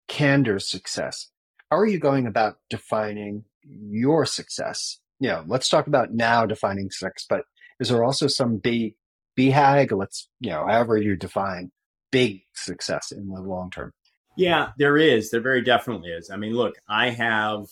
Candor's 0.09 0.69
success, 0.69 1.29
how 1.71 1.79
are 1.79 1.87
you 1.87 1.99
going 1.99 2.27
about 2.27 2.59
defining 2.69 3.45
your 3.63 4.25
success? 4.25 4.99
You 5.21 5.29
know, 5.29 5.45
let's 5.47 5.69
talk 5.69 5.87
about 5.87 6.13
now 6.13 6.47
defining 6.47 6.91
success, 6.91 7.27
but 7.29 7.43
is 7.79 7.91
there 7.91 8.05
also 8.05 8.27
some 8.27 8.57
B 8.57 8.97
BHAG, 9.39 9.97
let's, 9.97 10.29
you 10.41 10.51
know, 10.51 10.67
however 10.67 10.97
you 10.97 11.15
define 11.15 11.71
big 12.11 12.43
success 12.55 13.13
in 13.13 13.29
the 13.29 13.41
long 13.41 13.71
term? 13.71 13.93
Yeah, 14.37 14.71
there 14.79 14.97
is. 14.97 15.31
There 15.31 15.41
very 15.41 15.63
definitely 15.63 16.11
is. 16.11 16.31
I 16.31 16.37
mean, 16.37 16.55
look, 16.55 16.75
I 16.89 17.11
have 17.11 17.67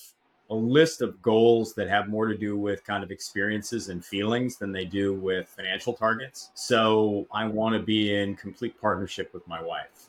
a 0.51 0.55
list 0.55 1.03
of 1.03 1.21
goals 1.23 1.75
that 1.75 1.89
have 1.89 2.09
more 2.09 2.27
to 2.27 2.37
do 2.37 2.57
with 2.57 2.85
kind 2.85 3.03
of 3.03 3.11
experiences 3.11 3.89
and 3.89 4.05
feelings 4.05 4.57
than 4.57 4.71
they 4.71 4.85
do 4.85 5.15
with 5.15 5.49
financial 5.49 5.93
targets. 5.93 6.51
So 6.55 7.27
I 7.33 7.47
want 7.47 7.75
to 7.75 7.83
be 7.83 8.15
in 8.15 8.37
complete 8.37 8.81
partnership 8.81 9.33
with 9.35 9.47
my 9.49 9.61
wife 9.61 10.09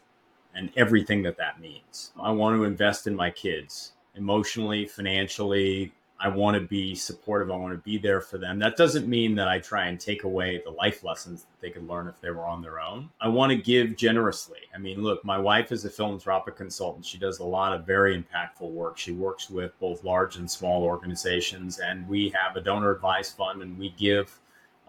and 0.57 0.71
everything 0.75 1.21
that 1.23 1.37
that 1.37 1.61
means. 1.61 2.11
I 2.19 2.31
want 2.31 2.57
to 2.57 2.63
invest 2.63 3.07
in 3.07 3.15
my 3.15 3.29
kids 3.29 3.93
emotionally, 4.15 4.85
financially, 4.85 5.93
I 6.19 6.29
want 6.29 6.55
to 6.55 6.67
be 6.67 6.95
supportive. 6.95 7.51
I 7.51 7.55
want 7.55 7.73
to 7.73 7.77
be 7.77 7.97
there 7.99 8.21
for 8.21 8.39
them. 8.39 8.57
That 8.57 8.75
doesn't 8.75 9.07
mean 9.07 9.35
that 9.35 9.47
I 9.47 9.59
try 9.59 9.85
and 9.85 9.99
take 9.99 10.23
away 10.23 10.61
the 10.63 10.71
life 10.71 11.03
lessons 11.03 11.43
that 11.43 11.61
they 11.61 11.69
could 11.69 11.87
learn 11.87 12.07
if 12.07 12.19
they 12.19 12.31
were 12.31 12.45
on 12.45 12.61
their 12.61 12.79
own. 12.79 13.09
I 13.21 13.27
want 13.27 13.51
to 13.51 13.57
give 13.57 13.95
generously. 13.95 14.61
I 14.73 14.79
mean, 14.79 15.03
look, 15.03 15.23
my 15.23 15.37
wife 15.37 15.71
is 15.71 15.85
a 15.85 15.89
philanthropic 15.89 16.55
consultant. 16.55 17.05
She 17.05 17.19
does 17.19 17.37
a 17.37 17.45
lot 17.45 17.73
of 17.73 17.85
very 17.85 18.17
impactful 18.17 18.69
work. 18.71 18.97
She 18.97 19.11
works 19.11 19.49
with 19.49 19.79
both 19.79 20.03
large 20.03 20.37
and 20.37 20.49
small 20.49 20.83
organizations, 20.83 21.79
and 21.79 22.07
we 22.09 22.29
have 22.29 22.55
a 22.55 22.61
donor 22.61 22.91
advised 22.91 23.37
fund 23.37 23.61
and 23.61 23.77
we 23.77 23.89
give 23.91 24.39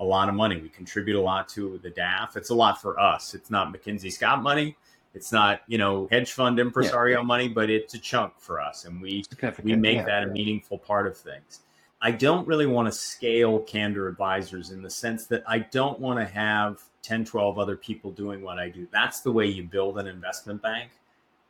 a 0.01 0.05
lot 0.05 0.31
of 0.31 0.35
money. 0.35 0.59
We 0.59 0.71
contribute 0.71 1.19
a 1.19 1.21
lot 1.21 1.49
to 1.51 1.79
the 1.83 1.91
DAF. 1.91 2.37
It's 2.37 2.51
a 2.51 2.55
lot 2.55 2.81
for 2.81 2.99
us. 2.99 3.35
It's 3.35 3.51
not 3.51 3.73
MacKenzie 3.73 4.12
Scott 4.12 4.43
money 4.43 4.77
it's 5.15 5.33
not, 5.33 5.63
you 5.67 5.79
know, 5.79 6.07
hedge 6.11 6.33
fund 6.33 6.59
impresario 6.59 7.19
yeah. 7.19 7.25
money, 7.25 7.49
but 7.49 7.71
it's 7.71 7.95
a 7.95 7.99
chunk 7.99 8.35
for 8.39 8.61
us. 8.61 8.85
And 8.85 9.01
we 9.01 9.25
we 9.63 9.75
make 9.75 9.97
yeah, 9.97 10.05
that 10.05 10.23
a 10.25 10.27
meaningful 10.27 10.79
part 10.79 11.07
of 11.07 11.17
things. 11.17 11.61
I 12.01 12.13
don't 12.13 12.47
really 12.47 12.67
want 12.67 12.87
to 12.87 12.93
scale 12.93 13.59
Candor 13.61 14.07
Advisors 14.07 14.71
in 14.71 14.83
the 14.83 14.91
sense 14.91 15.27
that 15.27 15.43
I 15.49 15.59
don't 15.59 15.99
want 15.99 16.21
to 16.21 16.25
have 16.25 16.81
10, 17.03 17.25
12 17.25 17.59
other 17.59 17.77
people 17.77 18.13
doing 18.13 18.43
what 18.43 18.59
I 18.59 18.69
do. 18.69 18.87
That's 18.93 19.21
the 19.21 19.33
way 19.33 19.47
you 19.47 19.65
build 19.65 19.99
an 19.99 20.07
investment 20.07 20.63
bank. 20.63 20.91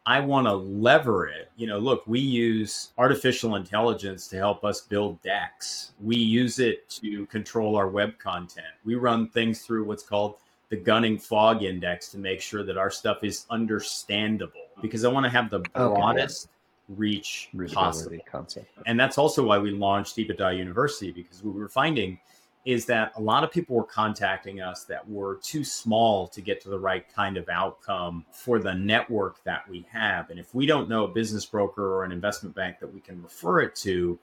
I 0.06 0.20
want 0.20 0.46
to 0.46 0.54
lever 0.54 1.26
it. 1.26 1.50
You 1.56 1.66
know, 1.66 1.78
look, 1.78 2.02
we 2.06 2.18
use 2.18 2.92
artificial 2.96 3.56
intelligence 3.56 4.26
to 4.28 4.36
help 4.38 4.64
us 4.64 4.80
build 4.80 5.20
decks. 5.20 5.92
We 6.00 6.16
use 6.16 6.60
it 6.60 6.88
to 7.02 7.26
control 7.26 7.76
our 7.76 7.88
web 7.88 8.18
content. 8.18 8.68
We 8.86 8.94
run 8.94 9.28
things 9.28 9.66
through 9.66 9.84
what's 9.84 10.02
called 10.02 10.36
the 10.70 10.76
gunning 10.76 11.18
fog 11.18 11.62
index 11.62 12.08
to 12.10 12.18
make 12.18 12.40
sure 12.40 12.62
that 12.62 12.76
our 12.76 12.90
stuff 12.90 13.24
is 13.24 13.46
understandable 13.50 14.68
because 14.82 15.04
I 15.04 15.08
want 15.08 15.24
to 15.24 15.30
have 15.30 15.50
the 15.50 15.60
broadest 15.60 16.46
okay. 16.46 16.94
reach 16.98 17.50
possible. 17.72 18.18
Concept. 18.30 18.70
And 18.86 18.98
that's 19.00 19.18
also 19.18 19.44
why 19.44 19.58
we 19.58 19.70
launched 19.70 20.16
EBITDA 20.16 20.58
University 20.58 21.10
because 21.10 21.42
what 21.42 21.54
we 21.54 21.60
were 21.60 21.68
finding 21.68 22.18
is 22.64 22.84
that 22.84 23.12
a 23.16 23.20
lot 23.20 23.44
of 23.44 23.50
people 23.50 23.74
were 23.74 23.84
contacting 23.84 24.60
us 24.60 24.84
that 24.84 25.08
were 25.08 25.36
too 25.36 25.64
small 25.64 26.28
to 26.28 26.42
get 26.42 26.60
to 26.60 26.68
the 26.68 26.78
right 26.78 27.10
kind 27.14 27.38
of 27.38 27.48
outcome 27.48 28.26
for 28.30 28.58
the 28.58 28.74
network 28.74 29.42
that 29.44 29.66
we 29.70 29.86
have. 29.90 30.28
And 30.28 30.38
if 30.38 30.54
we 30.54 30.66
don't 30.66 30.86
know 30.86 31.04
a 31.04 31.08
business 31.08 31.46
broker 31.46 31.94
or 31.94 32.04
an 32.04 32.12
investment 32.12 32.54
bank 32.54 32.78
that 32.80 32.92
we 32.92 33.00
can 33.00 33.22
refer 33.22 33.60
it 33.60 33.74
to, 33.76 34.18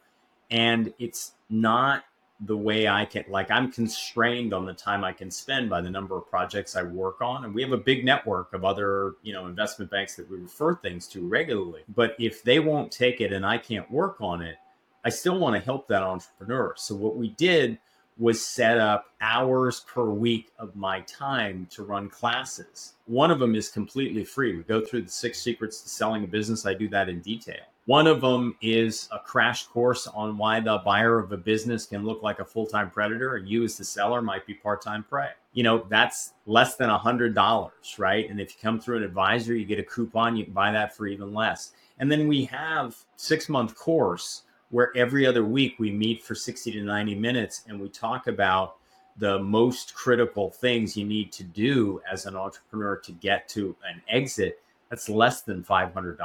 and 0.52 0.94
it's 1.00 1.32
not 1.50 2.04
the 2.42 2.58
way 2.58 2.88
I 2.88 3.06
can, 3.06 3.24
like, 3.30 3.50
I'm 3.50 3.72
constrained 3.72 4.54
on 4.54 4.66
the 4.66 4.74
time 4.74 5.04
I 5.04 5.14
can 5.14 5.32
spend 5.32 5.70
by 5.70 5.80
the 5.80 5.90
number 5.90 6.18
of 6.18 6.28
projects 6.28 6.76
I 6.76 6.84
work 6.84 7.22
on. 7.22 7.46
And 7.46 7.54
we 7.54 7.62
have 7.62 7.72
a 7.72 7.78
big 7.78 8.04
network 8.04 8.54
of 8.54 8.66
other, 8.66 9.14
you 9.24 9.32
know, 9.32 9.48
investment 9.48 9.90
banks 9.90 10.16
that 10.18 10.30
we 10.30 10.38
refer 10.38 10.76
things 10.76 11.08
to 11.10 11.26
regularly. 11.26 11.84
But 11.88 12.16
if 12.20 12.44
they 12.44 12.60
won't 12.60 12.92
take 12.92 13.22
it 13.22 13.32
and 13.32 13.46
I 13.46 13.58
can't 13.58 13.90
work 13.90 14.18
on 14.20 14.42
it, 14.42 14.58
I 15.06 15.10
still 15.10 15.40
want 15.40 15.56
to 15.56 15.64
help 15.64 15.88
that 15.88 16.04
entrepreneur. 16.04 16.74
So 16.76 16.96
what 16.96 17.16
we 17.16 17.30
did 17.30 17.78
was 18.18 18.46
set 18.46 18.80
up 18.80 19.08
hours 19.22 19.82
per 19.82 20.06
week 20.06 20.52
of 20.58 20.76
my 20.76 21.02
time 21.02 21.68
to 21.70 21.84
run 21.84 22.10
classes. 22.10 22.94
One 23.06 23.30
of 23.30 23.40
them 23.40 23.56
is 23.56 23.70
completely 23.70 24.24
free. 24.24 24.56
We 24.56 24.64
go 24.64 24.82
through 24.82 25.04
the 25.04 25.12
six 25.12 25.42
secrets 25.42 25.82
to 25.82 25.90
selling 25.90 26.24
a 26.24 26.28
business. 26.28 26.66
I 26.66 26.74
do 26.74 26.88
that 26.90 27.10
in 27.10 27.20
detail. 27.20 27.64
One 27.86 28.08
of 28.08 28.20
them 28.20 28.56
is 28.62 29.08
a 29.12 29.20
crash 29.20 29.68
course 29.68 30.08
on 30.08 30.40
why 30.40 30.60
the 30.60 30.80
buyer 30.80 31.20
of 31.20 31.32
a 31.32 31.38
business 31.38 31.86
can 31.86 32.04
look 32.04 32.24
like 32.24 32.40
a 32.40 32.46
full 32.46 32.66
time 32.66 32.90
predator 32.90 33.36
and 33.36 33.48
you, 33.48 33.64
as 33.64 33.78
the 33.78 33.86
seller, 33.86 34.24
might 34.24 34.48
be 34.48 34.56
part 34.56 34.82
time 34.82 35.04
prey. 35.04 35.30
You 35.54 35.62
know, 35.64 35.86
that's 35.88 36.34
less 36.48 36.76
than 36.76 36.90
a 36.90 36.98
$100, 36.98 38.00
right? 38.00 38.30
And 38.30 38.42
if 38.42 38.52
you 38.52 38.58
come 38.60 38.80
through 38.80 38.98
an 38.98 39.04
advisor, 39.04 39.56
you 39.56 39.66
get 39.66 39.78
a 39.78 39.84
coupon, 39.84 40.36
you 40.36 40.46
can 40.46 40.54
buy 40.54 40.72
that 40.72 40.98
for 40.98 41.06
even 41.06 41.32
less. 41.32 41.74
And 42.00 42.12
then 42.12 42.28
we 42.28 42.46
have 42.46 42.98
six 43.18 43.50
month 43.50 43.76
course 43.76 44.44
where 44.72 44.92
every 44.98 45.28
other 45.28 45.46
week 45.46 45.76
we 45.78 45.92
meet 45.92 46.24
for 46.24 46.34
60 46.34 46.72
to 46.72 46.82
90 46.82 47.14
minutes 47.16 47.64
and 47.68 47.80
we 47.80 47.88
talk 47.88 48.26
about 48.26 48.78
the 49.18 49.40
most 49.40 49.94
critical 49.94 50.50
things 50.50 50.98
you 50.98 51.06
need 51.06 51.32
to 51.32 51.44
do 51.44 52.02
as 52.12 52.26
an 52.26 52.36
entrepreneur 52.36 52.98
to 52.98 53.12
get 53.14 53.48
to 53.50 53.76
an 53.88 54.02
exit 54.10 54.60
that's 54.90 55.10
less 55.10 55.42
than 55.42 55.64
$500 55.64 56.18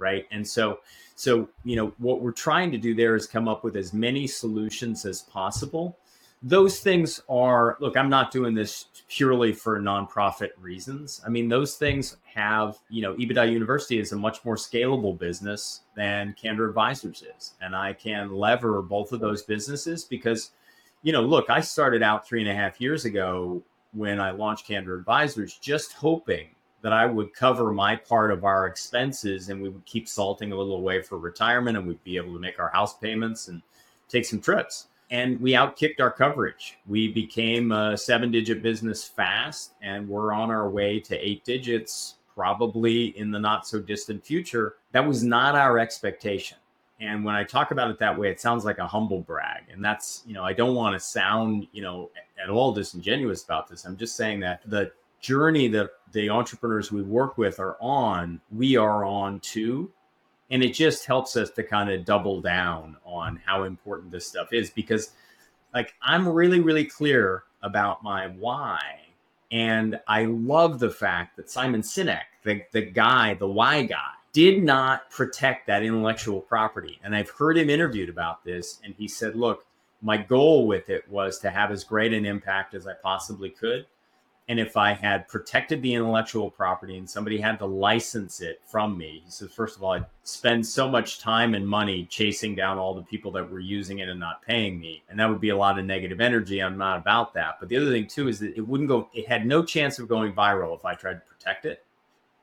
right? 0.00 0.26
And 0.32 0.46
so 0.46 0.80
so 1.14 1.48
you 1.62 1.76
know 1.76 1.92
what 1.98 2.20
we're 2.20 2.32
trying 2.32 2.72
to 2.72 2.78
do 2.78 2.94
there 2.94 3.14
is 3.14 3.26
come 3.26 3.46
up 3.46 3.62
with 3.62 3.76
as 3.76 3.92
many 3.92 4.26
solutions 4.26 5.04
as 5.04 5.22
possible. 5.22 5.96
Those 6.42 6.80
things 6.80 7.22
are 7.28 7.76
look 7.80 7.96
i'm 7.96 8.08
not 8.08 8.32
doing 8.32 8.54
this 8.54 8.86
purely 9.08 9.52
for 9.52 9.78
nonprofit 9.78 10.50
reasons. 10.58 11.20
I 11.24 11.28
mean 11.28 11.48
those 11.48 11.76
things 11.76 12.16
have 12.34 12.78
you 12.88 13.02
know 13.02 13.14
ebitda 13.14 13.52
university 13.52 14.00
is 14.00 14.12
a 14.12 14.16
much 14.16 14.44
more 14.44 14.56
scalable 14.56 15.16
business 15.16 15.82
than 15.94 16.34
candor 16.40 16.66
advisors 16.68 17.22
is. 17.36 17.52
And 17.60 17.76
i 17.76 17.92
can 17.92 18.32
lever 18.32 18.80
both 18.82 19.12
of 19.12 19.20
those 19.20 19.42
businesses 19.42 20.04
because 20.04 20.50
you 21.02 21.12
know 21.12 21.22
look 21.22 21.50
i 21.50 21.60
started 21.60 22.02
out 22.02 22.26
three 22.26 22.40
and 22.40 22.50
a 22.50 22.54
half 22.54 22.80
years 22.80 23.04
ago 23.04 23.62
when 23.92 24.18
i 24.20 24.30
launched 24.30 24.66
candor 24.66 24.96
advisors 24.96 25.58
just 25.58 25.92
hoping 25.92 26.48
that 26.82 26.92
I 26.92 27.06
would 27.06 27.34
cover 27.34 27.72
my 27.72 27.96
part 27.96 28.30
of 28.30 28.44
our 28.44 28.66
expenses 28.66 29.48
and 29.48 29.60
we 29.60 29.68
would 29.68 29.84
keep 29.84 30.08
salting 30.08 30.52
a 30.52 30.56
little 30.56 30.76
away 30.76 31.02
for 31.02 31.18
retirement 31.18 31.76
and 31.76 31.86
we'd 31.86 32.02
be 32.04 32.16
able 32.16 32.32
to 32.32 32.38
make 32.38 32.58
our 32.58 32.70
house 32.70 32.96
payments 32.96 33.48
and 33.48 33.62
take 34.08 34.24
some 34.24 34.40
trips. 34.40 34.86
And 35.10 35.40
we 35.40 35.52
outkicked 35.52 36.00
our 36.00 36.10
coverage. 36.10 36.78
We 36.86 37.08
became 37.08 37.72
a 37.72 37.96
seven 37.96 38.30
digit 38.30 38.62
business 38.62 39.04
fast 39.04 39.72
and 39.82 40.08
we're 40.08 40.32
on 40.32 40.50
our 40.50 40.70
way 40.70 41.00
to 41.00 41.16
eight 41.16 41.44
digits 41.44 42.14
probably 42.34 43.18
in 43.18 43.30
the 43.30 43.38
not 43.38 43.66
so 43.66 43.80
distant 43.80 44.24
future. 44.24 44.76
That 44.92 45.06
was 45.06 45.22
not 45.22 45.54
our 45.54 45.78
expectation. 45.78 46.56
And 47.00 47.24
when 47.24 47.34
I 47.34 47.44
talk 47.44 47.70
about 47.70 47.90
it 47.90 47.98
that 47.98 48.16
way, 48.16 48.30
it 48.30 48.40
sounds 48.40 48.64
like 48.64 48.78
a 48.78 48.86
humble 48.86 49.20
brag. 49.20 49.64
And 49.72 49.82
that's, 49.82 50.22
you 50.26 50.34
know, 50.34 50.44
I 50.44 50.52
don't 50.52 50.74
want 50.74 50.94
to 50.94 51.00
sound, 51.00 51.66
you 51.72 51.82
know, 51.82 52.10
at 52.42 52.50
all 52.50 52.72
disingenuous 52.72 53.42
about 53.42 53.68
this. 53.68 53.84
I'm 53.84 53.96
just 53.96 54.16
saying 54.16 54.40
that 54.40 54.60
the 54.66 54.92
journey 55.20 55.68
that 55.68 55.90
the 56.12 56.30
entrepreneurs 56.30 56.90
we 56.90 57.02
work 57.02 57.38
with 57.38 57.60
are 57.60 57.76
on, 57.80 58.40
we 58.50 58.76
are 58.76 59.04
on 59.04 59.40
too. 59.40 59.90
And 60.50 60.64
it 60.64 60.74
just 60.74 61.06
helps 61.06 61.36
us 61.36 61.50
to 61.52 61.62
kind 61.62 61.90
of 61.90 62.04
double 62.04 62.40
down 62.40 62.96
on 63.04 63.40
how 63.44 63.62
important 63.64 64.10
this 64.10 64.26
stuff 64.26 64.52
is 64.52 64.70
because, 64.70 65.10
like, 65.72 65.94
I'm 66.02 66.28
really, 66.28 66.58
really 66.58 66.84
clear 66.84 67.44
about 67.62 68.02
my 68.02 68.26
why. 68.26 68.80
And 69.52 70.00
I 70.08 70.24
love 70.24 70.80
the 70.80 70.90
fact 70.90 71.36
that 71.36 71.50
Simon 71.50 71.82
Sinek, 71.82 72.22
the, 72.42 72.62
the 72.72 72.82
guy, 72.82 73.34
the 73.34 73.48
why 73.48 73.84
guy, 73.84 74.10
did 74.32 74.62
not 74.62 75.10
protect 75.10 75.66
that 75.66 75.82
intellectual 75.82 76.40
property. 76.40 77.00
And 77.02 77.14
I've 77.14 77.30
heard 77.30 77.58
him 77.58 77.70
interviewed 77.70 78.08
about 78.08 78.44
this. 78.44 78.80
And 78.84 78.94
he 78.96 79.08
said, 79.08 79.36
look, 79.36 79.66
my 80.02 80.16
goal 80.16 80.66
with 80.66 80.88
it 80.88 81.08
was 81.08 81.38
to 81.40 81.50
have 81.50 81.70
as 81.70 81.84
great 81.84 82.12
an 82.12 82.24
impact 82.24 82.74
as 82.74 82.86
I 82.86 82.94
possibly 82.94 83.50
could. 83.50 83.86
And 84.50 84.58
if 84.58 84.76
I 84.76 84.94
had 84.94 85.28
protected 85.28 85.80
the 85.80 85.94
intellectual 85.94 86.50
property 86.50 86.98
and 86.98 87.08
somebody 87.08 87.40
had 87.40 87.60
to 87.60 87.66
license 87.66 88.40
it 88.40 88.60
from 88.66 88.98
me, 88.98 89.22
he 89.24 89.30
says, 89.30 89.52
first 89.52 89.76
of 89.76 89.84
all, 89.84 89.92
I'd 89.92 90.06
spend 90.24 90.66
so 90.66 90.88
much 90.88 91.20
time 91.20 91.54
and 91.54 91.64
money 91.64 92.04
chasing 92.10 92.56
down 92.56 92.76
all 92.76 92.92
the 92.92 93.02
people 93.02 93.30
that 93.30 93.48
were 93.48 93.60
using 93.60 94.00
it 94.00 94.08
and 94.08 94.18
not 94.18 94.42
paying 94.42 94.80
me. 94.80 95.04
And 95.08 95.20
that 95.20 95.30
would 95.30 95.40
be 95.40 95.50
a 95.50 95.56
lot 95.56 95.78
of 95.78 95.84
negative 95.84 96.20
energy. 96.20 96.60
I'm 96.60 96.76
not 96.76 96.98
about 96.98 97.32
that. 97.34 97.58
But 97.60 97.68
the 97.68 97.76
other 97.76 97.92
thing, 97.92 98.08
too, 98.08 98.26
is 98.26 98.40
that 98.40 98.56
it 98.56 98.66
wouldn't 98.66 98.88
go, 98.88 99.08
it 99.14 99.28
had 99.28 99.46
no 99.46 99.62
chance 99.62 100.00
of 100.00 100.08
going 100.08 100.32
viral 100.32 100.76
if 100.76 100.84
I 100.84 100.94
tried 100.94 101.14
to 101.14 101.22
protect 101.32 101.64
it. 101.64 101.84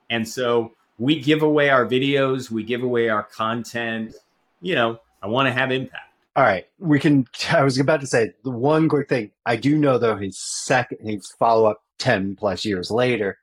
And 0.10 0.26
so 0.26 0.72
we 0.98 1.20
give 1.20 1.42
away 1.42 1.72
our 1.72 1.86
videos, 1.86 2.50
we 2.50 2.64
give 2.64 2.84
away 2.84 3.10
our 3.10 3.24
content. 3.24 4.16
You 4.62 4.76
know, 4.76 5.02
I 5.22 5.28
want 5.28 5.48
to 5.48 5.52
have 5.52 5.74
impact. 5.74 6.07
All 6.38 6.44
right, 6.44 6.66
we 6.78 7.00
can. 7.00 7.26
I 7.52 7.64
was 7.64 7.80
about 7.80 8.00
to 8.02 8.08
say 8.08 8.32
the 8.44 8.52
one 8.52 8.88
quick 8.88 9.10
thing. 9.10 9.32
I 9.48 9.56
do 9.56 9.76
know 9.76 9.98
though 9.98 10.16
his 10.16 10.40
second, 10.40 11.00
his 11.02 11.28
follow 11.40 11.66
up 11.66 11.82
ten 11.98 12.36
plus 12.36 12.64
years 12.64 12.92
later 12.92 13.40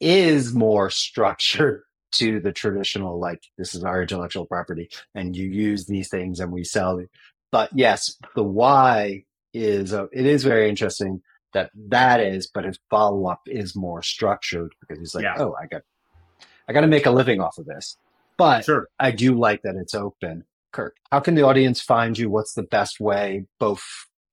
is 0.00 0.54
more 0.54 0.88
structured 0.88 1.82
to 2.12 2.38
the 2.38 2.52
traditional. 2.52 3.18
Like 3.18 3.42
this 3.58 3.74
is 3.74 3.82
our 3.82 4.02
intellectual 4.02 4.46
property, 4.46 4.88
and 5.16 5.36
you 5.36 5.48
use 5.48 5.86
these 5.86 6.08
things, 6.08 6.38
and 6.38 6.52
we 6.52 6.62
sell 6.62 6.98
it. 6.98 7.10
But 7.50 7.70
yes, 7.74 8.16
the 8.36 8.44
why 8.44 9.24
is 9.52 9.92
uh, 9.92 10.06
it 10.12 10.24
is 10.24 10.44
very 10.44 10.68
interesting 10.68 11.20
that 11.54 11.70
that 11.88 12.20
is, 12.20 12.46
but 12.46 12.64
his 12.64 12.78
follow 12.88 13.26
up 13.26 13.40
is 13.46 13.74
more 13.74 14.00
structured 14.00 14.72
because 14.80 15.00
he's 15.00 15.14
like, 15.14 15.24
yeah. 15.24 15.34
oh, 15.38 15.56
I 15.60 15.66
got 15.66 15.82
I 16.68 16.72
got 16.72 16.82
to 16.82 16.86
make 16.86 17.06
a 17.06 17.10
living 17.10 17.40
off 17.40 17.58
of 17.58 17.66
this. 17.66 17.96
But 18.36 18.64
sure. 18.64 18.86
I 19.00 19.10
do 19.10 19.36
like 19.36 19.62
that 19.62 19.74
it's 19.74 19.96
open. 19.96 20.44
Kirk, 20.72 20.96
how 21.10 21.20
can 21.20 21.34
the 21.34 21.42
audience 21.42 21.80
find 21.80 22.18
you? 22.18 22.30
What's 22.30 22.54
the 22.54 22.62
best 22.62 23.00
way, 23.00 23.46
both 23.58 23.82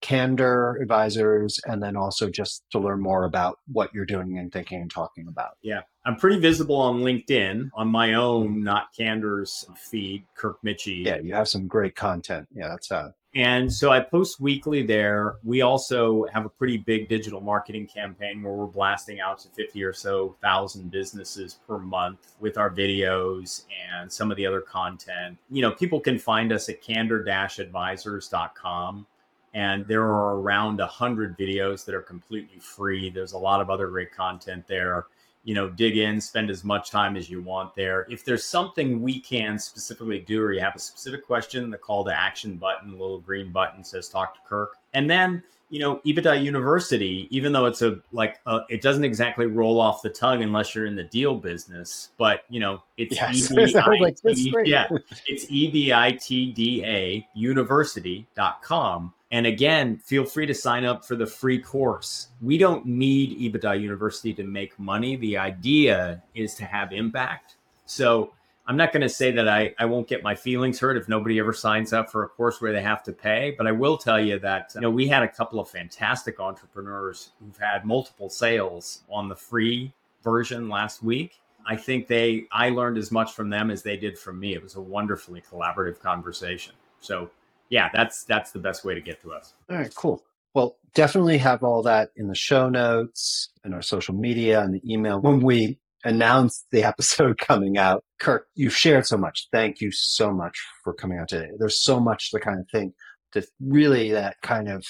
candor 0.01 0.77
advisors 0.81 1.59
and 1.65 1.81
then 1.81 1.95
also 1.95 2.29
just 2.29 2.63
to 2.71 2.77
learn 2.77 3.01
more 3.01 3.23
about 3.23 3.57
what 3.71 3.91
you're 3.93 4.05
doing 4.05 4.37
and 4.37 4.51
thinking 4.51 4.81
and 4.81 4.91
talking 4.91 5.27
about? 5.27 5.57
Yeah, 5.61 5.81
I'm 6.05 6.17
pretty 6.17 6.39
visible 6.39 6.75
on 6.75 7.01
LinkedIn 7.01 7.69
on 7.73 7.87
my 7.87 8.13
own, 8.13 8.63
not 8.63 8.87
Candor's 8.95 9.65
feed, 9.75 10.25
Kirk 10.35 10.57
Michie. 10.63 11.03
Yeah, 11.05 11.17
you 11.17 11.33
have 11.33 11.47
some 11.47 11.67
great 11.67 11.95
content. 11.95 12.47
Yeah, 12.53 12.67
that's 12.67 12.91
uh, 12.91 13.11
and 13.35 13.71
so 13.71 13.91
I 13.91 13.99
post 13.99 14.39
weekly 14.39 14.81
there. 14.83 15.35
We 15.43 15.61
also 15.61 16.25
have 16.31 16.45
a 16.45 16.49
pretty 16.49 16.77
big 16.77 17.09
digital 17.09 17.41
marketing 17.41 17.87
campaign 17.87 18.41
where 18.41 18.53
we're 18.53 18.65
blasting 18.65 19.19
out 19.19 19.39
to 19.39 19.49
50 19.49 19.83
or 19.83 19.91
so 19.91 20.37
thousand 20.41 20.89
businesses 20.89 21.59
per 21.67 21.77
month 21.77 22.35
with 22.39 22.57
our 22.57 22.69
videos 22.69 23.65
and 23.91 24.09
some 24.09 24.31
of 24.31 24.37
the 24.37 24.45
other 24.45 24.61
content. 24.61 25.37
You 25.49 25.63
know, 25.63 25.71
people 25.71 25.99
can 25.99 26.17
find 26.17 26.53
us 26.53 26.69
at 26.69 26.81
candor-advisors.com. 26.81 29.05
And 29.53 29.85
there 29.87 30.03
are 30.03 30.39
around 30.39 30.79
100 30.79 31.37
videos 31.37 31.85
that 31.85 31.95
are 31.95 32.01
completely 32.01 32.59
free. 32.59 33.09
There's 33.09 33.31
a 33.31 33.37
lot 33.37 33.61
of 33.61 33.69
other 33.69 33.87
great 33.87 34.13
content 34.13 34.67
there 34.67 35.05
you 35.45 35.53
know, 35.53 35.69
dig 35.69 35.97
in, 35.97 36.19
spend 36.19 36.49
as 36.49 36.63
much 36.63 36.89
time 36.89 37.15
as 37.15 37.29
you 37.29 37.41
want 37.41 37.73
there. 37.75 38.07
If 38.09 38.25
there's 38.25 38.43
something 38.43 39.01
we 39.01 39.19
can 39.19 39.59
specifically 39.59 40.19
do, 40.19 40.41
or 40.41 40.51
you 40.51 40.59
have 40.59 40.75
a 40.75 40.79
specific 40.79 41.25
question, 41.25 41.69
the 41.69 41.77
call 41.77 42.03
to 42.05 42.19
action 42.19 42.57
button, 42.57 42.91
the 42.91 42.97
little 42.97 43.19
green 43.19 43.51
button 43.51 43.83
says 43.83 44.09
talk 44.09 44.33
to 44.33 44.39
Kirk. 44.49 44.77
And 44.95 45.07
then, 45.07 45.43
you 45.69 45.79
know, 45.79 45.97
EBITDA 45.97 46.43
University, 46.43 47.27
even 47.29 47.53
though 47.53 47.65
it's 47.65 47.83
a 47.83 47.99
like, 48.11 48.39
a, 48.47 48.61
it 48.69 48.81
doesn't 48.81 49.03
exactly 49.03 49.45
roll 49.45 49.79
off 49.79 50.01
the 50.01 50.09
tongue 50.09 50.41
unless 50.41 50.73
you're 50.73 50.87
in 50.87 50.95
the 50.95 51.03
deal 51.03 51.35
business, 51.35 52.09
but 52.17 52.45
you 52.49 52.59
know, 52.59 52.81
it's 52.97 53.15
yes. 53.15 53.51
like, 54.01 54.17
yeah, 54.65 54.87
it's 55.27 55.45
E-B-I-T-D-A 55.49 57.27
university.com 57.35 59.13
and 59.35 59.45
again, 59.45 59.97
feel 59.97 60.23
free 60.23 60.45
to 60.45 60.53
sign 60.53 60.85
up 60.85 61.03
for 61.03 61.17
the 61.17 61.25
free 61.25 61.59
course. 61.59 62.29
We 62.41 62.57
don't 62.57 62.85
need 62.85 63.37
EBITDA 63.37 63.81
University 63.81 64.33
to 64.33 64.45
make 64.45 64.79
money. 64.79 65.17
The 65.17 65.37
idea 65.37 66.23
is 66.35 66.53
to 66.55 66.63
have 66.63 66.93
impact. 66.93 67.57
So 67.85 68.31
I'm 68.65 68.77
not 68.77 68.93
going 68.93 69.01
to 69.01 69.09
say 69.09 69.31
that 69.31 69.49
I, 69.49 69.75
I 69.77 69.87
won't 69.87 70.07
get 70.07 70.23
my 70.23 70.35
feelings 70.35 70.79
hurt 70.79 70.95
if 70.95 71.09
nobody 71.09 71.37
ever 71.37 71.51
signs 71.51 71.91
up 71.91 72.09
for 72.09 72.23
a 72.23 72.29
course 72.29 72.61
where 72.61 72.71
they 72.71 72.81
have 72.81 73.03
to 73.03 73.11
pay. 73.11 73.53
But 73.57 73.67
I 73.67 73.73
will 73.73 73.97
tell 73.97 74.21
you 74.21 74.39
that 74.39 74.71
you 74.73 74.79
know 74.79 74.89
we 74.89 75.05
had 75.05 75.21
a 75.21 75.27
couple 75.27 75.59
of 75.59 75.67
fantastic 75.67 76.39
entrepreneurs 76.39 77.31
who've 77.41 77.57
had 77.57 77.83
multiple 77.83 78.29
sales 78.29 79.01
on 79.09 79.27
the 79.27 79.35
free 79.35 79.91
version 80.23 80.69
last 80.69 81.03
week. 81.03 81.41
I 81.67 81.75
think 81.75 82.07
they 82.07 82.45
I 82.53 82.69
learned 82.69 82.97
as 82.97 83.11
much 83.11 83.33
from 83.33 83.49
them 83.49 83.69
as 83.69 83.83
they 83.83 83.97
did 83.97 84.17
from 84.17 84.39
me. 84.39 84.53
It 84.53 84.63
was 84.63 84.75
a 84.75 84.81
wonderfully 84.81 85.41
collaborative 85.41 85.99
conversation. 85.99 86.73
So 87.01 87.29
yeah, 87.69 87.89
that's 87.93 88.23
that's 88.23 88.51
the 88.51 88.59
best 88.59 88.85
way 88.85 88.93
to 88.95 89.01
get 89.01 89.21
to 89.21 89.33
us. 89.33 89.53
All 89.69 89.77
right, 89.77 89.93
cool. 89.93 90.23
Well, 90.53 90.77
definitely 90.93 91.37
have 91.39 91.63
all 91.63 91.83
that 91.83 92.11
in 92.15 92.27
the 92.27 92.35
show 92.35 92.69
notes 92.69 93.49
and 93.63 93.73
our 93.73 93.81
social 93.81 94.15
media 94.15 94.61
and 94.61 94.73
the 94.73 94.81
email 94.91 95.19
when 95.19 95.41
we 95.41 95.79
announce 96.05 96.65
the 96.71 96.83
episode 96.83 97.37
coming 97.39 97.77
out. 97.77 98.03
Kirk, 98.19 98.47
you've 98.55 98.75
shared 98.75 99.05
so 99.05 99.17
much. 99.17 99.47
Thank 99.51 99.81
you 99.81 99.91
so 99.91 100.31
much 100.31 100.57
for 100.83 100.93
coming 100.93 101.19
out 101.19 101.27
today. 101.27 101.49
There's 101.59 101.83
so 101.83 101.99
much 101.99 102.31
to 102.31 102.39
kind 102.39 102.59
of 102.59 102.65
think 102.71 102.93
to 103.33 103.45
really 103.59 104.11
that 104.11 104.37
kind 104.41 104.69
of 104.69 104.85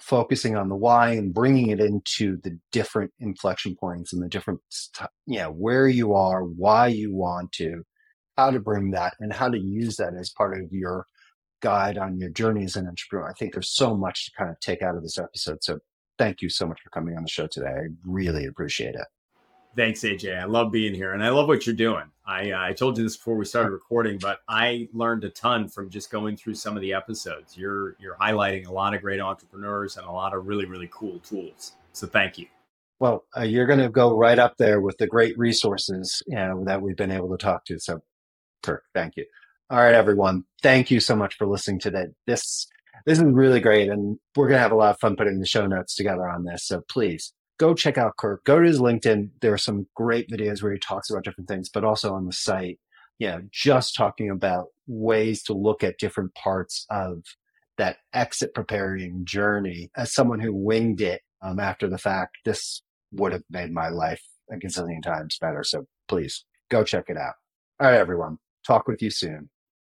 focusing 0.00 0.56
on 0.56 0.68
the 0.68 0.76
why 0.76 1.10
and 1.10 1.34
bringing 1.34 1.68
it 1.70 1.80
into 1.80 2.38
the 2.42 2.58
different 2.72 3.12
inflection 3.18 3.76
points 3.76 4.12
and 4.12 4.22
the 4.22 4.28
different, 4.28 4.60
you 5.26 5.38
know, 5.38 5.50
where 5.50 5.88
you 5.88 6.14
are, 6.14 6.44
why 6.44 6.86
you 6.86 7.12
want 7.12 7.52
to, 7.52 7.82
how 8.36 8.50
to 8.50 8.60
bring 8.60 8.92
that 8.92 9.14
and 9.20 9.32
how 9.32 9.48
to 9.48 9.58
use 9.58 9.96
that 9.96 10.14
as 10.14 10.30
part 10.30 10.58
of 10.58 10.72
your 10.72 11.04
guide 11.60 11.98
on 11.98 12.18
your 12.18 12.30
journey 12.30 12.64
as 12.64 12.76
an 12.76 12.86
entrepreneur. 12.86 13.28
I 13.28 13.32
think 13.34 13.52
there's 13.52 13.70
so 13.70 13.96
much 13.96 14.26
to 14.26 14.32
kind 14.36 14.50
of 14.50 14.58
take 14.60 14.82
out 14.82 14.96
of 14.96 15.02
this 15.02 15.18
episode. 15.18 15.62
So 15.62 15.78
thank 16.18 16.42
you 16.42 16.48
so 16.48 16.66
much 16.66 16.80
for 16.82 16.90
coming 16.90 17.16
on 17.16 17.22
the 17.22 17.28
show 17.28 17.46
today. 17.46 17.68
I 17.68 17.86
really 18.04 18.46
appreciate 18.46 18.94
it. 18.94 19.06
Thanks, 19.76 20.00
AJ. 20.00 20.40
I 20.40 20.44
love 20.44 20.72
being 20.72 20.94
here 20.94 21.12
and 21.12 21.22
I 21.22 21.28
love 21.28 21.46
what 21.46 21.66
you're 21.66 21.76
doing. 21.76 22.04
I, 22.26 22.50
uh, 22.50 22.60
I 22.60 22.72
told 22.72 22.98
you 22.98 23.04
this 23.04 23.16
before 23.16 23.36
we 23.36 23.44
started 23.44 23.70
recording, 23.70 24.18
but 24.18 24.40
I 24.48 24.88
learned 24.92 25.24
a 25.24 25.30
ton 25.30 25.68
from 25.68 25.88
just 25.88 26.10
going 26.10 26.36
through 26.36 26.54
some 26.54 26.74
of 26.74 26.82
the 26.82 26.92
episodes. 26.92 27.56
You're 27.56 27.96
you're 28.00 28.16
highlighting 28.16 28.66
a 28.66 28.72
lot 28.72 28.94
of 28.94 29.02
great 29.02 29.20
entrepreneurs 29.20 29.96
and 29.96 30.06
a 30.06 30.10
lot 30.10 30.34
of 30.34 30.46
really 30.46 30.66
really 30.66 30.88
cool 30.92 31.20
tools. 31.20 31.72
So 31.92 32.06
thank 32.06 32.38
you. 32.38 32.46
Well, 33.00 33.24
uh, 33.36 33.42
you're 33.42 33.66
going 33.66 33.78
to 33.78 33.88
go 33.88 34.16
right 34.16 34.38
up 34.38 34.56
there 34.58 34.80
with 34.80 34.98
the 34.98 35.06
great 35.06 35.38
resources 35.38 36.20
you 36.26 36.34
know, 36.34 36.64
that 36.64 36.82
we've 36.82 36.96
been 36.96 37.12
able 37.12 37.30
to 37.30 37.36
talk 37.36 37.64
to. 37.66 37.78
So, 37.78 38.00
Kirk, 38.62 38.82
thank 38.92 39.16
you. 39.16 39.24
All 39.70 39.78
right, 39.78 39.94
everyone. 39.94 40.44
Thank 40.62 40.90
you 40.90 40.98
so 40.98 41.14
much 41.14 41.34
for 41.36 41.46
listening 41.46 41.78
today. 41.78 42.06
This 42.26 42.66
this 43.04 43.18
is 43.18 43.24
really 43.24 43.60
great, 43.60 43.90
and 43.90 44.18
we're 44.34 44.48
gonna 44.48 44.60
have 44.60 44.72
a 44.72 44.76
lot 44.76 44.94
of 44.94 44.98
fun 44.98 45.14
putting 45.14 45.40
the 45.40 45.46
show 45.46 45.66
notes 45.66 45.94
together 45.94 46.26
on 46.26 46.44
this. 46.44 46.66
So 46.66 46.80
please 46.88 47.34
go 47.58 47.74
check 47.74 47.98
out 47.98 48.16
Kirk. 48.16 48.44
Go 48.44 48.58
to 48.58 48.66
his 48.66 48.80
LinkedIn. 48.80 49.28
There 49.42 49.52
are 49.52 49.58
some 49.58 49.86
great 49.94 50.30
videos 50.30 50.62
where 50.62 50.72
he 50.72 50.78
talks 50.78 51.10
about 51.10 51.22
different 51.22 51.48
things, 51.48 51.68
but 51.68 51.84
also 51.84 52.14
on 52.14 52.24
the 52.24 52.32
site, 52.32 52.80
yeah, 53.18 53.40
just 53.50 53.94
talking 53.94 54.30
about 54.30 54.68
ways 54.86 55.42
to 55.42 55.52
look 55.52 55.84
at 55.84 55.98
different 55.98 56.34
parts 56.34 56.86
of 56.88 57.24
that 57.76 57.98
exit 58.14 58.54
preparing 58.54 59.26
journey. 59.26 59.90
As 59.94 60.14
someone 60.14 60.40
who 60.40 60.54
winged 60.54 61.02
it 61.02 61.20
um, 61.42 61.60
after 61.60 61.90
the 61.90 61.98
fact, 61.98 62.38
this 62.46 62.82
would 63.12 63.32
have 63.32 63.44
made 63.50 63.70
my 63.70 63.90
life 63.90 64.22
a 64.50 64.56
gazillion 64.56 65.02
times 65.02 65.36
better. 65.38 65.62
So 65.62 65.86
please 66.08 66.46
go 66.70 66.84
check 66.84 67.04
it 67.08 67.18
out. 67.18 67.34
All 67.78 67.88
right, 67.88 68.00
everyone. 68.00 68.38
Talk 68.66 68.88
with 68.88 69.02
you 69.02 69.10
soon. 69.10 69.50